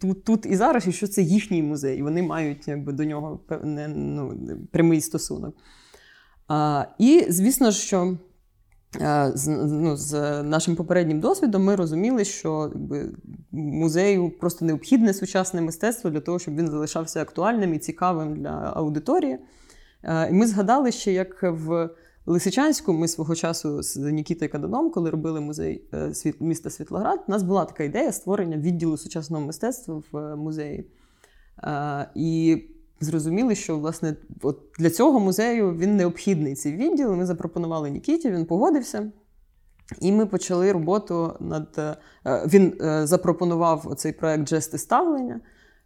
тут 0.00 0.24
тут 0.24 0.46
і 0.46 0.56
зараз, 0.56 0.86
і 0.86 0.92
що 0.92 1.06
це 1.06 1.22
їхній 1.22 1.62
музей. 1.62 1.98
і 1.98 2.02
Вони 2.02 2.22
мають 2.22 2.68
якби 2.68 2.92
до 2.92 3.04
нього 3.04 3.40
не, 3.64 3.88
ну, 3.88 4.38
прямий 4.72 5.00
стосунок. 5.00 5.56
А, 6.48 6.84
І 6.98 7.26
звісно, 7.28 7.72
що. 7.72 8.16
З 9.34 9.48
ну, 9.48 9.96
з 9.96 10.42
нашим 10.42 10.76
попереднім 10.76 11.20
досвідом 11.20 11.64
ми 11.64 11.76
розуміли, 11.76 12.24
що 12.24 12.70
якби, 12.74 13.10
музею 13.52 14.30
просто 14.40 14.64
необхідне 14.64 15.14
сучасне 15.14 15.60
мистецтво 15.60 16.10
для 16.10 16.20
того, 16.20 16.38
щоб 16.38 16.56
він 16.56 16.68
залишався 16.68 17.22
актуальним 17.22 17.74
і 17.74 17.78
цікавим 17.78 18.36
для 18.36 18.72
аудиторії. 18.76 19.38
І 20.30 20.32
ми 20.32 20.46
згадали 20.46 20.92
ще, 20.92 21.12
як 21.12 21.42
в 21.42 21.90
Лисичанську 22.26 22.92
ми 22.92 23.08
свого 23.08 23.34
часу 23.34 23.82
з 23.82 23.96
Нікітою 23.96 24.50
Каданом, 24.50 24.90
коли 24.90 25.10
робили 25.10 25.40
музей 25.40 25.84
е, 25.92 26.12
міста 26.40 26.70
Світлоград, 26.70 27.24
у 27.28 27.30
нас 27.30 27.42
була 27.42 27.64
така 27.64 27.84
ідея 27.84 28.12
створення 28.12 28.56
відділу 28.56 28.96
сучасного 28.96 29.46
мистецтва 29.46 30.02
в 30.12 30.16
е, 30.16 30.36
музеї. 30.36 30.90
І 32.14 32.62
зрозуміли, 33.00 33.54
що 33.54 33.78
власне 33.78 34.16
от 34.42 34.60
для 34.78 34.90
цього 34.90 35.20
музею 35.20 35.74
він 35.74 35.96
необхідний 35.96 36.54
цей 36.54 36.76
відділ. 36.76 37.14
Ми 37.14 37.26
запропонували 37.26 37.90
Нікіті, 37.90 38.30
він 38.30 38.44
погодився. 38.44 39.12
І 40.00 40.12
ми 40.12 40.26
почали 40.26 40.72
роботу 40.72 41.36
над. 41.40 41.78
Е, 41.78 41.96
він 42.46 42.74
запропонував 43.06 43.94
цей 43.96 44.12
проект 44.12 44.48
Жести 44.48 44.78
ставлення. 44.78 45.40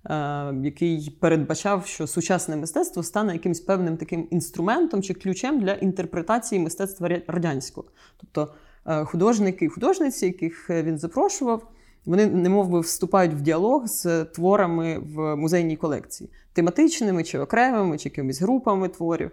Е, 0.04 0.54
який 0.62 1.16
передбачав, 1.20 1.86
що 1.86 2.06
сучасне 2.06 2.56
мистецтво 2.56 3.02
стане 3.02 3.32
якимось 3.32 3.60
певним 3.60 3.96
таким 3.96 4.28
інструментом 4.30 5.02
чи 5.02 5.14
ключем 5.14 5.60
для 5.60 5.72
інтерпретації 5.72 6.60
мистецтва 6.60 7.08
радянського. 7.26 7.86
Тобто 8.16 8.54
е, 8.86 9.04
художники 9.04 9.64
і 9.64 9.68
художниці, 9.68 10.26
яких 10.26 10.70
він 10.70 10.98
запрошував, 10.98 11.70
вони 12.04 12.26
немов 12.26 12.68
би 12.68 12.80
вступають 12.80 13.34
в 13.34 13.40
діалог 13.40 13.86
з 13.86 14.24
творами 14.24 14.98
в 14.98 15.36
музейній 15.36 15.76
колекції, 15.76 16.30
тематичними 16.52 17.24
чи 17.24 17.38
окремими, 17.38 17.98
чи 17.98 18.08
якимись 18.08 18.42
групами 18.42 18.88
творів. 18.88 19.30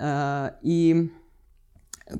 Е, 0.00 0.52
і 0.62 1.02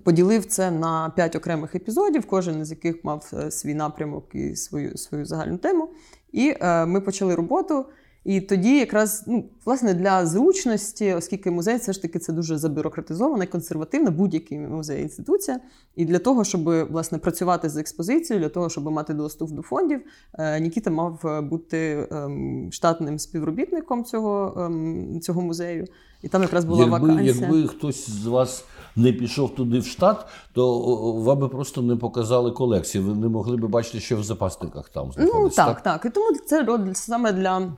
поділив 0.05 0.45
це 0.45 0.71
на 0.71 1.11
п'ять 1.17 1.37
окремих 1.37 1.75
епізодів, 1.75 2.27
кожен 2.27 2.61
із 2.61 2.71
яких 2.71 3.05
мав 3.05 3.33
свій 3.51 3.75
напрямок 3.75 4.35
і 4.35 4.57
свою, 4.57 4.97
свою 4.97 5.25
загальну 5.25 5.59
тему. 5.59 5.89
І 6.33 6.55
е, 6.61 6.87
ми 6.87 7.01
почали 7.01 7.35
роботу. 7.35 7.85
І 8.25 8.41
тоді, 8.41 8.79
якраз 8.79 9.25
ну, 9.27 9.45
власне 9.65 9.95
для 9.95 10.27
зручності, 10.27 11.15
оскільки 11.15 11.51
музей 11.51 11.77
все 11.77 11.93
ж 11.93 12.03
таки 12.03 12.19
це 12.19 12.33
дуже 12.33 12.59
забюрократизована 12.59 13.47
консервативна, 13.47 14.11
будь-який 14.11 14.59
музей 14.59 15.03
інституція. 15.03 15.61
І 15.97 16.05
для 16.05 16.19
того, 16.19 16.45
щоб 16.45 16.65
власне 16.65 17.19
працювати 17.19 17.69
з 17.69 17.77
експозицією, 17.77 18.45
для 18.45 18.49
того, 18.49 18.71
щоб 18.71 18.85
мати 18.85 19.15
доступ 19.15 19.51
до 19.51 19.63
фондів, 19.63 20.01
е, 20.35 20.61
Нікіта 20.61 20.91
мав 20.91 21.21
е, 21.25 21.41
бути 21.41 22.09
ем, 22.11 22.69
штатним 22.73 23.19
співробітником 23.19 24.05
цього 24.05 24.55
ем, 24.57 25.21
цього 25.21 25.43
музею. 25.43 25.87
І 26.23 26.29
там 26.29 26.43
якраз 26.43 26.65
була 26.65 26.81
якби, 26.81 26.99
вакансія. 26.99 27.35
Якби 27.35 27.69
хтось 27.69 28.11
з 28.11 28.27
вас 28.27 28.65
не 28.97 29.13
пішов 29.13 29.55
туди 29.55 29.79
в 29.79 29.87
штат, 29.87 30.27
то 30.53 30.81
вам 31.13 31.39
би 31.39 31.49
просто 31.49 31.83
не 31.83 31.97
показали 31.97 32.51
колекції. 32.51 33.05
Ви 33.05 33.15
не 33.15 33.29
могли 33.29 33.57
би 33.57 33.69
бачити, 33.69 34.01
що 34.01 34.17
в 34.17 34.23
запасниках 34.23 34.89
там 34.89 35.13
знаходиться. 35.13 35.41
Ну 35.41 35.49
так, 35.51 35.83
так. 35.83 36.03
так. 36.03 36.05
І 36.05 36.15
тому 36.15 36.39
це 36.47 36.95
саме 36.95 37.33
для, 37.33 37.73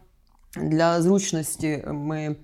для 0.57 1.03
зручності 1.03 1.85
ми. 1.87 2.37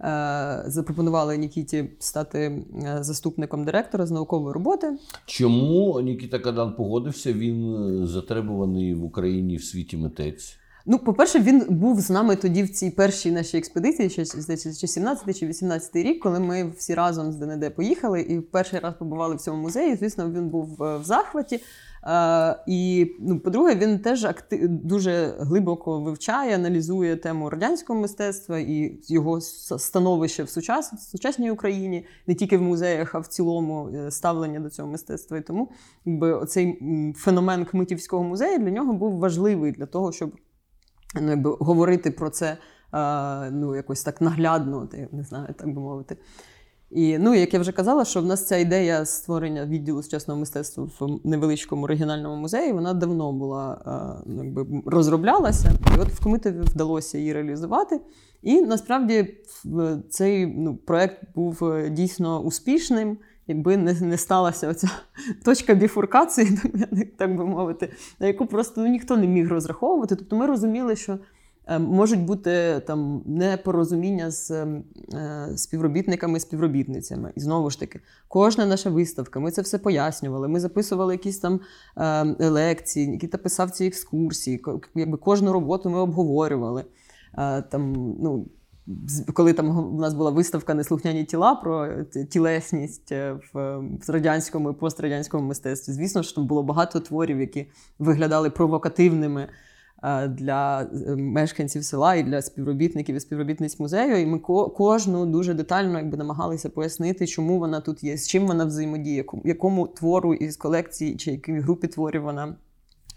Е, 0.00 0.62
запропонували 0.66 1.36
Нікіті 1.36 1.90
стати 1.98 2.38
е, 2.38 2.64
заступником 3.00 3.64
директора 3.64 4.06
з 4.06 4.10
наукової 4.10 4.54
роботи. 4.54 4.98
Чому 5.26 6.00
Нікіта 6.00 6.38
Кадан 6.38 6.74
погодився? 6.74 7.32
Він 7.32 7.74
е, 7.74 8.06
затребуваний 8.06 8.94
в 8.94 9.04
Україні 9.04 9.56
в 9.56 9.64
світі 9.64 9.96
митець. 9.96 10.58
Ну, 10.88 10.98
по-перше, 10.98 11.40
він 11.40 11.66
був 11.68 12.00
з 12.00 12.10
нами 12.10 12.36
тоді 12.36 12.62
в 12.62 12.70
цій 12.70 12.90
першій 12.90 13.30
нашій 13.30 13.58
експедиції, 13.58 14.10
ще 14.10 14.24
чи 14.56 14.86
17 14.86 15.38
чи 15.38 15.46
18 15.46 15.96
рік, 15.96 16.22
коли 16.22 16.40
ми 16.40 16.72
всі 16.76 16.94
разом 16.94 17.32
з 17.32 17.36
ДНД 17.36 17.74
поїхали 17.74 18.20
і 18.20 18.40
перший 18.40 18.80
раз 18.80 18.94
побували 18.98 19.36
в 19.36 19.40
цьому 19.40 19.62
музеї. 19.62 19.96
Звісно, 19.96 20.30
він 20.30 20.48
був 20.48 20.82
е, 20.82 20.98
в 20.98 21.04
захваті. 21.04 21.60
Uh, 22.08 22.56
і, 22.66 23.10
ну, 23.20 23.40
по-друге, 23.40 23.74
він 23.74 23.98
теж 23.98 24.24
актив, 24.24 24.68
дуже 24.68 25.34
глибоко 25.38 26.00
вивчає, 26.00 26.54
аналізує 26.54 27.16
тему 27.16 27.50
радянського 27.50 28.00
мистецтва 28.00 28.58
і 28.58 29.00
його 29.08 29.40
становище 29.40 30.42
в 30.42 30.48
сучас, 30.48 30.92
в 30.92 30.98
сучасній 30.98 31.50
Україні, 31.50 32.06
не 32.26 32.34
тільки 32.34 32.58
в 32.58 32.62
музеях, 32.62 33.14
а 33.14 33.18
в 33.18 33.26
цілому 33.26 33.88
е, 33.88 34.10
ставлення 34.10 34.60
до 34.60 34.70
цього 34.70 34.88
мистецтва. 34.88 35.38
І 35.38 35.40
тому 35.40 35.70
якби, 36.04 36.32
оцей 36.32 36.78
феномен 37.16 37.64
Кмитівського 37.64 38.24
музею 38.24 38.58
для 38.58 38.70
нього 38.70 38.92
був 38.92 39.18
важливий 39.18 39.72
для 39.72 39.86
того, 39.86 40.12
щоб 40.12 40.32
ну, 41.20 41.30
якби, 41.30 41.56
говорити 41.60 42.10
про 42.10 42.30
це 42.30 42.56
ну, 43.52 43.76
якось 43.76 44.02
так 44.02 44.20
наглядно, 44.20 44.88
не 45.12 45.22
знаю, 45.22 45.54
так 45.58 45.66
би 45.66 45.80
мовити. 45.80 46.16
І 46.90 47.18
ну, 47.18 47.34
як 47.34 47.54
я 47.54 47.60
вже 47.60 47.72
казала, 47.72 48.04
що 48.04 48.20
в 48.20 48.26
нас 48.26 48.46
ця 48.46 48.56
ідея 48.56 49.04
створення 49.04 49.64
відділу 49.64 50.02
сучасного 50.02 50.40
мистецтва 50.40 50.88
в 51.00 51.20
невеличкому 51.24 51.86
регіональному 51.86 52.36
музеї, 52.36 52.72
вона 52.72 52.94
давно 52.94 53.32
була 53.32 53.78
ну, 54.26 54.44
якби 54.44 54.82
розроблялася, 54.86 55.70
і 55.96 56.00
от 56.00 56.08
в 56.08 56.22
комітеті 56.22 56.58
вдалося 56.58 57.18
її 57.18 57.32
реалізувати. 57.32 58.00
І 58.42 58.62
насправді 58.62 59.34
цей 60.10 60.46
ну, 60.46 60.76
проект 60.76 61.22
був 61.34 61.64
е, 61.64 61.90
дійсно 61.90 62.40
успішним, 62.40 63.18
якби 63.46 63.76
не 63.76 64.00
не 64.00 64.18
сталася 64.18 64.68
оця 64.68 64.90
точка 65.44 65.74
біфуркації, 65.74 66.58
так 67.16 67.36
би 67.36 67.44
мовити, 67.44 67.92
на 68.20 68.26
яку 68.26 68.46
просто 68.46 68.80
ну, 68.80 68.86
ніхто 68.86 69.16
не 69.16 69.26
міг 69.26 69.48
розраховувати. 69.48 70.16
Тобто 70.16 70.36
ми 70.36 70.46
розуміли, 70.46 70.96
що 70.96 71.18
е, 71.66 71.78
можуть 71.78 72.20
бути 72.20 72.82
там 72.86 73.22
непорозуміння 73.26 74.30
з 74.30 74.50
е, 74.50 74.82
співробітниками 75.56 76.40
співробітницями. 76.40 77.32
І 77.36 77.40
знову 77.40 77.70
ж 77.70 77.80
таки, 77.80 78.00
кожна 78.28 78.66
наша 78.66 78.90
виставка, 78.90 79.40
ми 79.40 79.50
це 79.50 79.62
все 79.62 79.78
пояснювали. 79.78 80.48
Ми 80.48 80.60
записували 80.60 81.14
якісь 81.14 81.38
там 81.38 81.60
е, 81.96 82.48
лекції, 82.48 83.08
Нікіта 83.08 83.38
писав 83.38 83.70
ці 83.70 83.86
екскурсії, 83.86 84.62
якби 84.94 85.18
кожну 85.18 85.52
роботу 85.52 85.90
ми 85.90 85.98
обговорювали. 85.98 86.84
Там, 87.70 87.92
ну, 88.20 88.46
коли 89.34 89.52
там 89.52 89.94
у 89.94 90.00
нас 90.00 90.14
була 90.14 90.30
виставка 90.30 90.74
Неслухняні 90.74 91.24
тіла 91.24 91.54
про 91.54 92.04
тілесність 92.04 93.12
е, 93.12 93.38
в 93.54 93.82
радянському 94.08 94.70
і 94.70 94.74
пострадянському 94.74 95.48
мистецтві, 95.48 95.92
звісно 95.92 96.22
що 96.22 96.34
там 96.34 96.46
було 96.46 96.62
багато 96.62 97.00
творів, 97.00 97.40
які 97.40 97.66
виглядали 97.98 98.50
провокативними 98.50 99.48
е, 100.02 100.28
для 100.28 100.82
е, 100.82 101.16
мешканців 101.16 101.84
села 101.84 102.14
і 102.14 102.22
для 102.22 102.42
співробітників 102.42 103.16
і 103.16 103.20
співробітниць 103.20 103.80
музею. 103.80 104.20
І 104.20 104.26
ми 104.26 104.38
кожну 104.76 105.26
дуже 105.26 105.54
детально 105.54 105.98
якби 105.98 106.16
намагалися 106.16 106.68
пояснити, 106.68 107.26
чому 107.26 107.58
вона 107.58 107.80
тут 107.80 108.04
є, 108.04 108.16
з 108.16 108.28
чим 108.28 108.46
вона 108.46 108.64
взаємодіє, 108.64 109.24
якому 109.44 109.86
твору 109.86 110.34
із 110.34 110.56
колекції 110.56 111.16
чи 111.16 111.30
якій 111.30 111.60
групі 111.60 111.86
творів 111.88 112.22
вона 112.22 112.56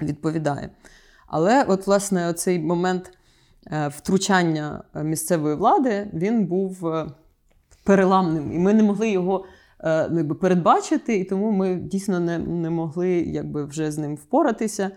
відповідає. 0.02 0.70
Але, 1.28 1.64
от, 1.64 1.88
власне, 1.88 2.34
цей 2.34 2.60
момент. 2.60 3.12
Е, 3.72 3.88
втручання 3.88 4.84
місцевої 5.04 5.56
влади 5.56 6.08
він 6.14 6.46
був 6.46 6.88
е, 6.88 7.08
переламним, 7.84 8.52
і 8.52 8.60
ми 8.60 8.74
не 8.74 8.84
могли 8.84 9.10
його 9.10 9.46
е, 9.80 10.08
ну, 10.10 10.18
якби, 10.18 10.36
передбачити, 10.36 11.16
і 11.18 11.24
тому 11.24 11.52
ми 11.52 11.76
дійсно 11.76 12.20
не 12.20 12.38
не 12.40 12.70
могли 12.70 13.10
якби, 13.10 13.66
вже 13.66 13.92
з 13.92 13.98
ним 13.98 14.16
впоратися. 14.16 14.92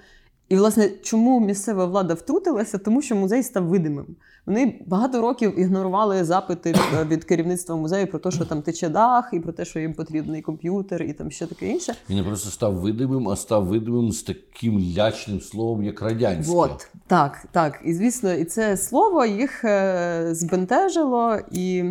І, 0.48 0.56
власне, 0.56 0.88
чому 1.02 1.40
місцева 1.40 1.84
влада 1.84 2.14
втрутилася? 2.14 2.78
Тому 2.78 3.02
що 3.02 3.16
музей 3.16 3.42
став 3.42 3.66
видимим. 3.66 4.16
Вони 4.46 4.84
багато 4.86 5.20
років 5.20 5.58
ігнорували 5.58 6.24
запити 6.24 6.74
від 7.08 7.24
керівництва 7.24 7.76
музею 7.76 8.06
про 8.06 8.18
те, 8.18 8.30
що 8.30 8.44
там 8.44 8.62
тече 8.62 8.88
дах, 8.88 9.30
і 9.32 9.40
про 9.40 9.52
те, 9.52 9.64
що 9.64 9.80
їм 9.80 9.94
потрібний 9.94 10.42
комп'ютер, 10.42 11.02
і 11.02 11.12
там 11.12 11.30
ще 11.30 11.46
таке 11.46 11.68
інше. 11.68 11.94
Він 12.10 12.16
не 12.16 12.24
просто 12.24 12.50
став 12.50 12.74
видимим, 12.74 13.28
а 13.28 13.36
став 13.36 13.66
видимим 13.66 14.12
з 14.12 14.22
таким 14.22 14.94
лячним 14.96 15.40
словом, 15.40 15.82
як 15.82 16.02
радянське. 16.02 16.54
От, 16.56 16.88
так, 17.06 17.46
так. 17.52 17.80
І 17.84 17.94
звісно, 17.94 18.32
і 18.32 18.44
це 18.44 18.76
слово 18.76 19.24
їх 19.24 19.64
е, 19.64 20.28
збентежило 20.30 21.38
і 21.52 21.84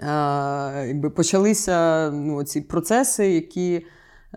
е, 0.00 0.86
якби 0.88 1.10
почалися 1.10 2.10
ну, 2.10 2.44
ці 2.44 2.60
процеси, 2.60 3.30
які. 3.30 3.86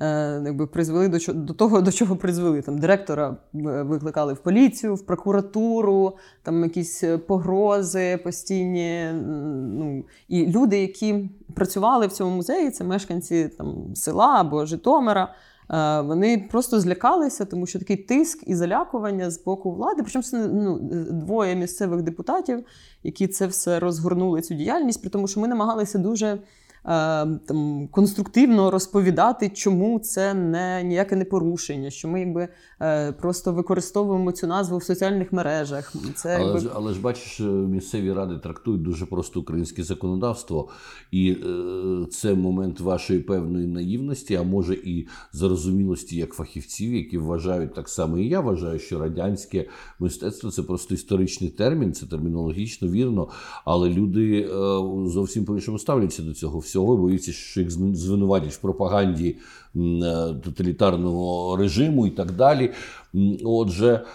Е, 0.02 0.41
якби 0.45 0.68
призвели 0.68 1.08
до 1.08 1.34
до 1.34 1.54
того, 1.54 1.82
до 1.82 1.91
чого 1.91 2.16
призвели. 2.16 2.62
Там 2.62 2.78
Директора 2.78 3.38
викликали 3.54 4.34
в 4.34 4.38
поліцію, 4.38 4.95
в 4.95 5.06
прокуратуру, 5.06 6.18
там 6.43 6.64
якісь 6.64 7.04
погрози 7.28 8.20
постійні. 8.24 9.12
Ну, 9.78 10.06
І 10.28 10.45
люди, 10.45 10.80
які 10.80 11.30
працювали 11.54 12.08
в 12.08 12.12
цьому 12.12 12.36
музеї, 12.36 12.72
це 12.72 12.84
мешканці 12.84 13.50
там, 13.58 13.95
села 13.95 14.36
або 14.39 14.66
Житомира. 14.66 15.34
Е, 15.70 16.02
вони 16.02 16.48
просто 16.52 16.80
злякалися, 16.80 17.45
тому 17.45 17.66
що 17.66 17.80
такий 17.80 17.98
тиск 17.98 18.48
і 18.48 18.56
залякування 18.56 19.32
з 19.32 19.43
боку 19.43 19.72
влади. 19.72 20.04
Причому 20.04 20.24
це 20.24 20.48
ну, 20.48 20.80
двоє 21.12 21.56
місцевих 21.56 22.02
депутатів, 22.02 22.66
які 23.04 23.28
це 23.28 23.48
все 23.48 23.80
розгорнули 23.80 24.41
цю 24.41 24.54
діяльність, 24.54 25.02
при 25.02 25.10
тому, 25.10 25.28
що 25.28 25.39
ми 25.39 25.48
намагалися 25.48 25.98
дуже 25.98 26.28
Е, 26.32 26.39
там, 26.88 27.88
конструктивно 27.92 28.72
розповідати, 28.72 29.50
чому 29.50 30.00
це 30.00 30.34
не 30.34 30.84
ніяке 30.84 31.16
не 31.16 31.26
порушення, 31.26 31.90
що 31.90 32.08
ми 32.08 32.20
якби 32.20 32.48
е, 32.82 33.12
просто 33.12 33.54
використовуємо 33.54 34.32
цю 34.32 34.48
назву 34.48 34.78
в 34.78 34.84
соціальних 34.84 35.34
мережах. 35.34 35.94
Це 36.16 36.36
але, 36.36 36.46
якби... 36.46 36.60
ж, 36.60 36.70
але 36.74 36.94
ж 36.94 37.02
бачиш, 37.02 37.40
місцеві 37.40 38.14
ради 38.14 38.38
трактують 38.38 38.82
дуже 38.82 39.06
просто 39.06 39.40
українське 39.40 39.84
законодавство, 39.84 40.70
і 41.12 41.32
е, 41.32 42.06
це 42.12 42.34
момент 42.34 42.80
вашої 42.80 43.20
певної 43.20 43.68
наївності, 43.68 44.36
а 44.36 44.44
може 44.44 44.74
і 44.74 45.08
зарозумілості 45.32 46.16
як 46.16 46.34
фахівців, 46.34 46.94
які 46.94 47.18
вважають 47.18 47.74
так 47.74 47.90
само. 47.90 48.18
І 48.18 48.28
я 48.28 48.40
вважаю, 48.40 48.80
що 48.80 49.00
радянське 49.00 49.66
мистецтво 50.00 50.52
це 50.52 50.64
просто 50.64 50.94
історичний 50.94 51.50
термін, 51.50 51.94
це 51.94 52.06
термінологічно 52.06 52.88
вірно, 52.88 53.30
але 53.66 53.90
люди 53.90 54.42
е, 54.42 54.50
зовсім 55.10 55.46
по 55.46 55.56
іншому 55.56 55.80
ставляться 55.80 56.24
до 56.24 56.34
цього 56.34 56.60
всього 56.60 56.77
всього, 56.78 56.98
боїться, 56.98 57.32
що 57.32 57.62
їх 57.62 57.72
звинуватять 57.72 58.54
в 58.54 58.62
пропаганді 58.62 59.36
е, 59.76 59.80
тоталітарного 60.44 61.58
режиму 61.58 62.08
і 62.08 62.10
так 62.10 62.32
далі. 62.32 62.72
Отже, 63.44 64.06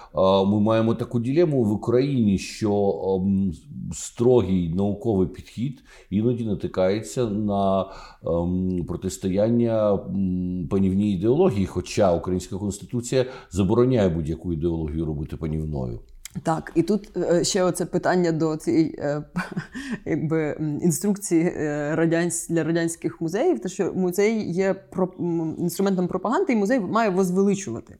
ми 0.46 0.60
маємо 0.60 0.94
таку 0.94 1.20
ділему 1.20 1.64
в 1.64 1.72
Україні, 1.72 2.38
що 2.38 3.22
строгий 3.92 4.74
науковий 4.74 5.28
підхід 5.28 5.82
іноді 6.10 6.44
натикається 6.44 7.26
на 7.26 7.86
протистояння 8.88 9.98
панівній 10.70 11.12
ідеології, 11.12 11.66
хоча 11.66 12.14
українська 12.14 12.56
конституція 12.56 13.26
забороняє 13.50 14.08
будь-яку 14.08 14.52
ідеологію 14.52 15.04
робити 15.04 15.36
панівною. 15.36 16.00
Так, 16.42 16.72
і 16.74 16.82
тут 16.82 17.16
е, 17.16 17.44
ще 17.44 17.62
оце 17.62 17.86
питання 17.86 18.32
до 18.32 18.56
цієї 18.56 18.94
е, 18.98 19.22
якби, 20.04 20.56
інструкції 20.82 21.42
е, 21.42 22.30
для 22.48 22.64
радянських 22.64 23.20
музеїв, 23.20 23.60
те, 23.60 23.68
що 23.68 23.92
музей 23.94 24.52
є 24.52 24.74
інструментом 25.58 26.08
пропаганди, 26.08 26.52
і 26.52 26.56
музей 26.56 26.80
має 26.80 27.10
возвеличувати. 27.10 27.96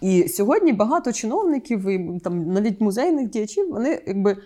І 0.00 0.28
сьогодні 0.28 0.72
багато 0.72 1.12
чиновників 1.12 1.88
і 1.88 2.20
там 2.24 2.52
навіть 2.52 2.80
музейних 2.80 3.30
діячів 3.30 3.70
вони 3.70 4.02
якби. 4.06 4.36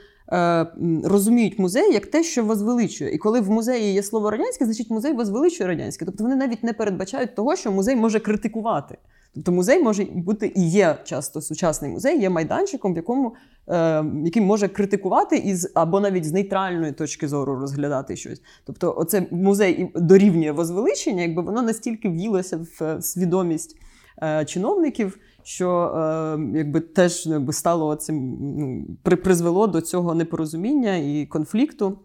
Розуміють 1.05 1.59
музей 1.59 1.93
як 1.93 2.07
те, 2.07 2.23
що 2.23 2.45
возвеличує. 2.45 3.15
І 3.15 3.19
коли 3.19 3.41
в 3.41 3.51
музеї 3.51 3.95
є 3.95 4.03
слово 4.03 4.31
радянське, 4.31 4.65
значить 4.65 4.91
музей 4.91 5.13
возвеличує 5.13 5.69
радянське. 5.69 6.05
Тобто 6.05 6.25
вони 6.25 6.37
навіть 6.37 6.65
не 6.65 6.73
передбачають 6.73 7.35
того, 7.35 7.57
що 7.57 7.73
музей 7.73 7.97
може 7.97 8.21
критикувати. 8.21 8.99
Тобто 9.35 9.53
музей 9.53 9.83
може 9.83 10.05
бути 10.05 10.53
і 10.57 10.71
є 10.71 10.99
часто 11.05 11.41
сучасний 11.41 11.91
музей, 11.91 12.21
є 12.21 12.31
майданчиком, 12.31 12.93
в 12.93 12.97
якому 12.97 13.35
е, 13.69 14.05
який 14.25 14.43
може 14.43 14.69
критикувати 14.69 15.37
із 15.37 15.73
або 15.75 16.01
навіть 16.01 16.25
з 16.25 16.33
нейтральної 16.33 16.93
точки 16.93 17.29
зору 17.29 17.55
розглядати 17.61 18.17
щось. 18.17 18.43
Тобто, 18.65 18.95
оце 18.97 19.27
музей 19.31 19.91
дорівнює 19.95 20.53
возвеличення, 20.53 21.23
якби 21.23 21.43
воно 21.43 21.63
настільки 21.63 22.09
в'їлося 22.09 22.67
в 22.79 23.03
свідомість 23.03 23.77
е, 24.23 24.45
чиновників. 24.45 25.19
Що 25.45 25.71
е, 25.71 26.59
якби 26.59 26.81
теж 26.81 27.27
якби 27.27 27.53
стало 27.53 27.97
цим 27.97 28.37
ну, 28.59 28.87
призвело 29.17 29.67
до 29.67 29.81
цього 29.81 30.15
непорозуміння 30.15 30.97
і 30.97 31.27
конфлікту. 31.27 31.99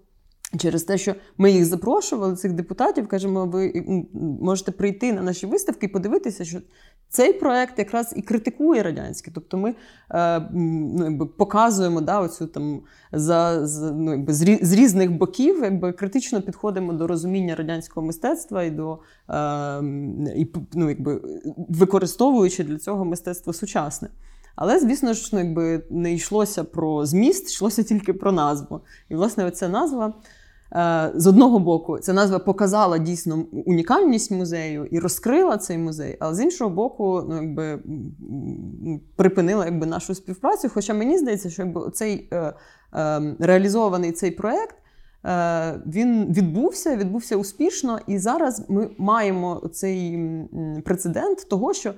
Через 0.58 0.84
те, 0.84 0.98
що 0.98 1.16
ми 1.38 1.52
їх 1.52 1.66
запрошували, 1.66 2.36
цих 2.36 2.54
депутатів, 2.54 3.08
кажемо, 3.08 3.46
ви 3.46 3.84
можете 4.42 4.72
прийти 4.72 5.14
на 5.14 5.22
наші 5.22 5.46
виставки 5.46 5.86
і 5.86 5.90
подивитися, 5.90 6.46
що 6.46 6.60
цей 7.10 7.34
проект 7.34 7.80
якраз 7.80 8.14
і 8.16 8.22
критикує 8.22 8.84
радянське. 8.84 9.32
Тобто 9.34 9.58
ми 9.58 9.76
е, 10.12 10.40
ну, 10.54 11.04
якби, 11.04 11.26
показуємо 11.26 12.02
да, 12.02 12.20
оцю, 12.20 12.48
там, 12.48 12.82
за, 13.12 13.68
з, 13.68 13.92
ну, 13.92 14.12
якби, 14.12 14.34
з 14.34 14.74
різних 14.74 15.12
боків 15.12 15.64
якби, 15.64 15.92
критично 15.92 16.42
підходимо 16.42 16.94
до 16.94 17.08
розуміння 17.08 17.56
радянського 17.56 18.08
мистецтва 18.08 18.64
і 18.64 18.72
до 18.72 19.00
е, 19.30 19.84
і, 20.36 20.48
ну, 20.74 20.90
якби, 20.90 21.22
використовуючи 21.70 22.64
для 22.64 22.78
цього 22.78 23.06
мистецтво 23.06 23.54
сучасне. 23.54 24.10
Але, 24.56 24.80
звісно 24.80 25.14
ж, 25.14 25.30
ну, 25.34 25.40
якби 25.40 25.84
не 25.90 26.14
йшлося 26.14 26.64
про 26.64 27.06
зміст, 27.06 27.50
йшлося 27.50 27.84
тільки 27.84 28.14
про 28.14 28.32
назву. 28.32 28.82
І, 29.10 29.16
власне, 29.16 29.46
оця 29.46 29.70
назва. 29.70 30.14
Е, 30.76 31.12
з 31.16 31.28
одного 31.28 31.60
боку, 31.60 32.00
ця 32.00 32.14
назва 32.14 32.40
показала 32.40 32.98
дійсно 32.98 33.46
унікальність 33.66 34.32
музею 34.32 34.86
і 34.86 35.00
розкрила 35.00 35.58
цей 35.58 35.78
музей, 35.78 36.18
а 36.20 36.34
з 36.34 36.42
іншого 36.42 36.70
боку, 36.70 37.26
ну 37.30 37.36
якби 37.36 37.80
припинила 39.16 39.66
якби 39.66 39.86
нашу 39.86 40.16
співпрацю. 40.16 40.70
Хоча 40.74 40.94
мені 40.94 41.18
здається, 41.18 41.50
що 41.50 41.92
цей 41.94 42.28
е, 42.32 42.54
е, 42.94 43.36
реалізований 43.40 44.12
цей 44.12 44.32
проєкт, 44.32 44.76
е, 45.26 45.82
він 45.88 46.34
відбувся, 46.34 46.96
відбувся 46.96 47.38
успішно, 47.38 48.00
і 48.08 48.18
зараз 48.18 48.66
ми 48.70 48.90
маємо 48.98 49.70
цей 49.74 50.20
прецедент 50.86 51.50
того, 51.50 51.74
що. 51.74 51.94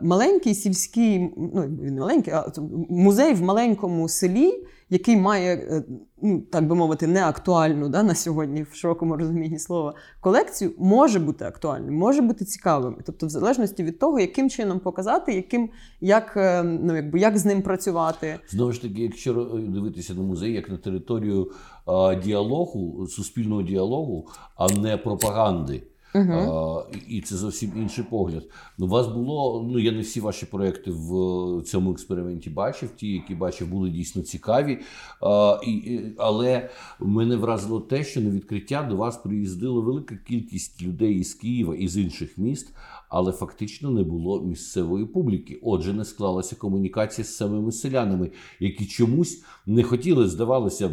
Маленький 0.00 0.54
сільський, 0.54 1.32
ну 1.36 1.64
не 1.80 2.00
маленький, 2.00 2.32
а 2.32 2.52
музей 2.88 3.34
в 3.34 3.42
маленькому 3.42 4.08
селі, 4.08 4.66
який 4.90 5.16
має, 5.16 5.54
е, 5.54 5.84
ну 6.22 6.40
так 6.40 6.66
би 6.66 6.74
мовити, 6.74 7.06
неактуальну 7.06 7.88
да, 7.88 8.02
на 8.02 8.14
сьогодні 8.14 8.62
в 8.62 8.74
широкому 8.74 9.16
розумінні 9.16 9.58
слова 9.58 9.94
колекцію, 10.20 10.72
може 10.78 11.18
бути 11.18 11.44
актуальним, 11.44 11.94
може 11.94 12.22
бути 12.22 12.44
цікавим. 12.44 12.96
Тобто, 13.06 13.26
в 13.26 13.30
залежності 13.30 13.82
від 13.82 13.98
того, 13.98 14.20
яким 14.20 14.50
чином 14.50 14.80
показати, 14.80 15.34
яким 15.34 15.70
як 16.00 16.36
е, 16.36 16.62
ну 16.62 16.96
якби 16.96 17.20
як 17.20 17.38
з 17.38 17.44
ним 17.44 17.62
працювати, 17.62 18.38
знову 18.48 18.72
ж 18.72 18.82
таки, 18.82 19.02
якщо 19.02 19.34
дивитися 19.68 20.14
на 20.14 20.22
музей, 20.22 20.52
як 20.52 20.68
на 20.68 20.76
територію 20.76 21.50
а, 21.86 22.14
діалогу, 22.14 23.06
суспільного 23.06 23.62
діалогу, 23.62 24.28
а 24.56 24.72
не 24.72 24.96
пропаганди. 24.96 25.82
Угу. 26.16 26.32
А, 26.32 26.84
І 27.08 27.20
це 27.20 27.36
зовсім 27.36 27.72
інший 27.76 28.04
погляд. 28.10 28.44
Ну, 28.78 28.86
вас 28.86 29.06
було, 29.06 29.68
ну 29.72 29.78
я 29.78 29.92
не 29.92 30.00
всі 30.00 30.20
ваші 30.20 30.46
проекти 30.46 30.90
в 30.90 31.62
цьому 31.62 31.92
експерименті 31.92 32.50
бачив. 32.50 32.90
Ті, 32.96 33.12
які 33.12 33.34
бачив, 33.34 33.68
були 33.68 33.90
дійсно 33.90 34.22
цікаві. 34.22 34.78
А, 35.20 35.60
і, 35.66 36.00
Але 36.18 36.70
мене 37.00 37.36
вразило 37.36 37.80
те, 37.80 38.04
що 38.04 38.20
на 38.20 38.30
відкриття 38.30 38.82
до 38.82 38.96
вас 38.96 39.16
приїздила 39.16 39.80
велика 39.80 40.18
кількість 40.28 40.82
людей 40.82 41.14
із 41.14 41.34
Києва 41.34 41.74
і 41.74 41.88
з 41.88 41.96
інших 41.96 42.38
міст 42.38 42.74
але 43.08 43.32
фактично 43.32 43.90
не 43.90 44.02
було 44.02 44.42
місцевої 44.42 45.06
публіки. 45.06 45.60
Отже, 45.62 45.92
не 45.92 46.04
склалася 46.04 46.56
комунікація 46.56 47.24
з 47.24 47.36
самими 47.36 47.72
селянами, 47.72 48.30
які 48.60 48.86
чомусь 48.86 49.42
не 49.66 49.82
хотіли, 49.82 50.28
здавалося, 50.28 50.88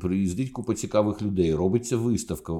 приїздить 0.00 0.50
купа 0.50 0.74
цікавих 0.74 1.22
людей. 1.22 1.54
Робиться 1.54 1.96
виставка. 1.96 2.52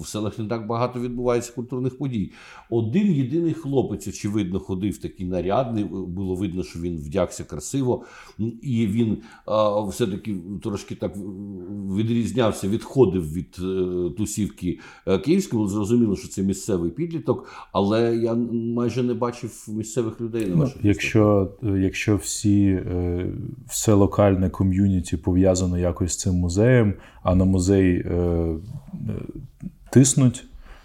В 0.00 0.06
селах 0.06 0.38
не 0.38 0.44
так 0.44 0.66
багато 0.66 1.00
відбувається 1.00 1.52
культурних 1.52 1.98
подій. 1.98 2.32
Один 2.70 3.12
єдиний 3.12 3.54
хлопець, 3.54 4.08
очевидно, 4.08 4.60
ходив 4.60 4.98
такий 4.98 5.26
нарядний. 5.26 5.84
Було 5.84 6.34
видно, 6.34 6.62
що 6.62 6.80
він 6.80 6.96
вдягся 6.96 7.44
красиво, 7.44 8.04
і 8.62 8.86
він 8.86 9.18
все-таки 9.88 10.36
трошки 10.62 10.94
так 10.94 11.16
відрізнявся, 11.96 12.68
відходив 12.68 13.32
від 13.32 13.56
е, 13.62 14.10
тусівки 14.16 14.78
е, 15.06 15.18
Київської. 15.18 15.58
Було 15.58 15.68
зрозуміло, 15.68 16.16
що 16.16 16.28
це 16.28 16.42
місцевий 16.42 16.90
підліток, 16.90 17.48
але 17.72 18.16
я 18.16 18.34
майже 18.74 19.02
не 19.02 19.14
бачив 19.14 19.66
місцевих 19.68 20.20
людей 20.20 20.46
на 20.46 20.54
ну, 20.54 20.60
ваших 20.60 20.84
Якщо 20.84 21.50
якщо 21.62 22.16
всі 22.16 22.66
е, 22.66 23.26
все 23.66 23.92
локальне 23.92 24.50
ком'юніті 24.50 25.16
пов'язано 25.16 25.78
якось 25.78 26.12
з 26.12 26.18
цим 26.18 26.34
музеєм, 26.34 26.94
а 27.22 27.34
на 27.34 27.44
музей 27.44 27.96
е, 27.96 28.12
е, 28.12 28.58
тиснуть 29.90 30.44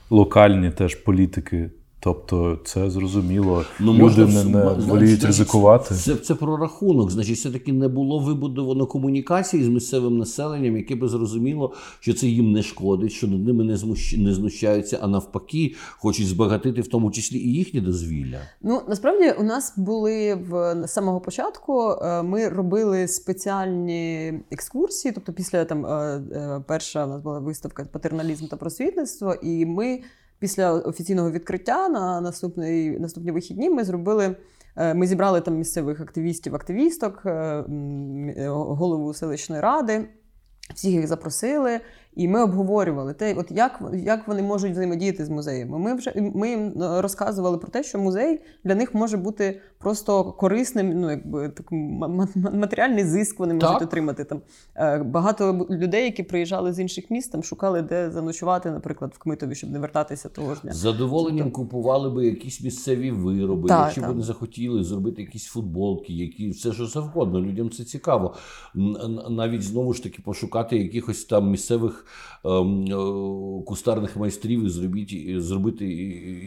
локальні 0.09 0.71
теж 0.71 0.95
політики 0.95 1.69
Тобто 2.05 2.59
це 2.65 2.89
зрозуміло. 2.89 3.63
Ну, 3.79 3.93
Люди 3.93 4.25
не, 4.25 4.43
не 4.43 4.63
воліють 4.63 5.23
ризикувати. 5.23 5.95
Це 5.95 6.15
це 6.15 6.35
про 6.35 6.57
рахунок. 6.57 7.11
Значить, 7.11 7.37
все-таки 7.37 7.73
не 7.73 7.87
було 7.87 8.19
вибудовано 8.19 8.85
комунікації 8.85 9.63
з 9.63 9.67
місцевим 9.67 10.17
населенням, 10.17 10.77
яке 10.77 10.95
би 10.95 11.07
зрозуміло, 11.07 11.73
що 11.99 12.13
це 12.13 12.27
їм 12.27 12.51
не 12.51 12.63
шкодить, 12.63 13.11
що 13.11 13.27
над 13.27 13.45
ними 13.45 13.63
не 13.63 13.77
змущ... 13.77 14.17
не 14.17 14.33
знущаються, 14.33 14.99
а 15.01 15.07
навпаки, 15.07 15.75
хочуть 15.97 16.27
збагатити 16.27 16.81
в 16.81 16.87
тому 16.87 17.11
числі 17.11 17.37
і 17.37 17.53
їхні 17.53 17.81
дозвілля. 17.81 18.39
Ну 18.61 18.81
насправді 18.87 19.31
у 19.39 19.43
нас 19.43 19.73
були 19.77 20.35
в 20.35 20.75
з 20.87 20.91
самого 20.91 21.19
початку. 21.19 21.91
Е, 21.91 22.23
ми 22.23 22.49
робили 22.49 23.07
спеціальні 23.07 24.33
екскурсії. 24.51 25.11
Тобто, 25.11 25.33
після 25.33 25.65
там 25.65 25.85
е, 25.85 25.89
е, 26.31 26.63
перша 26.67 27.05
у 27.05 27.09
нас 27.09 27.21
була 27.21 27.39
виставка 27.39 27.85
патерналізм 27.85 28.47
та 28.47 28.57
просвітництво, 28.57 29.35
і 29.43 29.65
ми 29.65 29.99
після 30.39 30.73
офіційного 30.73 31.31
відкриття 31.31 31.89
на 31.89 32.21
наступний 32.21 32.99
наступні 32.99 33.31
вихідні 33.31 33.69
ми 33.69 33.83
зробили. 33.83 34.35
Е, 34.77 34.93
ми 34.93 35.07
зібрали 35.07 35.41
там 35.41 35.57
місцевих 35.57 36.01
активістів, 36.01 36.55
активісток, 36.55 37.21
е, 37.25 37.63
голову 38.49 39.13
селищної 39.13 39.61
ради. 39.61 40.09
Всіх 40.73 40.91
їх 40.91 41.07
запросили, 41.07 41.79
і 42.15 42.27
ми 42.27 42.43
обговорювали 42.43 43.13
те, 43.13 43.33
от 43.33 43.51
як 43.51 43.81
як 43.93 44.27
вони 44.27 44.41
можуть 44.41 44.71
взаємодіяти 44.71 45.25
з 45.25 45.29
музеями. 45.29 45.79
Ми 45.79 45.93
вже 45.93 46.13
ми 46.35 46.49
їм 46.49 46.81
е, 46.81 47.01
розказували 47.01 47.57
про 47.57 47.67
те, 47.67 47.83
що 47.83 47.99
музей 47.99 48.41
для 48.63 48.75
них 48.75 48.93
може 48.93 49.17
бути 49.17 49.61
просто 49.77 50.23
корисним. 50.23 50.99
Ну 50.99 51.11
якби 51.11 51.49
так 51.49 51.67
матеріальний 52.53 53.03
зиск 53.03 53.39
вони 53.39 53.53
можуть 53.53 53.69
так. 53.69 53.81
отримати. 53.81 54.23
Там 54.23 54.41
е, 54.75 54.97
багато 54.97 55.67
людей, 55.69 56.03
які 56.03 56.23
приїжджали 56.23 56.73
з 56.73 56.79
інших 56.79 57.11
міст, 57.11 57.31
там 57.31 57.43
шукали 57.43 57.81
де 57.81 58.11
заночувати, 58.11 58.71
наприклад, 58.71 59.11
в 59.15 59.17
Кмитові, 59.17 59.55
щоб 59.55 59.69
не 59.69 59.79
вертатися 59.79 60.29
того 60.29 60.55
ж 60.55 60.61
дня. 60.61 60.73
З 60.73 60.77
задоволенням 60.77 61.45
тобто 61.45 61.59
купували 61.59 62.09
би 62.09 62.25
якісь 62.25 62.61
місцеві 62.61 63.11
вироби, 63.11 63.69
так, 63.69 63.81
якщо 63.85 64.01
б 64.01 64.05
вони 64.05 64.23
захотіли 64.23 64.83
зробити 64.83 65.21
якісь 65.21 65.45
футболки, 65.45 66.13
які 66.13 66.49
все 66.49 66.73
що 66.73 66.85
завгодно. 66.85 67.41
Людям 67.41 67.69
це 67.69 67.83
цікаво. 67.83 68.35
Навіть 69.29 69.63
знову 69.63 69.93
ж 69.93 70.03
таки 70.03 70.21
пошукати 70.21 70.77
якихось 70.77 71.25
там 71.25 71.49
місцевих. 71.49 72.04
Ем, 72.45 72.85
е, 72.85 73.63
кустарних 73.65 74.17
майстрів 74.17 74.65
і 74.65 74.69
зробити, 74.69 75.41
зробити 75.41 75.85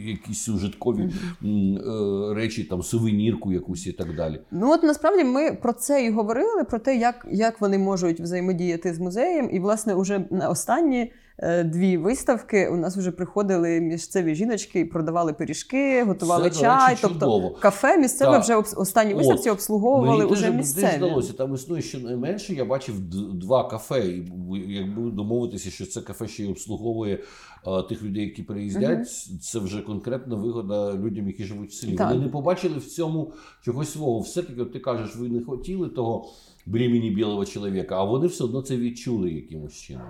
якісь 0.05 0.43
сюжеткові 0.43 1.09
mm-hmm. 1.43 2.33
речі, 2.33 2.63
там 2.63 2.83
сувенірку 2.83 3.51
якусь 3.51 3.87
і 3.87 3.91
так 3.91 4.15
далі. 4.15 4.41
Ну 4.51 4.71
от 4.71 4.83
насправді 4.83 5.23
ми 5.23 5.53
про 5.53 5.73
це 5.73 6.05
і 6.05 6.11
говорили: 6.11 6.63
про 6.63 6.79
те, 6.79 6.95
як, 6.95 7.27
як 7.31 7.61
вони 7.61 7.77
можуть 7.77 8.19
взаємодіяти 8.19 8.93
з 8.93 8.99
музеєм, 8.99 9.49
і 9.53 9.59
власне 9.59 9.93
уже 9.93 10.25
на 10.29 10.49
останні. 10.49 11.11
Е, 11.41 11.63
дві 11.63 11.97
виставки. 11.97 12.67
У 12.67 12.77
нас 12.77 12.97
вже 12.97 13.11
приходили 13.11 13.81
місцеві 13.81 14.35
жіночки 14.35 14.79
і 14.79 14.85
продавали 14.85 15.33
пиріжки, 15.33 16.03
готували 16.03 16.49
Це, 16.49 16.59
чай. 16.59 16.89
Речі, 16.89 16.99
тобто 17.01 17.19
чудово. 17.19 17.49
кафе 17.49 17.97
місцеве 17.97 18.31
так. 18.31 18.43
вже 18.43 18.55
останні 18.55 19.13
виставці 19.13 19.49
От. 19.49 19.53
обслуговували 19.53 20.23
Мені 20.23 20.33
вже 20.33 20.51
місцеві. 20.51 20.97
здалося. 20.97 21.33
Там 21.33 21.53
існує 21.53 21.81
щонайменше. 21.81 22.53
Я 22.53 22.65
бачив 22.65 22.99
два 23.33 23.67
кафе, 23.69 24.07
і 24.07 24.23
якби 24.67 25.11
домовитися, 25.11 25.69
що 25.69 25.85
це 25.85 26.01
кафе 26.01 26.27
ще 26.27 26.43
й 26.43 26.49
обслуговує 26.49 27.23
а, 27.63 27.81
тих 27.81 28.03
людей, 28.03 28.23
які 28.23 28.43
приїздять. 28.43 29.27
Угу. 29.29 29.39
Це 29.41 29.59
вже 29.59 29.81
конкретна 29.81 30.35
вигода 30.35 30.93
людям, 30.93 31.27
які 31.27 31.43
живуть 31.43 31.69
в 31.69 31.73
селі. 31.73 31.95
Так. 31.95 32.09
Вони 32.09 32.25
не 32.25 32.31
побачили 32.31 32.77
в 32.77 32.85
цьому 32.85 33.33
чогось 33.61 33.91
свого. 33.91 34.19
Все 34.19 34.41
таки, 34.43 34.61
от 34.61 34.73
ти 34.73 34.79
кажеш, 34.79 35.15
ви 35.15 35.29
не 35.29 35.41
хотіли 35.43 35.89
того 35.89 36.25
бремені 36.69 37.09
білого 37.09 37.45
чоловіка, 37.45 37.95
а 37.95 38.03
вони 38.03 38.27
все 38.27 38.43
одно 38.43 38.61
це 38.61 38.77
відчули 38.77 39.31
якимось 39.31 39.73
чином. 39.73 40.07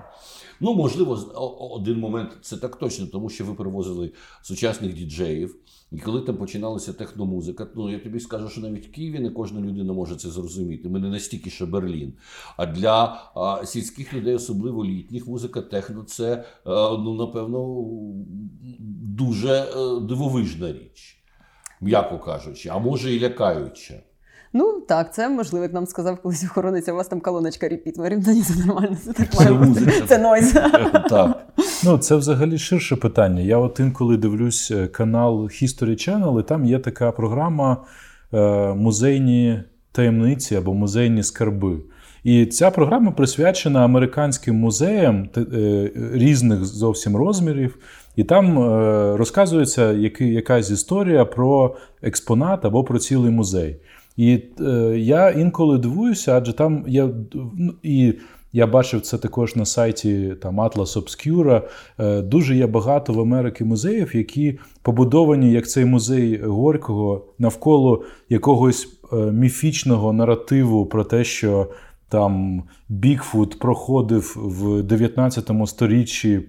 Ну, 0.60 0.74
можливо, 0.74 1.14
один 1.72 2.00
момент 2.00 2.30
це 2.42 2.58
так 2.58 2.76
точно, 2.76 3.08
тому 3.08 3.30
що 3.30 3.46
ви 3.46 3.54
привозили 3.54 4.12
сучасних 4.42 4.94
діджеїв. 4.94 5.56
І 5.92 6.00
коли 6.00 6.22
там 6.22 6.38
починалася 6.38 6.94
техномузика, 6.94 7.68
ну 7.76 7.92
я 7.92 8.00
тобі 8.00 8.20
скажу, 8.20 8.50
що 8.50 8.62
навіть 8.62 8.88
в 8.88 8.92
Києві 8.92 9.20
не 9.20 9.30
кожна 9.30 9.62
людина 9.62 9.94
може 9.94 10.16
це 10.16 10.30
зрозуміти. 10.30 10.90
Ми 10.90 11.00
не 11.00 11.10
настільки, 11.10 11.50
що 11.50 11.68
Берлін. 11.68 12.14
А 12.58 12.66
для 12.66 13.32
а, 13.36 13.66
сільських 13.66 14.14
людей, 14.14 14.36
особливо 14.36 14.86
літніх, 14.86 15.28
музика 15.28 15.62
техно 15.62 16.04
це 16.04 16.46
а, 16.64 16.98
ну 17.04 17.14
напевно 17.14 17.86
дуже 19.20 19.50
е, 19.50 20.00
дивовижна 20.00 20.74
річ, 20.74 21.24
м'яко 21.82 22.20
кажучи, 22.20 22.70
а 22.70 22.80
може 22.80 23.16
і 23.16 23.20
лякаюча. 23.20 24.02
Ну 24.54 24.82
так, 24.88 25.14
це 25.14 25.30
можливо, 25.30 25.64
як 25.64 25.74
нам 25.74 25.86
сказав 25.86 26.22
колись 26.22 26.44
охоронець, 26.44 26.90
у 26.90 26.96
вас 26.96 27.08
там 27.08 27.20
колоночка 27.20 27.70
репіт. 27.70 27.98
Марім, 27.98 28.20
ні, 28.20 28.42
це 28.42 28.66
нормально, 28.66 28.98
це 29.06 29.14
так 29.14 29.40
має 29.40 29.54
бути. 29.54 30.04
Це 30.08 30.18
нойз. 30.18 30.54
Так. 31.10 31.48
Ну, 31.86 31.98
це 31.98 32.16
взагалі 32.16 32.58
ширше 32.58 32.96
питання. 32.96 33.42
Я 33.42 33.58
от 33.58 33.80
інколи 33.80 34.18
дивлюсь 34.18 34.72
е, 34.72 34.88
канал 34.88 35.44
History 35.44 35.90
Channel, 35.90 36.40
і 36.40 36.44
там 36.44 36.66
є 36.66 36.80
така 36.80 37.12
програма 37.12 37.78
е, 38.34 38.74
музейні 38.74 39.64
таємниці 39.92 40.56
або 40.56 40.74
музейні 40.74 41.24
скарби. 41.24 41.78
І 42.24 42.46
ця 42.46 42.72
програма 42.72 43.12
присвячена 43.12 43.86
американським 43.86 44.56
музеям 44.56 45.30
е, 45.38 45.92
різних 46.14 46.66
зовсім 46.66 47.16
розмірів. 47.16 47.78
І 48.16 48.24
там 48.24 48.60
розказується 49.16 49.92
якась 50.20 50.72
історія 50.72 51.26
про 51.26 51.76
експонат 52.02 52.66
або 52.66 52.84
про 52.84 53.00
цілий 53.00 53.32
музей. 53.32 53.80
І 54.20 54.40
е, 54.62 54.96
я 54.98 55.30
інколи 55.30 55.78
дивуюся, 55.78 56.38
адже 56.38 56.54
там 56.54 56.84
я 56.88 57.10
ну, 57.34 57.74
і. 57.84 58.14
Я 58.54 58.68
бачив 58.68 59.02
це 59.02 59.18
також 59.18 59.56
на 59.56 59.66
сайті 59.66 60.36
там 60.42 60.60
Atlas 60.60 60.98
Obscura. 60.98 61.62
Е, 62.00 62.22
дуже 62.22 62.56
є 62.56 62.68
багато 62.68 63.14
в 63.14 63.20
Америці 63.20 63.64
музеїв, 63.64 64.16
які 64.16 64.60
побудовані 64.82 65.52
як 65.52 65.70
цей 65.70 65.86
музей 65.86 66.42
Горького 66.44 67.26
навколо 67.40 68.04
якогось 68.30 68.88
е, 69.14 69.16
міфічного 69.16 70.14
наративу 70.14 70.86
про 70.86 71.04
те, 71.04 71.24
що 71.24 71.68
там 72.10 72.64
Бікфут 72.90 73.60
проходив 73.60 74.36
в 74.38 74.84
19 74.84 75.52
сторіччі 75.66 76.42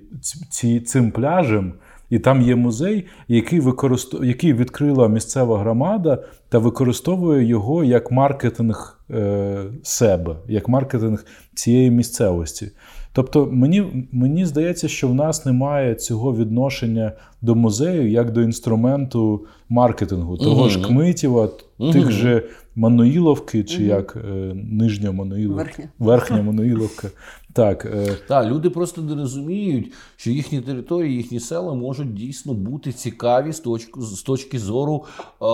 цим 0.86 1.10
пляжем. 1.10 1.72
І 2.11 2.18
там 2.18 2.42
є 2.42 2.56
музей, 2.56 3.06
який 3.28 3.61
використов... 3.61 4.24
який 4.24 4.52
відкрила 4.52 5.08
місцева 5.08 5.58
громада 5.58 6.24
та 6.48 6.58
використовує 6.58 7.44
його 7.44 7.84
як 7.84 8.11
маркетинг 8.11 9.00
е, 9.11 9.64
себе, 9.82 10.36
як 10.48 10.68
маркетинг 10.68 11.24
цієї 11.54 11.90
місцевості. 11.90 12.70
Тобто, 13.12 13.48
мені 13.52 14.08
мені 14.12 14.46
здається, 14.46 14.88
що 14.88 15.08
в 15.08 15.14
нас 15.14 15.46
немає 15.46 15.94
цього 15.94 16.36
відношення 16.36 17.12
до 17.42 17.54
музею 17.54 18.11
як 18.11 18.32
до 18.32 18.42
інструменту 18.42 19.46
маркетингу, 19.68 20.36
того 20.36 20.68
ж 20.68 20.80
Кмитєва, 20.80 21.48
тих 21.92 22.11
же 22.11 22.42
Мануїловки, 22.76 23.64
чи 23.64 23.82
як 23.82 24.16
е, 24.16 24.54
нижня 24.54 25.12
Мануїловка, 25.12 25.64
верхня, 25.64 25.88
верхня 25.98 26.42
Мануїловка. 26.42 27.08
Так, 27.53 27.84
е... 27.84 28.16
Так, 28.28 28.46
люди 28.46 28.70
просто 28.70 29.03
не 29.03 29.14
розуміють, 29.14 29.92
що 30.16 30.30
їхні 30.30 30.61
території, 30.61 31.16
їхні 31.16 31.40
села 31.40 31.74
можуть 31.74 32.14
дійсно 32.14 32.55
бути 32.55 32.92
цікаві 32.92 33.53
з 33.53 33.61
точки 33.61 34.01
з 34.01 34.22
точки 34.22 34.59
зору 34.59 35.05
е, 35.05 35.46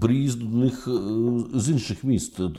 приїзду 0.00 0.46
до 0.46 0.56
них 0.56 0.88
е, 0.88 1.58
з 1.58 1.70
інших 1.70 2.04
міст. 2.04 2.40
Е, 2.40 2.50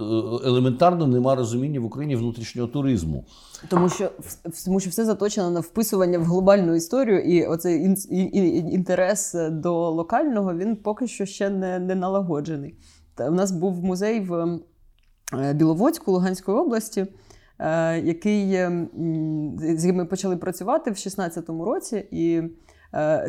елементарно 0.46 1.08
нема 1.08 1.36
розуміння 1.36 1.80
в 1.80 1.86
Україні 1.86 2.16
внутрішнього 2.16 2.68
туризму. 2.68 3.26
Тому 3.68 3.90
що 3.90 4.10
тому 4.66 4.80
що 4.80 4.90
все 4.90 5.06
заточено 5.06 5.52
на 5.52 5.60
вписування 5.60 6.20
в 6.20 6.24
глобальну 6.24 6.76
історію, 6.76 7.20
і 7.20 7.46
оцей 7.46 7.84
ін, 7.84 7.98
ін, 8.10 8.72
інтерес 8.72 9.36
до 9.52 9.90
локального 9.90 10.54
він 10.54 10.76
поки 10.76 11.08
що 11.08 11.26
ще 11.26 11.50
не, 11.50 11.80
не 11.80 11.96
налагоджений. 11.96 12.76
Та, 13.16 13.30
у 13.30 13.34
нас 13.34 13.52
був 13.52 13.84
музей 13.84 14.20
в 14.20 14.60
е, 15.34 15.54
Біловодську 15.54 16.12
Луганської 16.12 16.58
області. 16.58 17.08
Е, 17.60 18.00
який 18.00 18.48
з 19.58 19.86
яким 19.86 19.96
ми 19.96 20.06
почали 20.06 20.38
працювати 20.38 20.92
в 20.92 20.94
2016 20.94 21.50
році, 21.50 22.06
і 22.12 22.42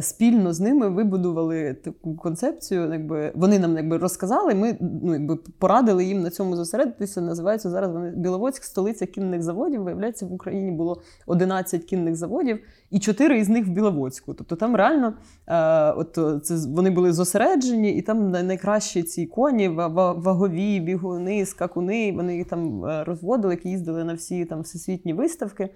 спільно 0.00 0.52
з 0.52 0.61
ними 0.61 0.88
вибудували 0.88 1.74
таку 1.74 2.16
концепцію. 2.16 2.92
Якби 2.92 3.32
Вони 3.34 3.58
нам 3.58 3.76
якби 3.76 3.98
розказали, 3.98 4.54
ми 4.54 4.76
ну, 4.80 5.12
якби 5.12 5.36
порадили 5.36 6.04
їм 6.04 6.22
на 6.22 6.30
цьому 6.30 6.56
зосередитися. 6.56 7.20
Називаються 7.20 7.70
зараз 7.70 7.92
вони 7.92 8.11
Біловодськ, 8.11 8.64
столиця 8.64 9.06
кінних 9.06 9.42
заводів. 9.42 9.82
Виявляється, 9.82 10.26
в 10.26 10.32
Україні 10.32 10.70
було 10.70 11.02
11 11.26 11.84
кінних 11.84 12.16
заводів, 12.16 12.58
і 12.90 12.98
4 12.98 13.38
із 13.38 13.48
них 13.48 13.66
в 13.66 13.70
Біловодську. 13.70 14.34
Тобто 14.34 14.56
там 14.56 14.76
реально 14.76 15.14
е, 15.46 15.92
от 15.92 16.44
це 16.44 16.54
вони 16.68 16.90
були 16.90 17.12
зосереджені, 17.12 17.92
і 17.92 18.02
там 18.02 18.30
найкращі 18.30 19.02
ці 19.02 19.26
коні, 19.26 19.68
вагові, 19.68 20.80
бігуни, 20.80 21.46
скакуни. 21.46 22.12
Вони 22.12 22.36
їх 22.36 22.48
там 22.48 22.84
е, 22.84 23.04
розводили, 23.04 23.54
які 23.54 23.68
їздили 23.68 24.04
на 24.04 24.14
всі 24.14 24.44
там 24.44 24.61
всесвітні 24.61 25.12
виставки. 25.12 25.68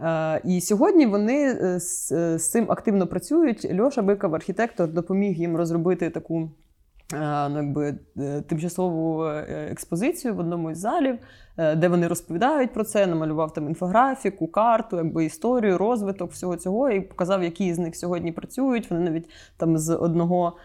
Е, 0.00 0.40
і 0.44 0.60
сьогодні 0.60 1.06
вони 1.06 1.42
е, 1.50 1.78
е, 2.12 2.38
з 2.38 2.50
цим 2.50 2.66
активно 2.68 3.06
працюють. 3.06 3.80
Льоша 3.80 4.02
Биков, 4.02 4.34
архітектор, 4.34 4.88
допоміг 4.88 5.36
їм 5.38 5.56
розробити 5.56 6.10
таку 6.10 6.50
ну, 7.12 7.56
якби, 7.56 7.94
тимчасову 8.46 9.26
експозицію 9.70 10.34
в 10.34 10.38
одному 10.38 10.70
із 10.70 10.78
залів, 10.78 11.18
де 11.76 11.88
вони 11.88 12.08
розповідають 12.08 12.72
про 12.72 12.84
це, 12.84 13.06
намалював 13.06 13.52
там 13.52 13.68
інфографіку, 13.68 14.48
карту, 14.48 14.96
якби 14.96 15.24
історію, 15.24 15.78
розвиток 15.78 16.32
всього 16.32 16.56
цього 16.56 16.90
і 16.90 17.00
показав, 17.00 17.42
які 17.42 17.74
з 17.74 17.78
них 17.78 17.96
сьогодні 17.96 18.32
працюють. 18.32 18.90
Вони 18.90 19.10
навіть 19.10 19.30
там 19.56 19.78
з 19.78 19.96
одного 19.96 20.56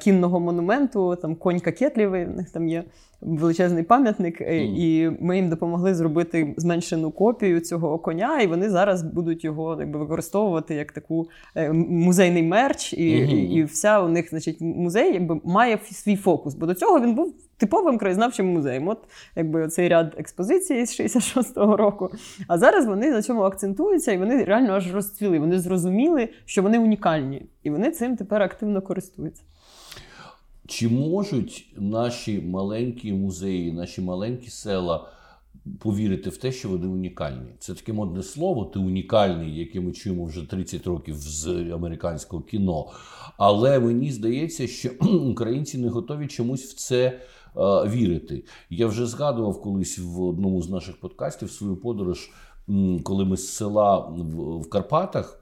кінного 0.00 0.40
монументу, 0.40 1.16
там 1.16 1.34
конь 1.34 1.60
Кокетлєвий, 1.60 2.24
в 2.24 2.36
них 2.36 2.50
там 2.50 2.68
є 2.68 2.84
величезний 3.22 3.82
пам'ятник, 3.82 4.40
mm. 4.40 4.52
і 4.60 5.10
ми 5.20 5.36
їм 5.36 5.48
допомогли 5.48 5.94
зробити 5.94 6.54
зменшену 6.56 7.10
копію 7.10 7.60
цього 7.60 7.98
коня, 7.98 8.40
і 8.40 8.46
вони 8.46 8.70
зараз 8.70 9.02
будуть 9.02 9.44
його 9.44 9.76
якби 9.80 9.98
використовувати 9.98 10.74
як 10.74 10.92
таку 10.92 11.28
е, 11.56 11.72
музейний 11.72 12.42
мерч, 12.42 12.92
і 12.92 12.96
mm-hmm. 12.96 13.34
і, 13.34 13.54
і 13.54 13.64
вся 13.64 14.00
у 14.00 14.08
них, 14.08 14.30
значить, 14.30 14.60
музей 14.60 15.12
якби 15.14 15.40
має 15.44 15.78
свій 15.92 16.16
фокус. 16.16 16.54
Бо 16.54 16.66
до 16.66 16.74
цього 16.74 17.00
він 17.00 17.14
був 17.14 17.34
типовим 17.56 17.98
краєзнавчим 17.98 18.46
музеєм. 18.46 18.88
От 18.88 18.98
якби 19.36 19.68
цей 19.68 19.88
ряд 19.88 20.14
експозицій 20.18 20.86
з 20.86 21.00
66-го 21.00 21.76
року. 21.76 22.10
А 22.48 22.58
зараз 22.58 22.86
вони 22.86 23.10
на 23.10 23.22
цьому 23.22 23.42
акцентуються, 23.42 24.12
і 24.12 24.18
вони 24.18 24.44
реально 24.44 24.72
аж 24.72 24.94
розцвіли. 24.94 25.38
Вони 25.38 25.58
зрозуміли, 25.58 26.28
що 26.44 26.62
вони 26.62 26.78
унікальні, 26.78 27.46
і 27.62 27.70
вони 27.70 27.90
цим 27.90 28.16
тепер 28.16 28.42
активно 28.42 28.82
користуються. 28.82 29.42
Чи 30.72 30.88
можуть 30.88 31.66
наші 31.76 32.40
маленькі 32.40 33.12
музеї, 33.12 33.72
наші 33.72 34.00
маленькі 34.00 34.50
села 34.50 35.08
повірити 35.78 36.30
в 36.30 36.36
те, 36.36 36.52
що 36.52 36.68
вони 36.68 36.86
унікальні? 36.86 37.54
Це 37.58 37.74
таке 37.74 37.92
модне 37.92 38.22
слово, 38.22 38.64
ти 38.64 38.78
унікальний, 38.78 39.58
яке 39.58 39.80
ми 39.80 39.92
чуємо 39.92 40.24
вже 40.24 40.50
30 40.50 40.86
років 40.86 41.14
з 41.16 41.46
американського 41.72 42.42
кіно. 42.42 42.86
Але 43.38 43.78
мені 43.78 44.12
здається, 44.12 44.66
що 44.66 44.90
українці 45.30 45.78
не 45.78 45.88
готові 45.88 46.26
чомусь 46.26 46.64
в 46.64 46.74
це 46.74 47.06
е, 47.06 47.20
вірити. 47.88 48.44
Я 48.70 48.86
вже 48.86 49.06
згадував 49.06 49.62
колись 49.62 49.98
в 49.98 50.22
одному 50.22 50.62
з 50.62 50.70
наших 50.70 51.00
подкастів 51.00 51.50
свою 51.50 51.76
подорож, 51.76 52.30
коли 53.02 53.24
ми 53.24 53.36
з 53.36 53.48
села 53.48 53.98
в 54.60 54.70
Карпатах. 54.70 55.41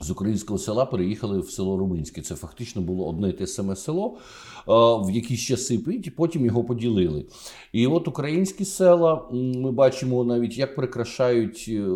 З 0.00 0.10
українського 0.10 0.58
села 0.58 0.86
переїхали 0.86 1.40
в 1.40 1.50
село 1.50 1.76
Руминське. 1.76 2.22
Це 2.22 2.34
фактично 2.34 2.82
було 2.82 3.08
одне 3.08 3.32
те 3.32 3.46
саме 3.46 3.76
село 3.76 4.18
в 5.04 5.10
якісь 5.10 5.40
часи, 5.40 5.74
і 6.04 6.10
потім 6.10 6.44
його 6.44 6.64
поділили. 6.64 7.26
І 7.72 7.86
от 7.86 8.08
українські 8.08 8.64
села 8.64 9.28
ми 9.32 9.72
бачимо 9.72 10.24
навіть, 10.24 10.58
як 10.58 10.76
прикрашають. 10.76 11.64
Е, 11.68 11.88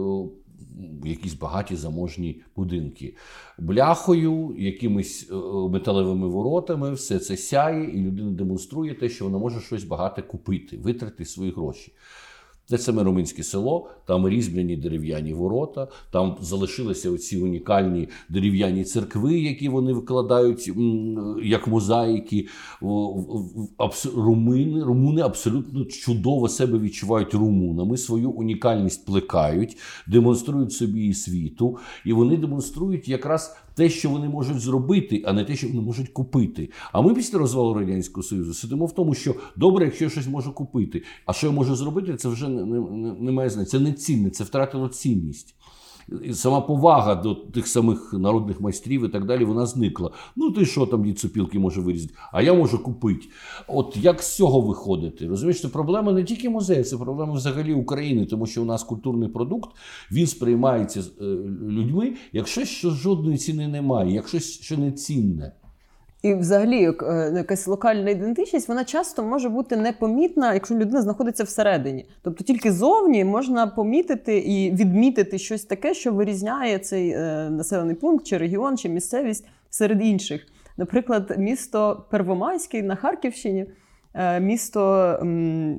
якісь 1.04 1.34
багаті 1.34 1.76
заможні 1.76 2.42
будинки 2.56 3.14
бляхою, 3.58 4.54
якимись 4.58 5.30
е, 5.30 5.34
металевими 5.68 6.28
воротами, 6.28 6.92
все 6.92 7.18
це 7.18 7.36
сяє, 7.36 7.90
і 7.90 8.02
людина 8.02 8.30
демонструє 8.30 8.94
те, 8.94 9.08
що 9.08 9.24
вона 9.24 9.38
може 9.38 9.60
щось 9.60 9.84
багате 9.84 10.22
купити, 10.22 10.76
витрати 10.76 11.24
свої 11.24 11.52
гроші. 11.52 11.92
Це 12.70 12.78
саме 12.78 13.02
Руминське 13.02 13.42
село, 13.42 13.88
там 14.06 14.28
різьбляні 14.28 14.76
дерев'яні 14.76 15.32
ворота, 15.34 15.88
там 16.10 16.36
залишилися 16.40 17.10
оці 17.10 17.38
унікальні 17.38 18.08
дерев'яні 18.28 18.84
церкви, 18.84 19.40
які 19.40 19.68
вони 19.68 19.92
викладають 19.92 20.72
як 21.42 21.66
мозаїки. 21.66 22.48
Румини, 24.16 24.82
румуни 24.82 25.22
абсолютно 25.22 25.84
чудово 25.84 26.48
себе 26.48 26.78
відчувають 26.78 27.34
румунами, 27.34 27.96
свою 27.96 28.30
унікальність 28.30 29.06
плекають, 29.06 29.76
демонструють 30.06 30.72
собі 30.72 31.06
і 31.06 31.14
світу, 31.14 31.78
і 32.04 32.12
вони 32.12 32.36
демонструють 32.36 33.08
якраз 33.08 33.56
те, 33.80 33.90
що 33.90 34.10
вони 34.10 34.28
можуть 34.28 34.60
зробити, 34.60 35.22
а 35.26 35.32
не 35.32 35.44
те, 35.44 35.56
що 35.56 35.68
вони 35.68 35.80
можуть 35.80 36.08
купити. 36.08 36.70
А 36.92 37.00
ми 37.00 37.14
після 37.14 37.38
розвалу 37.38 37.74
радянського 37.74 38.22
союзу 38.22 38.54
сидимо 38.54 38.86
в 38.86 38.94
тому, 38.94 39.14
що 39.14 39.34
добре, 39.56 39.84
якщо 39.84 40.04
я 40.04 40.10
щось 40.10 40.26
можу 40.26 40.52
купити, 40.52 41.02
а 41.26 41.32
що 41.32 41.46
я 41.46 41.52
можу 41.52 41.76
зробити, 41.76 42.16
це 42.16 42.28
вже 42.28 42.48
не, 42.48 42.64
не, 42.64 43.12
не 43.12 43.32
має 43.32 43.50
значення. 43.50 43.70
Це 43.70 43.80
не 43.80 43.92
цінне, 43.92 44.30
це 44.30 44.44
втратило 44.44 44.88
цінність. 44.88 45.54
Сама 46.32 46.60
повага 46.60 47.14
до 47.14 47.34
тих 47.34 47.68
самих 47.68 48.12
народних 48.12 48.60
майстрів 48.60 49.04
і 49.04 49.08
так 49.08 49.26
далі, 49.26 49.44
вона 49.44 49.66
зникла. 49.66 50.10
Ну, 50.36 50.50
ти 50.50 50.66
що 50.66 50.86
там 50.86 51.14
цупілки 51.14 51.58
може 51.58 51.80
вирізати, 51.80 52.14
а 52.32 52.42
я 52.42 52.54
можу 52.54 52.82
купити. 52.82 53.26
От 53.68 53.96
як 53.96 54.22
з 54.22 54.36
цього 54.36 54.60
виходити? 54.60 55.28
Розумієш, 55.28 55.60
це 55.60 55.68
проблема 55.68 56.12
не 56.12 56.24
тільки 56.24 56.50
музею, 56.50 56.84
це 56.84 56.96
проблема 56.96 57.32
взагалі 57.32 57.74
України, 57.74 58.26
тому 58.26 58.46
що 58.46 58.62
у 58.62 58.64
нас 58.64 58.82
культурний 58.82 59.28
продукт 59.28 59.70
він 60.12 60.26
сприймається 60.26 61.00
е, 61.00 61.24
людьми, 61.68 62.12
якщо 62.32 62.64
що 62.64 62.90
жодної 62.90 63.38
ціни 63.38 63.68
немає, 63.68 64.14
якщо 64.14 64.40
що 64.40 64.78
не 64.78 64.92
цінне. 64.92 65.52
І, 66.22 66.34
взагалі, 66.34 66.92
е, 67.02 67.32
якась 67.36 67.66
локальна 67.66 68.10
ідентичність, 68.10 68.68
вона 68.68 68.84
часто 68.84 69.22
може 69.22 69.48
бути 69.48 69.76
непомітна, 69.76 70.54
якщо 70.54 70.74
людина 70.74 71.02
знаходиться 71.02 71.44
всередині. 71.44 72.06
Тобто 72.22 72.44
тільки 72.44 72.72
зовні 72.72 73.24
можна 73.24 73.66
помітити 73.66 74.38
і 74.38 74.70
відмітити 74.70 75.38
щось 75.38 75.64
таке, 75.64 75.94
що 75.94 76.12
вирізняє 76.12 76.78
цей 76.78 77.10
е, 77.10 77.50
населений 77.50 77.94
пункт, 77.94 78.26
чи 78.26 78.38
регіон, 78.38 78.78
чи 78.78 78.88
місцевість 78.88 79.46
серед 79.70 80.02
інших. 80.02 80.46
Наприклад, 80.76 81.34
місто 81.38 82.04
Первомайський 82.10 82.82
на 82.82 82.96
Харківщині. 82.96 83.66
Е, 84.14 84.40
місто, 84.40 85.04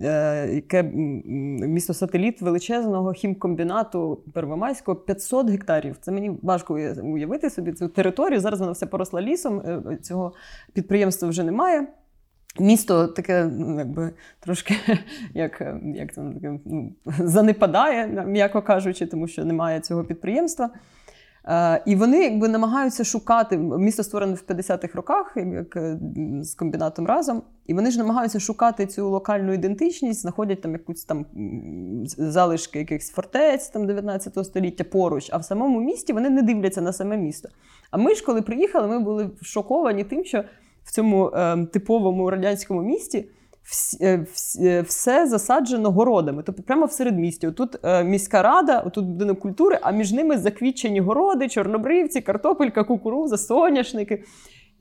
е, 0.04 0.50
яке 0.54 0.84
місто 0.84 1.94
сателіт 1.94 2.42
величезного 2.42 3.14
хімкомбінату 3.14 4.24
Первомайського 4.34 4.96
500 4.98 5.50
гектарів. 5.50 5.98
Це 6.02 6.12
мені 6.12 6.32
важко 6.42 6.74
уявити 7.04 7.50
собі 7.50 7.72
цю 7.72 7.88
територію. 7.88 8.40
Зараз 8.40 8.60
вона 8.60 8.72
вся 8.72 8.88
поросла 8.88 9.22
лісом. 9.22 9.60
Е, 9.60 9.98
цього 10.02 10.34
підприємства 10.74 11.30
вже 11.30 11.44
немає. 11.44 11.88
Місто 12.60 13.08
таке, 13.08 13.46
ну, 13.46 13.80
якби 13.80 14.12
трошки 14.40 14.76
як 15.34 15.62
як 15.96 16.14
це 16.14 16.22
таке, 16.34 16.60
ну, 16.66 16.92
занепадає, 17.06 18.26
м'яко 18.28 18.62
кажучи, 18.62 19.06
тому 19.06 19.28
що 19.28 19.46
немає 19.46 19.80
цього 19.80 20.04
підприємства. 20.04 20.70
Е, 21.48 21.84
і 21.86 21.96
вони 21.96 22.24
якби 22.24 22.48
намагаються 22.48 23.04
шукати 23.04 23.58
місто 23.58 24.04
створене 24.04 24.34
в 24.34 24.44
50-х 24.48 24.96
роках, 24.96 25.34
як 25.36 25.76
е, 25.76 26.00
з 26.42 26.54
комбінатом 26.54 27.06
разом. 27.08 27.42
І 27.66 27.74
вони 27.74 27.92
ж 27.92 27.98
намагаються 27.98 28.40
шукати 28.40 28.88
цю 28.88 29.10
локальну 29.10 29.54
ідентичність, 29.54 30.22
знаходять 30.22 30.62
там 30.62 30.74
якусь 30.74 31.04
там 31.04 31.26
залишки 32.06 32.80
якихось 32.80 33.10
фортець 33.10 33.70
там 33.70 33.88
19 33.88 34.46
століття 34.46 34.84
поруч. 34.84 35.30
А 35.32 35.38
в 35.38 35.46
самому 35.46 35.82
місті 35.82 36.14
вони 36.14 36.30
не 36.30 36.42
дивляться 36.42 36.82
на 36.82 36.94
саме 36.94 37.18
місто. 37.18 37.50
А 37.92 37.98
ми 37.98 38.16
ж, 38.16 38.26
коли 38.26 38.42
приїхали, 38.42 38.88
ми 38.88 39.00
були 39.00 39.30
шоковані 39.42 40.04
тим, 40.04 40.26
що 40.26 40.44
в 40.84 40.92
цьому 40.92 41.28
е, 41.28 41.66
типовому 41.66 42.30
радянському 42.30 42.82
місті. 42.82 43.26
Е, 44.02 44.26
е, 44.62 44.82
все 44.82 45.28
засаджено 45.28 45.92
городами, 45.92 46.44
тобто 46.46 46.64
прямо 46.64 46.86
в 46.86 46.92
середмісті. 46.92 47.52
Тут 47.52 47.86
е, 47.86 48.04
міська 48.04 48.42
рада, 48.42 48.82
тут 48.82 49.06
будинок 49.06 49.40
культури, 49.40 49.80
а 49.82 49.92
між 49.92 50.12
ними 50.12 50.38
заквітчені 50.38 51.00
городи, 51.00 51.50
чорнобривці, 51.50 52.22
картопелька, 52.22 52.84
кукуруза, 52.84 53.38
соняшники. 53.38 54.24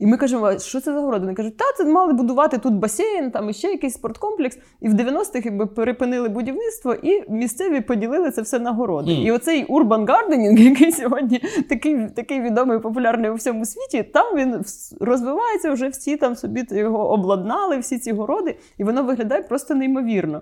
І 0.01 0.05
ми 0.05 0.17
кажемо, 0.17 0.59
що 0.59 0.81
це 0.81 0.93
за 0.93 0.99
городи? 0.99 1.19
Вони 1.19 1.33
кажуть, 1.33 1.57
та 1.57 1.65
це 1.77 1.85
мали 1.85 2.13
будувати 2.13 2.57
тут 2.57 2.73
басейн, 2.73 3.31
там 3.31 3.49
іще 3.49 3.67
якийсь 3.67 3.93
спорткомплекс. 3.93 4.57
І 4.81 4.89
в 4.89 4.93
90-х 4.93 5.45
якби 5.45 5.65
перепинили 5.65 6.29
будівництво, 6.29 6.93
і 6.93 7.31
місцеві 7.31 7.81
поділили 7.81 8.31
це 8.31 8.41
все 8.41 8.59
на 8.59 8.71
городи. 8.71 9.11
Mm. 9.11 9.23
І 9.23 9.31
оцей 9.31 9.65
урбан 9.65 10.05
гарденінг, 10.05 10.59
який 10.69 10.91
сьогодні 10.91 11.41
такий 11.69 12.09
такий 12.15 12.41
відомий 12.41 12.79
популярний 12.79 13.31
у 13.31 13.33
всьому 13.33 13.65
світі, 13.65 14.03
там 14.03 14.37
він 14.37 14.55
розвивається 14.99 15.71
вже 15.71 15.87
всі 15.87 16.17
там 16.17 16.35
собі 16.35 16.65
його 16.71 17.09
обладнали, 17.09 17.77
всі 17.77 17.99
ці 17.99 18.11
городи, 18.11 18.55
і 18.77 18.83
воно 18.83 19.03
виглядає 19.03 19.41
просто 19.41 19.75
неймовірно. 19.75 20.41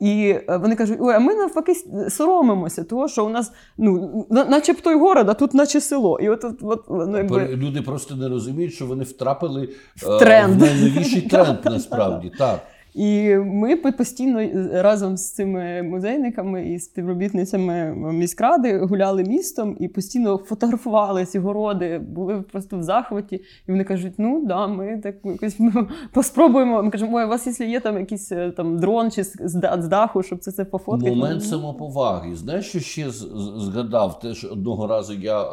І 0.00 0.28
е, 0.48 0.56
вони 0.56 0.76
кажуть, 0.76 0.98
ой, 1.00 1.14
а 1.14 1.18
ми 1.18 1.34
навпаки 1.34 1.74
соромимося, 2.10 2.84
того, 2.84 3.08
що 3.08 3.26
у 3.26 3.28
нас 3.28 3.52
ну, 3.78 4.26
начебто 4.30 4.92
й 4.92 4.94
город, 4.94 5.28
а 5.28 5.34
тут 5.34 5.54
наче 5.54 5.80
село. 5.80 6.20
І 6.20 6.28
от, 6.28 6.44
от, 6.44 6.58
от 6.62 6.84
ну, 6.90 7.16
якби... 7.16 7.48
Люди 7.56 7.82
просто 7.82 8.16
не 8.16 8.28
розуміють, 8.28 8.74
що 8.74 8.86
вони 8.86 9.04
втрапили 9.04 9.68
в, 9.96 10.18
тренд. 10.18 10.56
в 10.56 10.60
найновіший 10.60 11.22
тренд 11.22 11.58
насправді. 11.64 12.32
так. 12.38 12.60
І 12.96 13.36
ми 13.36 13.76
постійно 13.76 14.40
е, 14.40 14.68
разом 14.82 15.16
з 15.16 15.32
цими 15.32 15.82
музейниками 15.82 16.68
і 16.68 16.78
співробітницями 16.78 17.94
міськради 18.12 18.78
гуляли 18.78 19.24
містом 19.24 19.76
і 19.80 19.88
постійно 19.88 20.36
фотографували 20.36 21.24
ці 21.24 21.38
городи, 21.38 21.98
були 21.98 22.42
просто 22.42 22.78
в 22.78 22.82
захваті. 22.82 23.36
І 23.68 23.72
вони 23.72 23.84
кажуть: 23.84 24.14
ну 24.18 24.46
да, 24.46 24.66
ми 24.66 25.00
так 25.02 25.16
якось 25.24 25.58
поспробуємо. 26.12 26.82
Ми 26.82 26.90
кажемо, 26.90 27.16
ой, 27.16 27.24
у 27.24 27.28
вас, 27.28 27.46
якщо 27.46 27.64
є 27.64 27.80
там 27.80 27.98
якийсь 27.98 28.32
е, 28.32 28.50
там 28.50 28.78
дрон 28.78 29.10
чи 29.10 29.24
з 29.24 29.88
даху, 29.88 30.22
щоб 30.22 30.38
це 30.38 30.52
це 30.52 30.64
пофоткати. 30.64 31.10
Момент 31.10 31.44
самоповаги. 31.44 32.36
Знаєш, 32.36 32.66
що 32.66 32.80
ще 32.80 33.10
згадав? 33.56 34.20
Теж 34.20 34.44
одного 34.44 34.86
разу 34.86 35.14
я 35.14 35.42
е, 35.42 35.46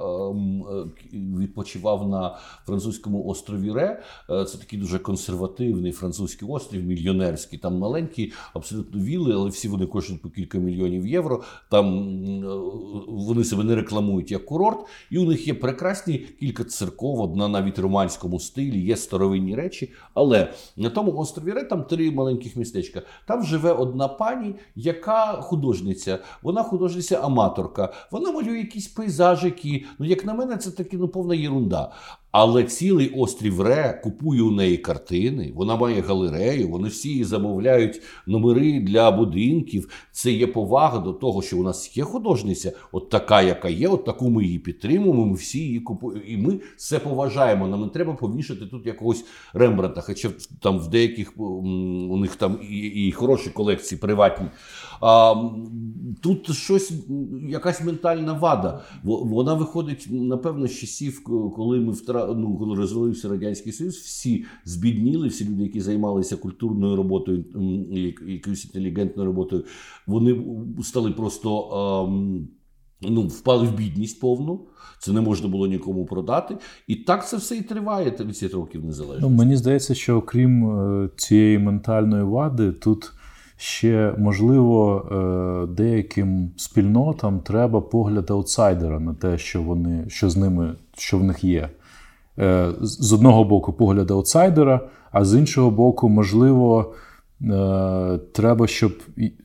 відпочивав 1.13 2.09
на 2.09 2.35
французькому 2.65 3.25
острові 3.25 3.71
Ре. 3.71 4.01
Це 4.27 4.57
такий 4.57 4.79
дуже 4.79 4.99
консервативний 4.99 5.91
французький 5.91 6.49
острів, 6.49 6.83
мільйонер 6.83 7.32
піонерські, 7.33 7.57
там 7.57 7.77
маленькі, 7.77 8.31
абсолютно 8.53 9.01
вілли, 9.01 9.33
але 9.33 9.49
всі 9.49 9.67
вони 9.67 9.85
коштують 9.85 10.21
по 10.21 10.29
кілька 10.29 10.57
мільйонів 10.57 11.07
євро. 11.07 11.43
Там 11.71 11.85
е, 12.43 12.47
вони 13.07 13.43
себе 13.43 13.63
не 13.63 13.75
рекламують 13.75 14.31
як 14.31 14.45
курорт, 14.45 14.79
і 15.11 15.17
у 15.17 15.25
них 15.25 15.47
є 15.47 15.53
прекрасні 15.53 16.17
кілька 16.17 16.63
церков, 16.63 17.19
одна 17.19 17.47
навіть 17.47 17.77
в 17.77 17.81
романському 17.81 18.39
стилі, 18.39 18.79
є 18.79 18.97
старовинні 18.97 19.55
речі. 19.55 19.91
Але 20.13 20.53
на 20.77 20.89
тому 20.89 21.17
острові 21.17 21.51
Ре 21.51 21.63
там 21.63 21.83
три 21.83 22.11
маленьких 22.11 22.55
містечка. 22.55 23.01
Там 23.27 23.43
живе 23.43 23.71
одна 23.71 24.07
пані, 24.07 24.55
яка 24.75 25.41
художниця. 25.41 26.19
Вона 26.43 26.63
художниця-аматорка. 26.63 27.93
Вона 28.11 28.31
малює 28.31 28.57
якісь 28.57 28.87
пейзажики. 28.87 29.85
Ну, 29.99 30.05
як 30.05 30.25
на 30.25 30.33
мене, 30.33 30.57
це 30.57 30.71
таки 30.71 30.97
ну 30.97 31.07
повна 31.07 31.35
єрунда. 31.35 31.91
Але 32.33 32.63
цілий 32.63 33.09
острів 33.09 33.61
Ре 33.61 34.01
купує 34.03 34.41
у 34.41 34.51
неї 34.51 34.77
картини, 34.77 35.51
вона 35.55 35.75
має 35.75 36.01
галерею, 36.01 36.69
вони 36.69 36.87
всі 36.87 37.09
її 37.09 37.23
замовляють 37.23 38.01
номери 38.27 38.79
для 38.79 39.11
будинків. 39.11 39.89
Це 40.11 40.31
є 40.31 40.47
повага 40.47 40.99
до 40.99 41.13
того, 41.13 41.41
що 41.41 41.57
у 41.57 41.63
нас 41.63 41.97
є 41.97 42.03
художниця, 42.03 42.71
от 42.91 43.09
така, 43.09 43.41
яка 43.41 43.69
є, 43.69 43.87
от 43.87 44.05
таку 44.05 44.29
ми 44.29 44.43
її 44.43 44.59
підтримуємо. 44.59 45.25
Ми 45.25 45.35
всі 45.35 45.59
її 45.59 45.79
купуємо. 45.79 46.23
І 46.27 46.37
ми 46.37 46.59
це 46.77 46.99
поважаємо. 46.99 47.67
Нам 47.67 47.81
не 47.81 47.87
треба 47.87 48.13
повішати 48.13 48.65
тут 48.65 48.85
якогось 48.85 49.25
Рембранта. 49.53 50.01
Хоча 50.01 50.29
там 50.59 50.79
в 50.79 50.87
деяких 50.87 51.33
у 51.37 52.17
них 52.17 52.35
там 52.35 52.59
і, 52.69 52.77
і 52.77 53.11
хороші 53.11 53.49
колекції 53.49 53.99
приватні. 53.99 54.47
Тут 56.21 56.55
щось, 56.55 56.93
якась 57.49 57.83
ментальна 57.83 58.33
вада. 58.33 58.81
Вона 59.03 59.53
виходить, 59.53 60.07
напевно, 60.11 60.67
з 60.67 60.71
часів, 60.79 61.23
коли 61.55 61.79
ми 61.79 61.91
втра... 61.91 62.33
ну, 62.37 62.57
коли 62.57 62.75
розвалився 62.75 63.29
Радянський 63.29 63.71
Союз, 63.71 63.95
всі 63.95 64.45
збідніли, 64.65 65.27
всі 65.27 65.49
люди, 65.49 65.63
які 65.63 65.81
займалися 65.81 66.37
культурною 66.37 66.95
роботою, 66.95 67.45
якоюсь 68.27 68.65
інтелігентною 68.65 69.27
роботою, 69.27 69.63
вони 70.07 70.45
стали 70.81 71.11
просто. 71.11 71.59
А, 71.59 72.07
Ну, 73.09 73.27
впали 73.27 73.67
в 73.67 73.75
бідність 73.75 74.19
повну, 74.19 74.59
це 74.99 75.11
не 75.11 75.21
можна 75.21 75.47
було 75.47 75.67
нікому 75.67 76.05
продати. 76.05 76.57
І 76.87 76.95
так 76.95 77.27
це 77.27 77.37
все 77.37 77.57
і 77.57 77.61
триває 77.61 78.11
30 78.11 78.53
років 78.53 78.85
незалежності. 78.85 79.29
Ну, 79.29 79.37
Мені 79.37 79.55
здається, 79.55 79.95
що 79.95 80.17
окрім 80.17 80.65
е, 80.65 81.09
цієї 81.15 81.59
ментальної 81.59 82.23
вади, 82.23 82.71
тут 82.71 83.11
ще 83.57 84.13
можливо 84.17 85.01
е, 85.11 85.73
деяким 85.73 86.51
спільнотам 86.57 87.39
треба 87.39 87.81
погляд 87.81 88.31
аутсайдера 88.31 88.99
на 88.99 89.13
те, 89.13 89.37
що 89.37 89.61
вони 89.61 90.03
що 90.07 90.29
з 90.29 90.37
ними, 90.37 90.75
що 90.97 91.17
в 91.17 91.23
них 91.23 91.43
є. 91.43 91.69
Е, 92.39 92.71
з 92.81 93.13
одного 93.13 93.43
боку, 93.43 93.73
погляд 93.73 94.11
аутсайдера, 94.11 94.81
а 95.11 95.25
з 95.25 95.39
іншого 95.39 95.71
боку, 95.71 96.09
можливо. 96.09 96.93
Е, 97.51 98.19
треба, 98.33 98.67
щоб 98.67 98.91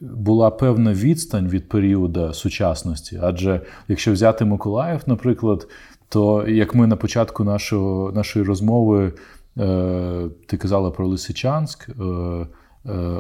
була 0.00 0.50
певна 0.50 0.92
відстань 0.92 1.48
від 1.48 1.68
періоду 1.68 2.32
сучасності. 2.32 3.20
Адже 3.22 3.61
якщо 3.88 4.12
взяти 4.12 4.44
Миколаїв, 4.44 5.00
наприклад, 5.06 5.68
то 6.09 6.48
як 6.48 6.74
ми 6.74 6.86
на 6.86 6.96
початку 6.96 7.44
нашого, 7.44 8.12
нашої 8.12 8.44
розмови 8.44 9.12
ти 10.46 10.56
казала 10.56 10.90
про 10.90 11.09
Лисичанськ, 11.09 11.88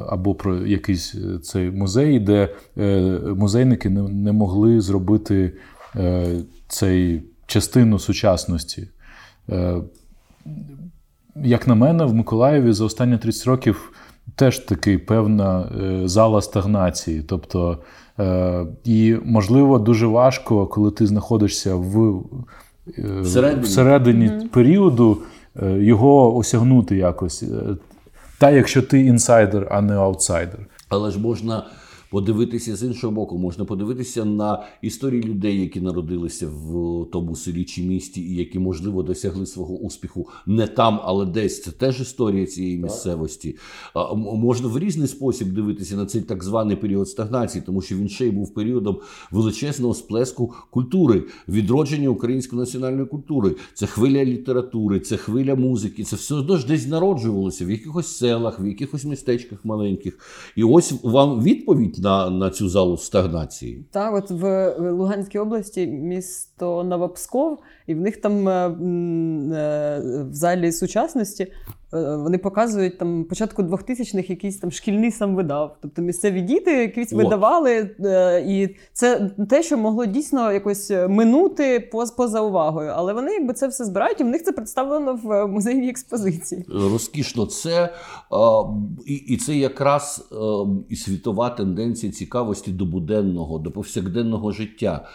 або 0.08 0.34
про 0.34 0.66
якийсь 0.66 1.14
е, 1.14 1.38
цей 1.38 1.70
музей, 1.70 2.20
де 2.20 2.48
е, 2.78 3.00
музейники 3.36 3.90
не 3.90 4.32
могли 4.32 4.80
зробити 4.80 5.52
цей 6.68 7.22
частину 7.46 7.98
сучасності. 7.98 8.88
Як 11.36 11.66
на 11.66 11.74
мене, 11.74 12.04
в 12.04 12.14
Миколаєві 12.14 12.72
за 12.72 12.84
останні 12.84 13.18
30 13.18 13.46
років 13.46 13.92
теж 14.34 14.58
таки 14.58 14.98
певна 14.98 15.70
зала 16.04 16.42
стагнації. 16.42 17.22
Тобто, 17.22 17.78
і, 18.84 19.16
можливо, 19.24 19.78
дуже 19.78 20.06
важко, 20.06 20.66
коли 20.66 20.90
ти 20.90 21.06
знаходишся 21.06 21.74
в 21.74 22.22
всередині, 23.22 23.62
всередині 23.62 24.28
mm-hmm. 24.28 24.48
періоду, 24.48 25.18
його 25.62 26.36
осягнути 26.36 26.96
якось. 26.96 27.44
Та 28.38 28.50
якщо 28.50 28.82
ти 28.82 29.00
інсайдер, 29.00 29.68
а 29.70 29.80
не 29.80 29.94
аутсайдер. 29.94 30.60
Але 30.88 31.10
ж 31.10 31.18
можна 31.18 31.66
подивитися 32.10 32.76
з 32.76 32.82
іншого 32.82 33.12
боку, 33.12 33.38
можна 33.38 33.64
подивитися 33.64 34.24
на 34.24 34.64
історії 34.82 35.22
людей, 35.22 35.60
які 35.60 35.80
народилися 35.80 36.48
в 36.48 37.04
тому 37.12 37.36
селі 37.36 37.64
чи 37.64 37.82
місті, 37.82 38.20
і 38.20 38.34
які, 38.34 38.58
можливо, 38.58 39.02
досягли 39.02 39.46
свого 39.46 39.74
успіху 39.74 40.28
не 40.46 40.66
там, 40.66 41.00
але 41.04 41.26
десь. 41.26 41.62
Це 41.62 41.70
теж 41.70 42.00
історія 42.00 42.46
цієї 42.46 42.78
місцевості. 42.78 43.56
Можна 44.16 44.68
в 44.68 44.78
різний 44.78 45.08
спосіб 45.08 45.52
дивитися 45.52 45.96
на 45.96 46.06
цей 46.06 46.22
так 46.22 46.44
званий 46.44 46.76
період 46.76 47.08
стагнації, 47.08 47.62
тому 47.66 47.82
що 47.82 47.96
він 47.96 48.08
ще 48.08 48.26
й 48.26 48.30
був 48.30 48.54
періодом 48.54 49.00
величезного 49.30 49.94
сплеску 49.94 50.54
культури, 50.70 51.24
відродження 51.48 52.08
української 52.08 52.60
національної 52.60 53.06
культури. 53.06 53.54
Це 53.74 53.86
хвиля 53.86 54.24
літератури, 54.24 55.00
це 55.00 55.16
хвиля 55.16 55.54
музики. 55.54 56.04
Це 56.04 56.16
все 56.16 56.34
одно 56.34 56.56
ж 56.56 56.66
десь 56.66 56.86
народжувалося 56.86 57.64
в 57.64 57.70
якихось 57.70 58.06
селах, 58.06 58.60
в 58.60 58.66
якихось 58.66 59.04
містечках 59.04 59.64
маленьких. 59.64 60.18
І 60.56 60.64
ось 60.64 60.94
вам 61.02 61.42
відповідь 61.42 61.97
на 61.98 62.30
на 62.30 62.50
цю 62.50 62.68
залу 62.68 62.96
стагнації. 62.96 63.86
Так, 63.90 64.14
от 64.14 64.30
в 64.30 64.74
Луганській 64.78 65.38
області 65.38 65.86
місто 65.86 66.84
Новопсков, 66.84 67.58
і 67.86 67.94
в 67.94 68.00
них 68.00 68.16
там 68.16 68.48
е, 68.48 68.52
е, 68.52 70.00
в 70.30 70.34
залі 70.34 70.72
сучасності 70.72 71.52
вони 71.92 72.38
показують 72.38 72.98
там 72.98 73.24
початку 73.24 73.62
2000-х 73.62 74.30
якийсь 74.30 74.58
там 74.58 74.70
шкільний 74.70 75.12
сам 75.12 75.34
видав. 75.34 75.76
Тобто 75.82 76.02
місцеві 76.02 76.40
діти 76.40 76.70
якісь 76.70 77.12
видавали, 77.12 77.90
е, 78.00 78.44
і 78.48 78.76
це 78.92 79.30
те, 79.50 79.62
що 79.62 79.78
могло 79.78 80.06
дійсно 80.06 80.52
якось 80.52 80.90
минути 80.90 81.90
поза 82.16 82.40
увагою. 82.40 82.92
Але 82.96 83.12
вони 83.12 83.32
якби 83.32 83.54
це 83.54 83.68
все 83.68 83.84
збирають, 83.84 84.20
і 84.20 84.24
в 84.24 84.26
них 84.26 84.42
це 84.42 84.52
представлено 84.52 85.20
в 85.22 85.46
музейній 85.46 85.88
експозиції. 85.88 86.64
Розкішно 86.68 87.46
це 87.46 87.92
і 89.06 89.36
це 89.36 89.54
якраз 89.54 90.28
і 90.88 90.96
світова 90.96 91.50
тенденція 91.50 92.12
цікавості 92.12 92.70
до 92.70 92.84
буденного, 92.84 93.58
до 93.58 93.70
повсякденного 93.70 94.52
життя, 94.52 95.08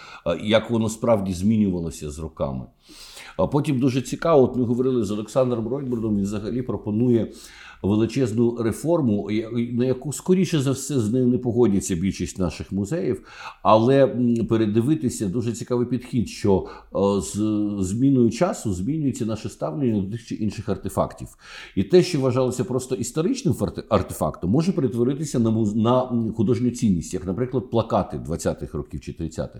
як 0.44 0.70
воно 0.70 0.90
справді 0.90 1.34
змінювалося 1.34 2.12
з 2.12 2.20
роками. 2.20 2.66
А 3.38 3.48
потім 3.48 3.80
дуже 3.80 4.02
цікаво, 4.02 4.44
от 4.44 4.56
ми 4.56 4.64
говорили 4.64 5.04
з 5.04 5.12
Олександром 5.12 5.68
Ройбурдом, 5.68 6.16
він 6.16 6.24
взагалі 6.24 6.62
пропонує 6.62 7.32
величезну 7.84 8.58
реформу, 8.60 9.30
на 9.74 9.86
яку 9.86 10.14
скоріше 10.14 10.60
за 10.60 10.72
все 10.72 11.00
з 11.00 11.14
нею 11.14 11.28
не 11.28 11.38
погодяться 11.38 11.96
більшість 11.96 12.40
наших 12.40 12.72
музеїв. 12.72 13.28
Але 13.64 14.08
передивитися 14.50 15.28
дуже 15.28 15.52
цікавий 15.52 15.88
підхід, 15.88 16.30
що 16.30 16.68
е, 16.96 17.22
з 17.22 17.34
зміною 17.86 18.30
часу 18.30 18.74
змінюється 18.74 19.26
наше 19.26 19.50
ставлення 19.50 20.02
до 20.02 20.12
тих 20.12 20.26
чи 20.28 20.36
інших 20.36 20.70
артефактів. 20.70 21.28
І 21.76 21.84
те, 21.84 22.04
що 22.04 22.20
вважалося 22.20 22.64
просто 22.64 22.96
історичним 22.96 23.56
артефактом, 23.90 24.50
може 24.50 24.72
перетворитися 24.72 25.40
на 25.40 25.52
на 25.76 26.32
художню 26.38 26.70
цінність, 26.70 27.14
як, 27.14 27.26
наприклад, 27.26 27.70
плакати 27.70 28.22
20-х 28.28 28.78
років 28.78 29.02
чи 29.02 29.12
30-х. 29.12 29.60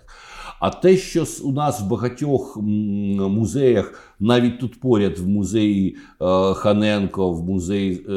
А 0.60 0.70
те, 0.70 0.96
що 0.96 1.24
у 1.42 1.52
нас 1.52 1.80
в 1.80 1.86
багатьох 1.86 2.56
музеях 2.56 4.14
навіть 4.20 4.60
тут 4.60 4.80
поряд 4.80 5.18
в 5.18 5.28
музеї 5.28 5.96
е, 6.20 6.54
Ханенко, 6.54 7.32
в 7.32 7.44
музеї 7.44 8.06
е, 8.08 8.13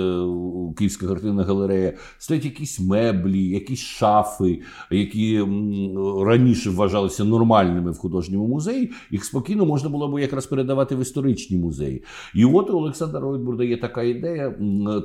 Київська 0.78 1.08
картинна 1.08 1.44
галерея, 1.44 1.94
стоять 2.18 2.46
якісь 2.46 2.80
меблі, 2.80 3.48
якісь 3.50 3.80
шафи, 3.80 4.62
які 4.92 5.40
раніше 6.22 6.70
вважалися 6.70 7.24
нормальними 7.24 7.92
в 7.92 7.98
художньому 7.98 8.48
музеї. 8.48 8.92
Їх 9.12 9.26
спокійно 9.26 9.66
можна 9.66 9.90
було 9.90 10.08
б 10.08 10.20
якраз 10.20 10.46
передавати 10.46 10.96
в 10.96 11.02
історичні 11.02 11.58
музеї. 11.58 12.04
І 12.36 12.46
от 12.46 12.70
у 12.70 12.78
Олександра 12.78 13.20
Ройтбурда 13.20 13.64
є 13.64 13.78
така 13.78 14.04
ідея, 14.04 14.56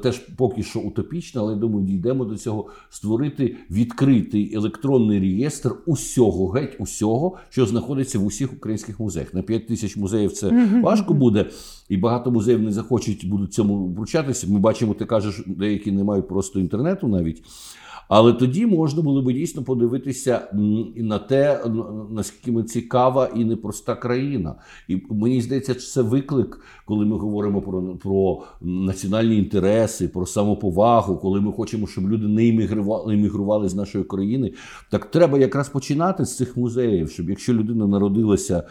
теж 0.03 0.19
поки 0.19 0.63
що 0.63 0.81
утопічна, 0.81 1.41
але 1.41 1.55
думаю, 1.55 1.87
дійдемо 1.87 2.25
до 2.25 2.37
цього 2.37 2.67
створити 2.91 3.57
відкритий 3.71 4.55
електронний 4.55 5.21
реєстр 5.21 5.75
усього, 5.87 6.49
геть 6.49 6.77
усього, 6.79 7.37
що 7.51 7.67
знаходиться 7.67 8.19
в 8.19 8.27
усіх 8.27 8.53
українських 8.53 9.01
музеях. 9.01 9.35
На 9.35 9.43
5 9.43 9.67
тисяч 9.67 9.97
музеїв 9.97 10.33
це 10.33 10.69
важко 10.83 11.15
буде, 11.15 11.47
і 11.89 11.97
багато 11.97 12.31
музеїв 12.31 12.63
не 12.63 12.73
захочуть 12.73 13.29
будуть 13.29 13.55
цьому 13.55 13.87
вручатися. 13.87 14.47
Ми 14.51 14.59
бачимо, 14.59 14.82
ти 14.95 15.05
кажеш, 15.05 15.43
деякі 15.47 15.93
не 15.93 16.05
мають 16.05 16.29
просто 16.29 16.61
інтернету 16.61 17.09
навіть. 17.09 17.43
Але 18.15 18.33
тоді 18.33 18.67
можна 18.67 19.03
було 19.03 19.23
би 19.23 19.33
дійсно 19.33 19.63
подивитися 19.63 20.49
на 20.97 21.19
те, 21.19 21.65
наскільки 22.11 22.53
ми 22.53 22.63
цікава 22.63 23.29
і 23.37 23.45
непроста 23.45 23.95
країна. 23.95 24.55
І 24.89 25.03
мені 25.11 25.41
здається, 25.41 25.75
це 25.75 26.03
виклик, 26.03 26.61
коли 26.87 27.07
ми 27.07 27.17
говоримо 27.17 27.61
про 27.61 27.83
про 27.83 28.43
національні 28.61 29.39
інтереси, 29.39 30.09
про 30.09 30.27
самоповагу, 30.27 31.17
коли 31.17 31.41
ми 31.41 31.53
хочемо, 31.53 31.87
щоб 31.87 32.11
люди 32.11 32.27
не 32.29 32.47
іммігрували, 32.47 33.15
іммігрували 33.15 33.69
з 33.69 33.75
нашої 33.75 34.05
країни. 34.05 34.53
Так 34.91 35.05
треба 35.05 35.39
якраз 35.39 35.69
починати 35.69 36.25
з 36.25 36.37
цих 36.37 36.57
музеїв, 36.57 37.11
щоб 37.11 37.31
якщо 37.31 37.55
людина 37.55 37.87
народилася. 37.87 38.63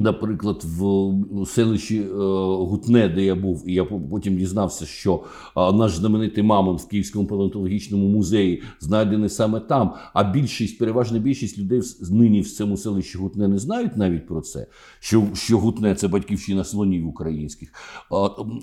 Наприклад, 0.00 0.64
в 0.64 1.46
селищі 1.46 2.00
е, 2.00 2.14
Гутне, 2.56 3.08
де 3.08 3.24
я 3.24 3.34
був, 3.34 3.64
і 3.66 3.74
я 3.74 3.84
потім 3.84 4.36
дізнався, 4.36 4.86
що 4.86 5.22
наш 5.56 5.96
знаменитий 5.96 6.44
мамон 6.44 6.76
в 6.76 6.88
Київському 6.88 7.26
палеонтологічному 7.26 8.08
музеї 8.08 8.62
знайдений 8.80 9.28
саме 9.28 9.60
там. 9.60 9.94
А 10.14 10.24
більшість, 10.24 10.78
переважна 10.78 11.18
більшість 11.18 11.58
людей 11.58 11.82
нині 12.10 12.40
в 12.40 12.50
цьому 12.50 12.76
селищі 12.76 13.18
Гутне 13.18 13.48
не 13.48 13.58
знають 13.58 13.96
навіть 13.96 14.26
про 14.26 14.40
це. 14.40 14.66
Що 15.00 15.24
що 15.34 15.58
Гутне 15.58 15.94
це 15.94 16.08
батьківщина 16.08 16.64
слонів 16.64 17.08
українських. 17.08 17.72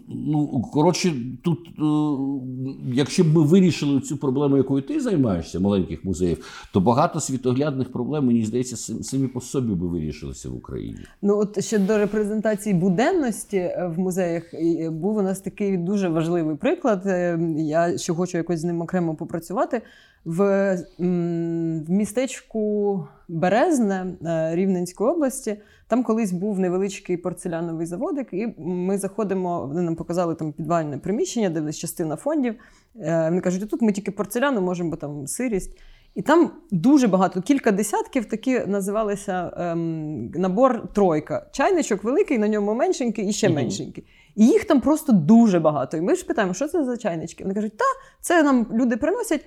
Ну 0.07 0.61
коротше, 0.73 1.13
тут, 1.43 1.59
е, 1.67 2.93
якщо 2.93 3.23
б 3.23 3.27
ми 3.27 3.41
вирішили 3.41 4.01
цю 4.01 4.17
проблему, 4.17 4.57
якою 4.57 4.81
ти 4.81 4.99
займаєшся, 4.99 5.59
маленьких 5.59 6.05
музеїв, 6.05 6.67
то 6.73 6.79
багато 6.79 7.19
світоглядних 7.19 7.91
проблем 7.91 8.25
мені 8.25 8.45
здається 8.45 8.77
самі 9.03 9.27
по 9.27 9.41
собі 9.41 9.73
би 9.73 9.87
вирішилися 9.87 10.49
в 10.49 10.55
Україні. 10.55 10.99
Ну 11.25 11.37
от 11.37 11.63
ще 11.63 11.79
до 11.79 11.97
репрезентації 11.97 12.75
буденності 12.75 13.57
е, 13.57 13.91
в 13.95 13.99
музеях 13.99 14.43
був 14.91 15.17
у 15.17 15.21
нас 15.21 15.39
такий 15.39 15.77
дуже 15.77 16.09
важливий 16.09 16.55
приклад. 16.55 17.01
Е, 17.05 17.39
я 17.57 17.97
ще 17.97 18.13
хочу 18.13 18.37
якось 18.37 18.59
з 18.59 18.63
ним 18.63 18.81
окремо 18.81 19.15
попрацювати. 19.15 19.81
В, 20.25 20.75
в 20.97 21.91
містечку 21.91 23.07
Березне 23.27 24.05
е, 24.25 24.55
Рівненської 24.55 25.09
області. 25.09 25.57
Там 25.87 26.03
колись 26.03 26.31
був 26.31 26.59
невеличкий 26.59 27.17
порцеляновий 27.17 27.85
заводик, 27.85 28.27
і 28.31 28.53
ми 28.57 28.97
заходимо. 28.97 29.67
Вони 29.67 29.81
нам 29.81 29.95
показали 29.95 30.35
там 30.35 30.51
підвальне 30.51 30.97
приміщення, 30.97 31.49
де 31.49 31.73
частина 31.73 32.15
фондів. 32.15 32.55
Вони 32.95 33.41
кажуть, 33.41 33.69
тут 33.69 33.81
ми 33.81 33.91
тільки 33.91 34.11
порцеляну 34.11 34.61
можемо, 34.61 34.89
бо 34.89 34.95
там 34.95 35.27
сирість. 35.27 35.77
І 36.15 36.21
там 36.21 36.51
дуже 36.71 37.07
багато, 37.07 37.41
кілька 37.41 37.71
десятків 37.71 38.25
такі 38.25 38.59
називалися 38.59 39.51
ем, 39.57 40.29
набор 40.29 40.93
тройка. 40.93 41.47
Чайничок 41.51 42.03
великий, 42.03 42.37
на 42.37 42.47
ньому 42.47 42.73
меншенький 42.73 43.29
і 43.29 43.33
ще 43.33 43.49
меншенький. 43.49 44.03
І 44.35 44.47
їх 44.47 44.65
там 44.65 44.81
просто 44.81 45.13
дуже 45.13 45.59
багато. 45.59 45.97
І 45.97 46.01
ми 46.01 46.15
ж 46.15 46.25
питаємо, 46.25 46.53
що 46.53 46.67
це 46.67 46.85
за 46.85 46.97
чайнички? 46.97 47.43
Вони 47.43 47.55
кажуть, 47.55 47.77
та 47.77 47.85
це 48.21 48.43
нам 48.43 48.67
люди 48.73 48.97
приносять. 48.97 49.45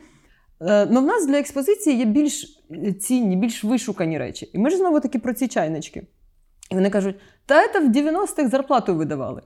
Е, 0.60 0.86
ну 0.90 1.00
в 1.00 1.04
нас 1.04 1.26
для 1.26 1.38
експозиції 1.38 1.98
є 1.98 2.04
більш 2.04 2.62
цінні, 3.00 3.36
більш 3.36 3.64
вишукані 3.64 4.18
речі. 4.18 4.50
І 4.52 4.58
ми 4.58 4.70
ж 4.70 4.76
знову 4.76 5.00
таки 5.00 5.18
про 5.18 5.34
ці 5.34 5.48
чайнички. 5.48 6.06
І 6.70 6.74
вони 6.74 6.90
кажуть, 6.90 7.16
та 7.46 7.68
це 7.68 7.80
в 7.80 7.92
90-х 7.92 8.48
зарплату 8.48 8.94
видавали. 8.94 9.42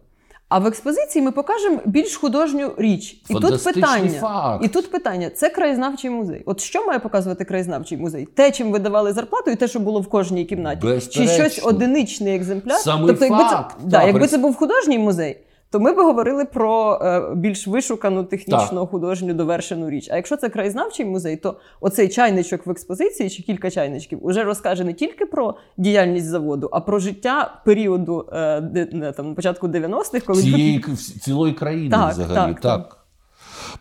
А 0.55 0.59
в 0.59 0.67
експозиції 0.67 1.25
ми 1.25 1.31
покажемо 1.31 1.79
більш 1.85 2.17
художню 2.17 2.73
річ. 2.77 3.23
І 3.29 3.35
тут 3.35 3.65
питання 3.65 4.21
факт. 4.21 4.65
і 4.65 4.69
тут 4.69 4.91
питання: 4.91 5.31
це 5.31 5.49
краєзнавчий 5.49 6.11
музей. 6.11 6.43
От 6.47 6.61
що 6.61 6.87
має 6.87 6.99
показувати 6.99 7.45
краєзнавчий 7.45 7.99
музей? 7.99 8.29
Те, 8.35 8.51
чим 8.51 8.73
ви 8.73 8.79
давали 8.79 9.13
зарплату, 9.13 9.51
і 9.51 9.57
те, 9.57 9.69
що 9.69 9.81
було 9.81 10.01
в 10.01 10.09
кожній 10.09 10.45
кімнаті, 10.45 11.01
чи 11.11 11.29
щось 11.29 11.61
одиничний 11.65 12.37
екземпляр. 12.37 12.79
Саме 12.79 13.07
тобто, 13.07 13.25
якби 13.25 13.39
факт. 13.39 13.77
це 13.81 13.87
да, 13.87 14.03
якби 14.03 14.27
це 14.27 14.39
був 14.39 14.57
художній 14.57 14.99
музей 14.99 15.37
то 15.73 15.81
ми 15.81 15.93
би 15.93 16.03
говорили 16.03 16.45
про 16.45 16.99
е, 17.03 17.35
більш 17.35 17.67
вишукану 17.67 18.25
технічно 18.25 18.81
так. 18.81 18.91
художню 18.91 19.35
довершену 19.35 19.91
річ. 19.91 20.09
А 20.11 20.17
якщо 20.17 20.37
це 20.37 20.49
краєзнавчий 20.49 21.07
музей, 21.07 21.37
то 21.37 21.57
оцей 21.81 22.09
чайничок 22.09 22.67
в 22.67 22.71
експозиції 22.71 23.31
чи 23.31 23.43
кілька 23.43 23.71
чайничків 23.71 24.27
уже 24.27 24.45
розкаже 24.45 24.85
не 24.85 24.93
тільки 24.93 25.27
про 25.27 25.55
діяльність 25.77 26.27
заводу, 26.27 26.69
а 26.73 26.81
про 26.81 26.99
життя 26.99 27.61
періоду 27.65 28.29
е, 28.33 28.61
де, 28.61 29.13
там 29.13 29.35
початку 29.35 29.69
90-х, 29.69 30.21
коли 30.27 30.43
цієї 30.43 30.85
цілої 31.21 31.53
країни 31.55 31.91
так, 31.91 32.13
взагалі 32.13 32.53
так. 32.53 32.61
так. 32.61 32.99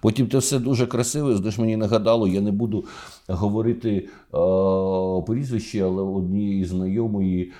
Потім 0.01 0.29
це 0.29 0.37
все 0.37 0.59
дуже 0.59 0.87
красиво. 0.87 1.35
Здесь 1.35 1.57
мені 1.57 1.77
нагадало, 1.77 2.27
я 2.27 2.41
не 2.41 2.51
буду 2.51 2.85
говорити 3.27 3.89
е, 4.33 4.37
прізвище, 5.27 5.83
але 5.83 6.03
однієї 6.03 6.65
знайомої 6.65 7.51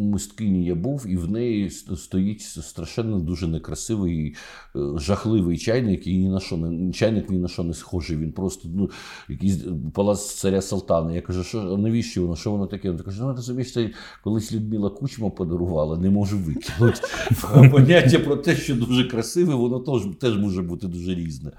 мисткині 0.00 0.64
я 0.64 0.74
був, 0.74 1.06
і 1.08 1.16
в 1.16 1.30
неї 1.30 1.70
стоїть 1.70 2.42
страшенно 2.42 3.18
дуже 3.18 3.48
некрасивий, 3.48 4.36
е, 4.76 4.80
жахливий 4.96 5.58
чайник, 5.58 6.06
і 6.06 6.18
ні 6.18 6.28
на 6.28 6.40
що 6.40 6.56
не 6.56 6.92
чайник 6.92 7.30
ні 7.30 7.38
на 7.38 7.48
що 7.48 7.62
не 7.62 7.74
схожий. 7.74 8.16
Він 8.16 8.32
просто 8.32 8.68
ну, 8.74 8.90
якийсь 9.28 9.64
палац 9.94 10.34
царя 10.34 10.62
Салтана. 10.62 11.14
Я 11.14 11.22
кажу, 11.22 11.44
що 11.44 11.76
навіщо 11.76 12.22
воно? 12.22 12.36
Що 12.36 12.50
воно 12.50 12.66
таке? 12.66 12.90
Вона 12.90 13.02
каже, 13.02 13.22
ну 13.22 13.32
розумієш, 13.32 13.72
це 13.72 13.90
колись 14.24 14.52
Людмила 14.52 14.90
Кучма 14.90 15.30
подарувала, 15.30 15.98
не 15.98 16.10
можу 16.10 16.38
викинути. 16.38 17.00
Поняття 17.70 18.18
про 18.18 18.36
те, 18.36 18.56
що 18.56 18.74
дуже 18.74 19.04
красиве, 19.04 19.54
воно 19.54 19.78
теж 20.20 20.36
може 20.38 20.62
бути 20.62 20.86
дуже 20.86 21.14
різне. 21.14 21.52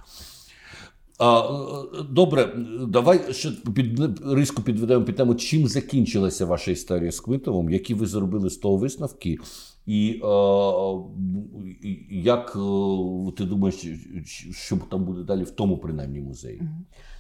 А, 1.19 1.43
Добре, 2.09 2.49
давай 2.87 3.19
ще 3.33 3.51
під 3.75 3.99
риску 4.25 4.61
підведемо 4.61 5.05
під 5.05 5.15
тему, 5.15 5.35
чим 5.35 5.67
закінчилася 5.67 6.45
ваша 6.45 6.71
історія 6.71 7.11
з 7.11 7.19
Квитовим, 7.19 7.69
які 7.69 7.93
ви 7.93 8.05
зробили 8.05 8.49
з 8.49 8.57
того 8.57 8.77
висновки, 8.77 9.37
і 9.85 10.21
а, 10.23 10.93
як 12.11 12.51
ти 13.37 13.43
думаєш, 13.43 13.85
що 14.51 14.77
там 14.91 15.03
буде 15.03 15.23
далі 15.23 15.43
в 15.43 15.51
тому 15.51 15.77
принаймні 15.77 16.19
музеї? 16.19 16.61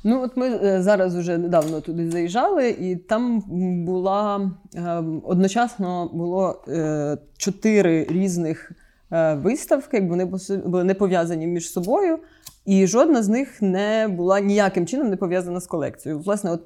Ну, 0.03 0.23
от 0.23 0.37
ми 0.37 0.47
е, 0.47 0.81
зараз 0.81 1.15
вже 1.15 1.37
недавно 1.37 1.81
туди 1.81 2.11
заїжджали, 2.11 2.69
і 2.69 2.95
там 2.95 3.43
була 3.85 4.51
одночасно 5.23 6.09
було 6.13 6.63
е, 6.67 7.17
чотири 7.37 8.07
різних 8.09 8.71
е, 9.11 9.33
виставки, 9.33 10.01
вони 10.01 10.25
були 10.65 10.83
не 10.83 10.93
пов'язані 10.93 11.47
між 11.47 11.71
собою. 11.71 12.19
І 12.69 12.87
жодна 12.87 13.23
з 13.23 13.27
них 13.27 13.61
не 13.61 14.07
була 14.07 14.39
ніяким 14.39 14.87
чином 14.87 15.09
не 15.09 15.15
пов'язана 15.15 15.59
з 15.59 15.67
колекцією. 15.67 16.21
Власне, 16.21 16.51
от 16.51 16.61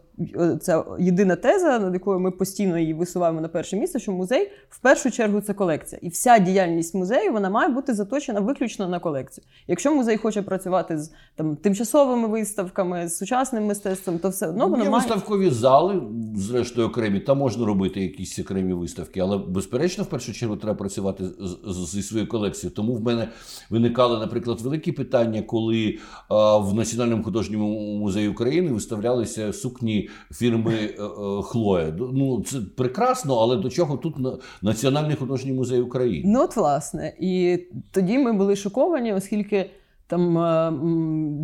це 0.63 0.83
єдина 0.99 1.35
теза, 1.35 1.79
над 1.79 1.93
якою 1.93 2.19
ми 2.19 2.31
постійно 2.31 2.79
її 2.79 2.93
висуваємо 2.93 3.41
на 3.41 3.47
перше 3.47 3.77
місце, 3.77 3.99
що 3.99 4.11
музей 4.11 4.51
в 4.69 4.79
першу 4.79 5.11
чергу 5.11 5.41
це 5.41 5.53
колекція. 5.53 5.99
І 6.03 6.09
вся 6.09 6.39
діяльність 6.39 6.95
музею 6.95 7.33
вона 7.33 7.49
має 7.49 7.69
бути 7.69 7.93
заточена 7.93 8.39
виключно 8.39 8.89
на 8.89 8.99
колекцію. 8.99 9.45
Якщо 9.67 9.95
музей 9.95 10.17
хоче 10.17 10.41
працювати 10.41 10.97
з 10.97 11.11
там 11.35 11.55
тимчасовими 11.55 12.27
виставками, 12.27 13.07
з 13.07 13.17
сучасним 13.17 13.65
мистецтвом, 13.65 14.19
то 14.19 14.29
все 14.29 14.47
одно 14.47 14.67
воно 14.67 14.83
Є 14.83 14.89
має... 14.89 15.05
виставкові 15.05 15.49
зали, 15.49 16.01
зрештою 16.35 16.87
окремі, 16.87 17.19
там 17.19 17.37
можна 17.37 17.65
робити 17.65 18.01
якісь 18.01 18.39
окремі 18.39 18.73
виставки, 18.73 19.19
але 19.19 19.37
безперечно, 19.37 20.03
в 20.03 20.07
першу 20.07 20.33
чергу 20.33 20.55
треба 20.55 20.75
працювати 20.75 21.23
зі 21.67 22.03
своєю 22.03 22.29
колекцією. 22.29 22.75
Тому 22.75 22.93
в 22.93 23.03
мене 23.03 23.27
виникали, 23.69 24.19
наприклад, 24.19 24.61
великі 24.61 24.91
питання, 24.91 25.41
коли 25.41 25.92
а, 26.29 26.57
в 26.57 26.73
Національному 26.73 27.23
художньому 27.23 27.97
музеї 27.97 28.27
України 28.27 28.71
виставлялися 28.71 29.53
сукні 29.53 30.09
фірми 30.31 30.73
е, 30.73 31.03
е, 31.03 31.41
Хлоя. 31.43 31.93
Ну 31.99 32.43
це 32.43 32.57
прекрасно, 32.77 33.35
але 33.35 33.57
до 33.57 33.69
чого 33.69 33.97
тут 33.97 34.15
Національний 34.61 35.15
художній 35.15 35.53
музей 35.53 35.81
України? 35.81 36.23
Ну 36.33 36.43
от 36.43 36.55
власне, 36.55 37.13
і 37.19 37.59
тоді 37.91 38.17
ми 38.17 38.33
були 38.33 38.55
шоковані, 38.55 39.13
оскільки. 39.13 39.69
Там 40.07 40.37
е, 40.37 40.73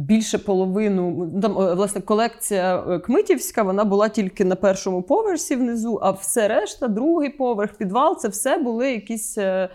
більше 0.05 0.37
половину 0.37 1.31
там 1.41 1.53
власне 1.53 2.01
колекція 2.01 2.99
Кмитівська 3.05 3.63
вона 3.63 3.83
була 3.83 4.09
тільки 4.09 4.45
на 4.45 4.55
першому 4.55 5.01
поверсі 5.01 5.55
внизу, 5.55 5.99
а 6.01 6.11
все 6.11 6.47
решта, 6.47 6.87
другий 6.87 7.29
поверх, 7.29 7.73
підвал 7.73 8.17
це 8.17 8.27
все 8.27 8.57
були 8.57 8.91
якісь 8.91 9.37
Е, 9.37 9.69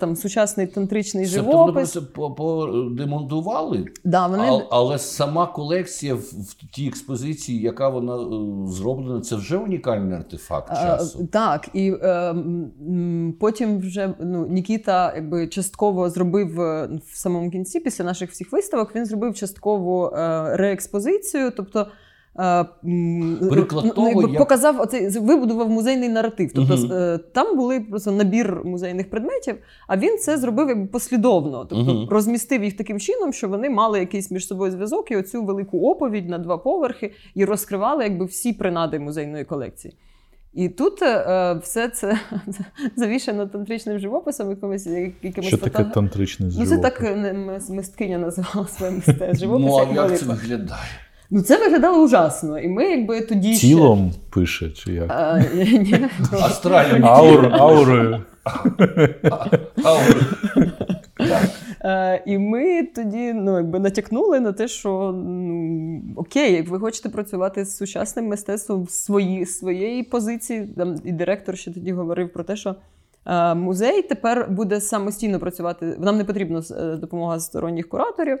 там 0.00 0.16
сучасний 0.16 0.66
тантричний 0.66 1.26
живопис. 1.26 1.92
Тобто 1.92 2.30
подемонтували, 2.30 3.86
да, 4.04 4.26
вони... 4.26 4.44
а, 4.44 4.62
але 4.70 4.98
сама 4.98 5.46
колекція 5.46 6.14
в, 6.14 6.18
в 6.20 6.54
тій 6.72 6.88
експозиції, 6.88 7.60
яка 7.60 7.88
вона 7.88 8.16
е, 8.16 8.72
зроблена, 8.72 9.20
це 9.20 9.36
вже 9.36 9.56
унікальний 9.56 10.16
артефакт 10.16 10.68
часу. 10.68 11.18
А, 11.22 11.26
так, 11.32 11.68
і 11.72 11.92
е, 12.02 12.34
потім 13.40 13.78
вже 13.78 14.14
ну, 14.20 14.46
Нікіта 14.46 15.12
якби 15.14 15.48
частково 15.48 16.10
зробив 16.10 16.60
е, 16.60 16.88
в 17.06 17.16
самому 17.16 17.50
кінці, 17.50 17.80
після 17.80 18.04
наших 18.04 18.30
всіх 18.30 18.52
виставок, 18.52 18.94
він 18.94 19.06
зробив 19.06 19.34
часткову 19.34 20.06
е, 20.06 20.56
реекспозицію. 20.56 21.52
тобто 21.56 21.86
Приклад 23.50 23.84
ну, 23.84 23.92
того, 23.92 24.22
як... 24.22 24.38
показав 24.38 24.80
оцей 24.80 25.18
вибудував 25.18 25.70
музейний 25.70 26.08
наратив. 26.08 26.52
Тобто 26.54 26.74
uh 26.74 27.18
там 27.32 27.56
були 27.56 27.80
просто 27.80 28.10
набір 28.10 28.60
музейних 28.64 29.10
предметів, 29.10 29.56
а 29.88 29.96
він 29.96 30.18
це 30.18 30.38
зробив 30.38 30.68
якби 30.68 30.86
послідовно. 30.86 31.64
Тобто 31.64 31.92
uh 31.92 32.08
розмістив 32.08 32.64
їх 32.64 32.76
таким 32.76 33.00
чином, 33.00 33.32
що 33.32 33.48
вони 33.48 33.70
мали 33.70 33.98
якийсь 34.00 34.30
між 34.30 34.46
собою 34.46 34.72
зв'язок 34.72 35.10
і 35.10 35.16
оцю 35.16 35.42
велику 35.42 35.90
оповідь 35.90 36.28
на 36.28 36.38
два 36.38 36.58
поверхи 36.58 37.12
і 37.34 37.44
розкривали 37.44 38.04
якби 38.04 38.24
всі 38.24 38.52
принади 38.52 38.98
музейної 38.98 39.44
колекції. 39.44 39.96
І 40.54 40.68
тут 40.68 41.02
е, 41.02 41.54
все 41.62 41.88
це 41.88 42.18
завішено 42.96 43.46
тантричним 43.46 43.98
живописом, 43.98 44.50
якимось 44.50 44.86
якимось 45.22 45.48
Що 45.48 45.58
таке 45.58 45.84
тантричний 45.84 46.50
живопис? 46.50 46.70
Ну, 46.70 46.76
це 46.76 46.82
так 46.82 47.16
мисткиня 47.70 48.18
називала 48.18 48.68
своє 48.68 48.92
мистецтво. 49.06 49.34
живопис. 49.34 49.66
Ну, 49.66 49.76
а 49.76 50.08
як 50.08 50.18
це 50.18 50.26
виглядає? 50.26 50.90
Ну, 51.34 51.42
це 51.42 51.58
виглядало 51.58 52.04
ужасно. 52.04 52.58
І 52.58 52.68
ми 52.68 52.84
якби 52.84 53.20
тоді. 53.20 53.54
Тілом 53.54 54.10
ще... 54.10 54.20
пише, 54.30 54.70
чи 54.70 54.92
як? 54.92 55.10
А, 55.10 55.40
ні. 55.54 56.06
Аур, 57.02 57.46
аурою. 57.52 58.22
Е, 61.84 62.22
і 62.26 62.38
ми 62.38 62.82
тоді 62.82 63.32
ну, 63.32 63.56
якби 63.56 63.78
натякнули 63.78 64.40
на 64.40 64.52
те, 64.52 64.68
що 64.68 65.12
ну, 65.26 66.02
окей, 66.16 66.52
як 66.52 66.68
ви 66.68 66.80
хочете 66.80 67.08
працювати 67.08 67.64
з 67.64 67.76
сучасним 67.76 68.26
мистецтвом 68.26 68.82
в 68.82 68.90
свої, 68.90 69.46
своєї 69.46 70.02
позиції. 70.02 70.68
Там 70.76 70.96
і 71.04 71.12
директор 71.12 71.58
ще 71.58 71.70
тоді 71.70 71.92
говорив 71.92 72.32
про 72.32 72.44
те, 72.44 72.56
що 72.56 72.76
музей 73.54 74.02
тепер 74.02 74.46
буде 74.50 74.80
самостійно 74.80 75.38
працювати. 75.38 75.96
Нам 75.98 76.16
не 76.16 76.24
потрібна 76.24 76.62
е, 76.70 76.96
допомога 76.96 77.40
сторонніх 77.40 77.88
кураторів. 77.88 78.38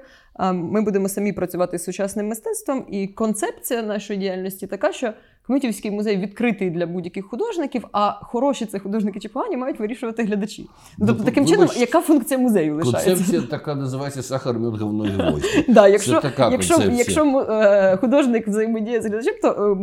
Ми 0.52 0.82
будемо 0.82 1.08
самі 1.08 1.32
працювати 1.32 1.78
з 1.78 1.84
сучасним 1.84 2.28
мистецтвом. 2.28 2.86
І 2.90 3.06
концепція 3.06 3.82
нашої 3.82 4.18
діяльності 4.18 4.66
така, 4.66 4.92
що 4.92 5.12
Кмитівський 5.46 5.90
музей 5.90 6.16
відкритий 6.16 6.70
для 6.70 6.86
будь-яких 6.86 7.26
художників, 7.26 7.84
а 7.92 8.12
хороші 8.22 8.66
це 8.66 8.78
художники 8.78 9.20
чи 9.20 9.28
погані 9.28 9.56
мають 9.56 9.80
вирішувати 9.80 10.22
глядачі. 10.22 10.68
Ну, 10.98 11.06
тобто, 11.06 11.24
таким 11.24 11.44
вибач, 11.44 11.58
чином, 11.58 11.80
яка 11.80 12.00
функція 12.00 12.40
музею 12.40 12.76
лишається? 12.76 13.10
Концепція 13.10 13.42
така 13.42 13.74
називається 13.74 14.22
сахар 14.22 14.58
мед 14.58 14.80
говно 14.80 15.06
і 15.06 15.08
гвоздь. 15.08 15.44
Да, 15.68 15.88
якщо, 15.88 16.20
така 16.20 16.50
якщо, 16.50 16.82
якщо 16.92 17.46
е, 17.50 17.96
художник 17.96 18.48
взаємодіє 18.48 19.02
з 19.02 19.06
глядачем, 19.06 19.34
то 19.42 19.48
е, 19.48 19.74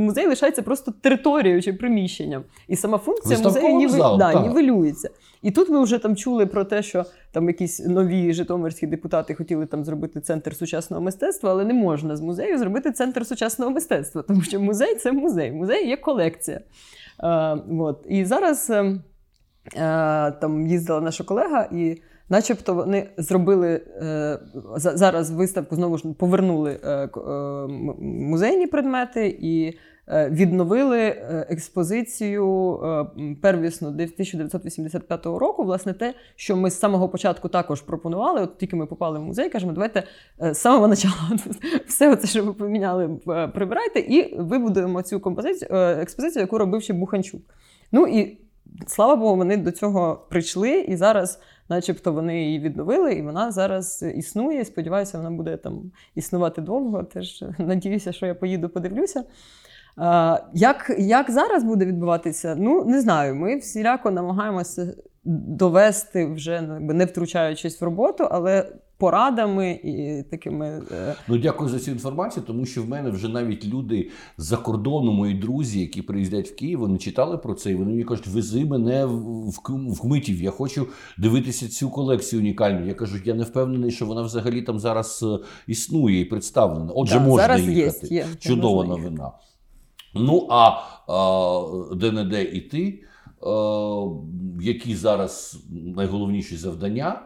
музей 0.00 0.26
лишається 0.26 0.62
просто 0.62 0.92
територією 1.00 1.62
чи 1.62 1.72
приміщенням. 1.72 2.42
І 2.68 2.76
сама 2.76 2.98
функція 2.98 3.38
музею 3.38 3.76
ніви, 3.76 3.98
да, 4.18 4.42
нівелюється. 4.42 5.10
І 5.42 5.50
тут 5.50 5.68
ми 5.68 5.82
вже 5.82 5.98
там 5.98 6.16
чули 6.16 6.46
про 6.46 6.64
те, 6.64 6.82
що 6.82 7.04
там 7.32 7.48
якісь 7.48 7.86
нові 7.86 8.32
житомирські 8.32 8.86
депутати 8.86 9.34
хотіли 9.34 9.66
там 9.66 9.84
зробити 9.84 10.20
центр 10.20 10.56
сучасного 10.56 11.02
мистецтва, 11.02 11.50
але 11.50 11.64
не 11.64 11.74
можна 11.74 12.16
з 12.16 12.20
музею 12.20 12.58
зробити 12.58 12.92
центр 12.92 13.26
сучасного 13.26 13.70
мистецтва, 13.70 14.22
тому 14.22 14.42
що 14.42 14.60
музей 14.60 14.94
це 14.94 15.12
музей. 15.12 15.52
Музей 15.52 15.88
є 15.88 15.96
колекція. 15.96 16.60
Е, 17.22 17.28
от. 17.80 18.06
І 18.08 18.24
зараз 18.24 18.70
е, 18.70 18.82
е, 18.82 19.00
там 20.30 20.66
їздила 20.66 21.00
наша 21.00 21.24
колега, 21.24 21.68
і 21.72 22.02
начебто 22.28 22.74
вони 22.74 23.08
зробили 23.16 23.80
е, 24.02 24.38
зараз 24.76 25.30
виставку 25.30 25.74
знову 25.76 25.98
ж 25.98 26.12
повернули 26.18 26.80
музейні 28.00 28.66
предмети 28.66 29.38
і. 29.40 29.78
Е, 30.10 30.30
Відновили 30.30 31.00
е, 31.00 31.46
експозицію 31.50 32.80
е, 32.82 32.86
м, 32.86 33.36
первісну 33.36 33.88
1985 33.88 35.26
року. 35.26 35.64
Власне, 35.64 35.92
те, 35.92 36.14
що 36.36 36.56
ми 36.56 36.70
з 36.70 36.78
самого 36.78 37.08
початку 37.08 37.48
також 37.48 37.80
пропонували. 37.80 38.40
От 38.40 38.58
тільки 38.58 38.76
ми 38.76 38.86
попали 38.86 39.18
в 39.18 39.22
музей, 39.22 39.50
кажемо, 39.50 39.72
давайте 39.72 40.02
з 40.38 40.54
самого 40.54 40.88
початку 40.88 41.18
все 41.86 42.16
це, 42.16 42.26
що 42.26 42.44
ви 42.44 42.52
поміняли, 42.52 43.08
прибирайте, 43.54 44.00
і 44.00 44.36
вибудуємо 44.40 45.02
цю 45.02 45.20
композицію 45.20 45.70
експозицію, 45.74 46.40
яку 46.40 46.58
робив 46.58 46.82
ще 46.82 46.92
Буханчук. 46.92 47.42
Ну 47.92 48.06
і 48.06 48.38
слава 48.86 49.16
Богу, 49.16 49.36
вони 49.36 49.56
до 49.56 49.70
цього 49.70 50.26
прийшли, 50.30 50.80
і 50.80 50.96
зараз, 50.96 51.40
начебто, 51.68 52.12
вони 52.12 52.44
її 52.44 52.58
відновили, 52.58 53.12
і 53.12 53.22
вона 53.22 53.50
зараз 53.50 54.04
існує. 54.14 54.64
Сподіваюся, 54.64 55.18
вона 55.18 55.30
буде 55.30 55.56
там 55.56 55.92
існувати 56.14 56.60
довго. 56.60 57.04
Теж 57.04 57.44
надіюся, 57.58 58.12
що 58.12 58.26
я 58.26 58.34
поїду, 58.34 58.68
подивлюся. 58.68 59.24
Як, 60.54 60.96
як 60.98 61.30
зараз 61.30 61.64
буде 61.64 61.86
відбуватися? 61.86 62.56
Ну 62.58 62.84
не 62.84 63.00
знаю. 63.00 63.34
Ми 63.34 63.56
всіляко 63.56 64.10
намагаємося 64.10 64.94
довести 65.24 66.26
вже 66.26 66.60
ну, 66.60 66.80
не 66.80 67.04
втручаючись 67.04 67.80
в 67.80 67.84
роботу, 67.84 68.28
але 68.30 68.72
порадами 68.98 69.70
і 69.70 70.24
такими. 70.30 70.82
е, 70.92 71.14
Ну, 71.28 71.38
дякую 71.38 71.70
за 71.70 71.78
цю 71.78 71.90
інформацію, 71.90 72.44
тому 72.46 72.64
що 72.66 72.82
в 72.82 72.88
мене 72.88 73.10
вже 73.10 73.28
навіть 73.28 73.66
люди 73.66 74.10
з-за 74.38 74.56
кордону, 74.56 75.12
мої 75.12 75.34
друзі, 75.34 75.80
які 75.80 76.02
приїздять 76.02 76.48
в 76.48 76.54
Київ, 76.56 76.78
вони 76.80 76.98
читали 76.98 77.38
про 77.38 77.54
це, 77.54 77.70
і 77.70 77.74
вони 77.74 77.90
мені 77.90 78.04
кажуть, 78.04 78.26
вези 78.26 78.64
мене 78.64 79.04
в, 79.06 80.00
Кмитів, 80.00 80.42
я 80.42 80.50
хочу 80.50 80.86
дивитися 81.18 81.68
цю 81.68 81.90
колекцію 81.90 82.42
унікальну. 82.42 82.86
Я 82.86 82.94
кажу, 82.94 83.16
я 83.24 83.34
не 83.34 83.44
впевнений, 83.44 83.90
що 83.90 84.06
вона 84.06 84.22
взагалі 84.22 84.62
там 84.62 84.78
зараз 84.78 85.24
е, 85.26 85.44
існує 85.66 86.20
і 86.20 86.24
представлена. 86.24 86.92
Отже, 86.94 87.14
Да, 87.14 87.20
можна 87.20 87.42
зараз 87.42 87.68
їхати. 87.68 88.06
є, 88.14 88.26
Чудова 88.38 88.84
можна 88.84 89.10
їхати. 89.10 89.32
Ну, 90.18 90.46
а, 90.50 90.70
де-не-де 91.94 92.42
і 92.42 92.60
ти, 92.60 93.02
які 94.60 94.94
зараз 94.96 95.62
найголовніші 95.96 96.56
завдання? 96.56 97.20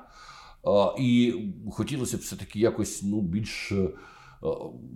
І 0.98 1.34
хотілося 1.70 2.16
б 2.16 2.20
все-таки 2.20 2.60
якось 2.60 3.02
ну, 3.02 3.20
більш 3.20 3.72
е, 3.72 3.88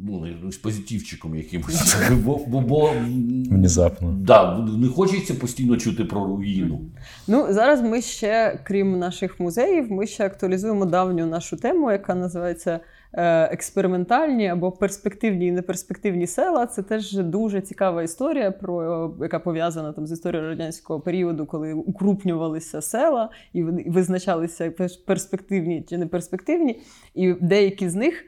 ну, 0.05 0.52
з 0.52 0.56
позитивчиком 0.56 1.36
якимось. 1.36 1.97
Бо, 2.24 2.40
бо, 2.47 2.60
бо 2.60 2.90
Внезапно. 3.51 4.12
да, 4.20 4.59
не 4.59 4.89
хочеться 4.89 5.35
постійно 5.35 5.77
чути 5.77 6.05
про 6.05 6.27
руїну. 6.27 6.81
Ну 7.28 7.47
зараз 7.51 7.82
ми 7.82 8.02
ще, 8.02 8.60
крім 8.64 8.98
наших 8.98 9.40
музеїв, 9.40 9.93
ми 9.93 10.06
ще 10.06 10.27
актуалізуємо 10.27 10.85
давню 10.85 11.27
нашу 11.27 11.56
тему, 11.56 11.93
яка 11.93 12.14
називається 12.14 12.81
експериментальні 13.16 14.48
або 14.48 14.72
перспективні 14.72 15.47
і 15.47 15.52
неперспективні 15.52 16.26
села. 16.26 16.66
Це 16.66 16.82
теж 16.82 17.12
дуже 17.12 17.60
цікава 17.60 18.02
історія, 18.02 18.51
про 18.51 19.10
яка 19.20 19.38
пов'язана 19.38 19.93
там 19.93 20.06
з 20.06 20.12
історією 20.12 20.48
радянського 20.48 21.01
періоду, 21.01 21.47
коли 21.47 21.72
укрупнювалися 21.72 22.80
села 22.82 23.30
і 23.52 23.62
визначалися 23.62 24.70
пер- 24.70 25.05
перспективні 25.06 25.82
чи 25.88 25.98
неперспективні, 25.98 26.80
і 27.14 27.32
деякі 27.32 27.88
з 27.88 27.94
них. 27.94 28.24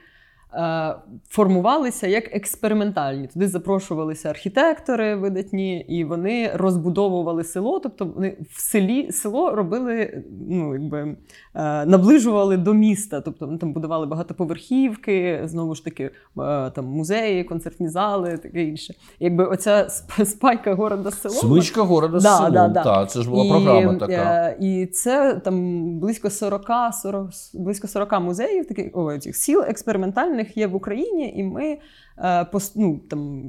Е, 0.58 0.94
Формувалися 1.28 2.06
як 2.06 2.36
експериментальні. 2.36 3.26
Туди 3.26 3.48
запрошувалися 3.48 4.30
архітектори 4.30 5.16
видатні, 5.16 5.80
і 5.80 6.04
вони 6.04 6.50
розбудовували 6.54 7.44
село. 7.44 7.80
Тобто 7.80 8.04
вони 8.04 8.36
в 8.50 8.60
селі 8.60 9.12
село 9.12 9.50
робили, 9.50 10.22
ну 10.48 10.72
якби 10.74 11.16
е, 11.54 11.86
наближували 11.86 12.56
до 12.56 12.74
міста. 12.74 13.20
Тобто 13.20 13.46
вони 13.46 13.58
там 13.58 13.72
будували 13.72 14.06
багатоповерхівки, 14.06 15.40
знову 15.44 15.74
ж 15.74 15.84
таки, 15.84 16.04
е, 16.04 16.10
там 16.70 16.84
музеї, 16.84 17.44
концертні 17.44 17.88
зали, 17.88 18.38
таке 18.38 18.62
інше. 18.64 18.94
Якби 19.20 19.44
оця 19.44 19.88
спайка 20.24 20.74
города 20.74 21.10
село. 21.10 21.34
Смичка 21.34 21.82
города 21.82 22.18
Да, 22.20 22.36
селом. 22.36 22.52
да, 22.52 22.68
да. 22.68 22.84
Та, 22.84 23.06
це 23.06 23.22
ж 23.22 23.30
була 23.30 23.48
програма 23.50 23.94
така. 23.94 24.48
І 24.60 24.86
це 24.86 25.34
там 25.34 25.84
близько 25.98 26.30
40, 26.30 26.66
40, 27.02 27.30
близько 27.54 27.88
40 27.88 28.20
музеїв, 28.20 28.66
таких 28.66 28.96
о, 28.96 29.18
цих 29.18 29.36
сіл 29.36 29.62
експериментальних 29.62 30.47
є 30.56 30.66
в 30.66 30.74
Україні, 30.74 31.32
і 31.36 31.42
ми 31.42 31.78
е, 32.18 32.46
ну, 32.76 33.00
там, 33.10 33.42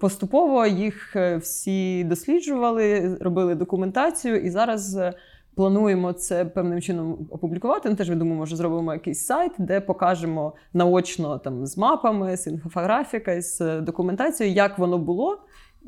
поступово 0.00 0.66
їх 0.66 1.16
е, 1.16 1.36
всі 1.36 2.04
досліджували, 2.04 3.16
робили 3.20 3.54
документацію, 3.54 4.36
і 4.36 4.50
зараз. 4.50 4.96
е, 4.96 5.12
Плануємо 5.56 6.12
це 6.12 6.44
певним 6.44 6.80
чином 6.80 7.26
опублікувати. 7.30 7.90
Ну, 7.90 7.96
теж 7.96 8.08
я 8.08 8.14
думаю, 8.14 8.38
може 8.38 8.56
зробимо 8.56 8.92
якийсь 8.92 9.26
сайт, 9.26 9.52
де 9.58 9.80
покажемо 9.80 10.52
наочно 10.72 11.38
там 11.38 11.66
з 11.66 11.76
мапами, 11.78 12.36
з 12.36 12.46
інфографікою, 12.46 13.42
з 13.42 13.80
документацією, 13.80 14.56
як 14.56 14.78
воно 14.78 14.98
було, 14.98 15.38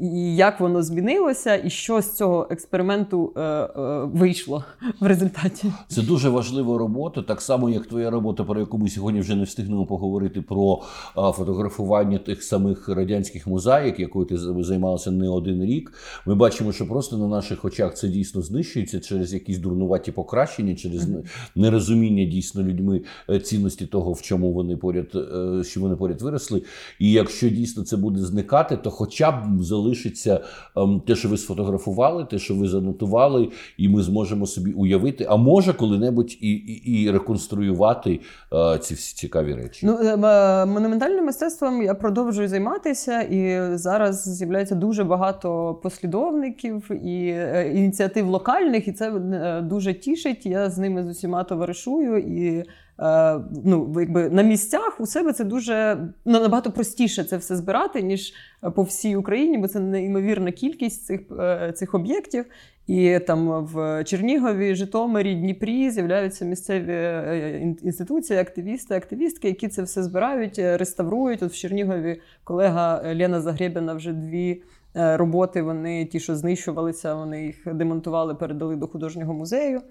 і 0.00 0.36
як 0.36 0.60
воно 0.60 0.82
змінилося, 0.82 1.56
і 1.64 1.70
що 1.70 2.00
з 2.00 2.12
цього 2.16 2.48
експерименту 2.50 3.32
е, 3.36 3.40
е, 3.40 3.68
вийшло 4.04 4.64
в 5.00 5.06
результаті. 5.06 5.72
Це 5.88 6.02
дуже 6.02 6.28
важлива 6.28 6.78
робота, 6.78 7.22
так 7.22 7.40
само 7.40 7.70
як 7.70 7.86
твоя 7.86 8.10
робота, 8.10 8.44
про 8.44 8.60
яку 8.60 8.78
ми 8.78 8.88
сьогодні 8.88 9.20
вже 9.20 9.36
не 9.36 9.44
встигнемо 9.44 9.86
поговорити 9.86 10.42
про 10.42 10.82
фотографування 11.14 12.18
тих 12.18 12.42
самих 12.42 12.88
радянських 12.88 13.46
мозаїк, 13.46 14.00
якою 14.00 14.26
ти 14.26 14.38
займалася 14.38 15.10
не 15.10 15.28
один 15.28 15.64
рік. 15.64 15.92
Ми 16.26 16.34
бачимо, 16.34 16.72
що 16.72 16.88
просто 16.88 17.16
на 17.18 17.28
наших 17.28 17.64
очах 17.64 17.94
це 17.94 18.08
дійсно 18.08 18.42
знищується 18.42 19.00
через 19.00 19.34
якісь 19.34 19.58
дурнуваті 19.58 20.12
покращення, 20.12 20.74
через 20.74 21.08
не- 21.08 21.22
нерозуміння 21.54 22.24
дійсно 22.24 22.62
людьми 22.62 23.02
е, 23.30 23.40
цінності 23.40 23.86
того, 23.86 24.12
в 24.12 24.22
чому 24.22 24.52
вони 24.52 24.76
поряд, 24.76 25.06
е, 25.14 25.64
що 25.64 25.80
вони 25.80 25.96
поряд 25.96 26.22
виросли. 26.22 26.62
І 26.98 27.12
якщо 27.12 27.48
дійсно 27.48 27.82
це 27.84 27.96
буде 27.96 28.20
зникати, 28.20 28.76
то 28.76 28.90
хоча 28.90 29.30
б 29.30 29.62
залишиться 29.86 30.40
ем, 30.76 31.02
те, 31.06 31.14
що 31.14 31.28
ви 31.28 31.36
сфотографували, 31.36 32.24
те, 32.24 32.38
що 32.38 32.54
ви 32.54 32.68
занотували, 32.68 33.48
і 33.78 33.88
ми 33.88 34.02
зможемо 34.02 34.46
собі 34.46 34.72
уявити, 34.72 35.26
а 35.28 35.36
може 35.36 35.72
коли-небудь 35.72 36.36
і, 36.40 36.50
і, 36.50 37.02
і 37.02 37.10
реконструювати 37.10 38.20
е, 38.52 38.78
ці 38.78 38.94
всі 38.94 39.16
цікаві 39.16 39.54
речі. 39.54 39.86
Ну, 39.86 39.98
е, 39.98 40.16
монументальним 40.66 41.24
мистецтвом 41.24 41.82
я 41.82 41.94
продовжую 41.94 42.48
займатися, 42.48 43.20
і 43.20 43.60
зараз 43.76 44.28
з'являється 44.28 44.74
дуже 44.74 45.04
багато 45.04 45.74
послідовників 45.82 46.90
і 46.90 47.28
е, 47.28 47.72
ініціатив 47.74 48.26
локальних, 48.26 48.88
і 48.88 48.92
це 48.92 49.10
е, 49.10 49.62
дуже 49.62 49.94
тішить. 49.94 50.46
Я 50.46 50.70
з 50.70 50.78
ними 50.78 51.04
з 51.04 51.08
усіма 51.08 51.44
товаришую 51.44 52.18
і. 52.18 52.64
Е, 53.00 53.40
Ну, 53.64 53.94
якби 54.00 54.30
на 54.30 54.42
місцях 54.42 55.00
у 55.00 55.06
себе 55.06 55.32
це 55.32 55.44
дуже 55.44 55.98
ну, 56.24 56.40
набагато 56.40 56.72
простіше 56.72 57.24
це 57.24 57.36
все 57.36 57.56
збирати, 57.56 58.02
ніж 58.02 58.32
по 58.74 58.82
всій 58.82 59.16
Україні, 59.16 59.58
бо 59.58 59.68
це 59.68 59.80
неймовірна 59.80 60.52
кількість 60.52 61.04
цих, 61.04 61.20
е, 61.40 61.72
цих 61.76 61.94
об'єктів. 61.94 62.44
І 62.86 63.18
там 63.18 63.64
в 63.64 64.04
Чернігові, 64.04 64.74
Житомирі, 64.74 65.34
Дніпрі 65.34 65.90
з'являються 65.90 66.44
місцеві 66.44 66.92
е, 66.92 67.74
інституції, 67.82 68.38
активісти, 68.38 68.94
активістки, 68.94 69.48
які 69.48 69.68
це 69.68 69.82
все 69.82 70.02
збирають, 70.02 70.58
реставрують. 70.58 71.42
От 71.42 71.52
в 71.52 71.56
Чернігові 71.56 72.20
колега 72.44 73.02
Лена 73.04 73.40
Загребіна 73.40 73.94
вже 73.94 74.12
дві 74.12 74.62
роботи. 74.94 75.62
Вони 75.62 76.04
ті, 76.04 76.20
що 76.20 76.36
знищувалися, 76.36 77.14
вони 77.14 77.44
їх 77.46 77.74
демонтували, 77.74 78.34
передали 78.34 78.76
до 78.76 78.86
художнього 78.86 79.34
музею. 79.34 79.82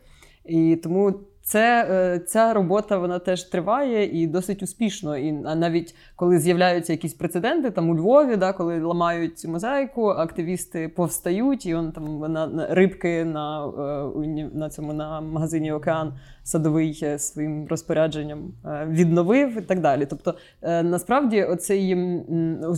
І 0.45 0.75
тому 0.75 1.13
це 1.45 1.87
е, 1.91 2.19
ця 2.19 2.53
робота 2.53 2.97
вона 2.97 3.19
теж 3.19 3.43
триває 3.43 4.23
і 4.23 4.27
досить 4.27 4.63
успішно. 4.63 5.17
І 5.17 5.31
навіть 5.31 5.95
коли 6.15 6.39
з'являються 6.39 6.93
якісь 6.93 7.13
прецеденти, 7.13 7.71
там 7.71 7.89
у 7.89 7.95
Львові, 7.95 8.35
да, 8.35 8.53
коли 8.53 8.81
ламають 8.81 9.45
мозаїку, 9.47 10.07
активісти 10.07 10.89
повстають, 10.89 11.65
і 11.65 11.75
он 11.75 11.91
там 11.91 12.19
на, 12.19 12.47
на 12.47 12.67
рибки 12.69 13.25
на 13.25 13.67
е, 13.67 14.49
на 14.53 14.69
цьому 14.69 14.93
на 14.93 15.21
магазині 15.21 15.71
Океан 15.71 16.13
садовий 16.43 16.99
е, 17.03 17.19
своїм 17.19 17.67
розпорядженням 17.67 18.53
відновив 18.87 19.57
і 19.57 19.61
так 19.61 19.79
далі. 19.79 20.05
Тобто, 20.05 20.35
насправді, 20.61 21.43
оце 21.43 21.95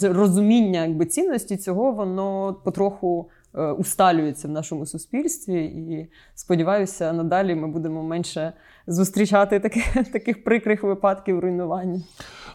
розуміння 0.02 0.86
якби 0.86 1.06
цінності 1.06 1.58
цього, 1.58 1.92
воно 1.92 2.56
потроху. 2.64 3.30
Е, 3.58 3.72
усталюється 3.72 4.48
в 4.48 4.52
нашому 4.52 4.86
суспільстві, 4.86 5.66
і 5.66 6.08
сподіваюся, 6.36 7.14
надалі 7.14 7.56
ми 7.56 7.68
будемо 7.68 8.04
менше 8.04 8.54
зустрічати 8.88 9.60
таких 9.60 10.12
таких 10.12 10.44
прикрих 10.44 10.84
випадків 10.84 11.40
руйнування. 11.40 12.02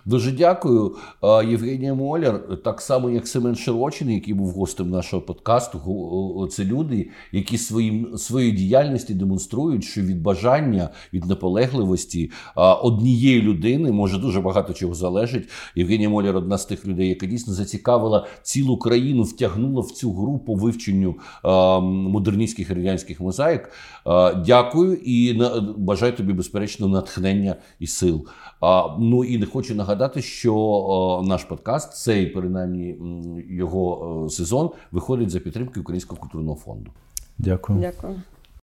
Дуже 0.05 0.33
дякую, 0.33 0.97
Євгенія 1.49 1.95
Моляр. 1.95 2.63
Так 2.65 2.81
само, 2.81 3.11
як 3.11 3.29
Семен 3.29 3.55
Широчин, 3.55 4.11
який 4.11 4.35
був 4.35 4.49
гостем 4.49 4.91
нашого 4.91 5.23
подкасту. 5.23 6.49
Це 6.51 6.65
люди, 6.65 7.11
які 7.33 7.59
своїм 7.59 8.19
своєю 8.19 8.53
діяльністю 8.53 9.15
демонструють, 9.15 9.85
що 9.85 10.01
від 10.01 10.23
бажання, 10.23 10.89
від 11.13 11.25
наполегливості 11.25 12.31
однієї 12.83 13.43
людини 13.43 13.93
може 13.93 14.19
дуже 14.19 14.41
багато 14.41 14.73
чого 14.73 14.95
залежить. 14.95 15.49
Євгенія 15.77 16.09
Моляр 16.09 16.37
одна 16.37 16.59
з 16.59 16.67
тих 16.67 16.87
людей, 16.87 17.09
яка 17.09 17.27
дійсно 17.27 17.53
зацікавила 17.53 18.27
цілу 18.43 18.79
країну, 18.79 19.23
втягнула 19.23 19.81
в 19.81 19.91
цю 19.91 20.13
гру 20.13 20.39
по 20.39 20.55
вивченню 20.55 21.15
модерністських 21.83 22.71
радянських 22.71 23.21
мозаїк. 23.21 23.71
Дякую 24.47 24.99
і 25.05 25.43
бажаю 25.77 26.13
тобі 26.13 26.33
безперечно 26.33 26.89
натхнення 26.89 27.57
і 27.79 27.87
сил. 27.87 28.27
Ну 28.99 29.25
і 29.25 29.39
не 29.39 29.47
хочу 29.47 29.75
нагадати, 29.75 30.23
що 30.23 31.23
наш 31.25 31.45
подкаст, 31.45 31.97
цей 31.97 32.27
принаймні 32.27 32.97
його 33.51 34.27
сезон, 34.31 34.71
виходить 34.93 35.31
за 35.31 35.41
підтримки 35.41 35.81
Українського 35.81 36.21
культурного 36.21 36.57
фонду. 36.57 36.91
Дякую. 37.39 37.79
Дякую. 37.81 38.23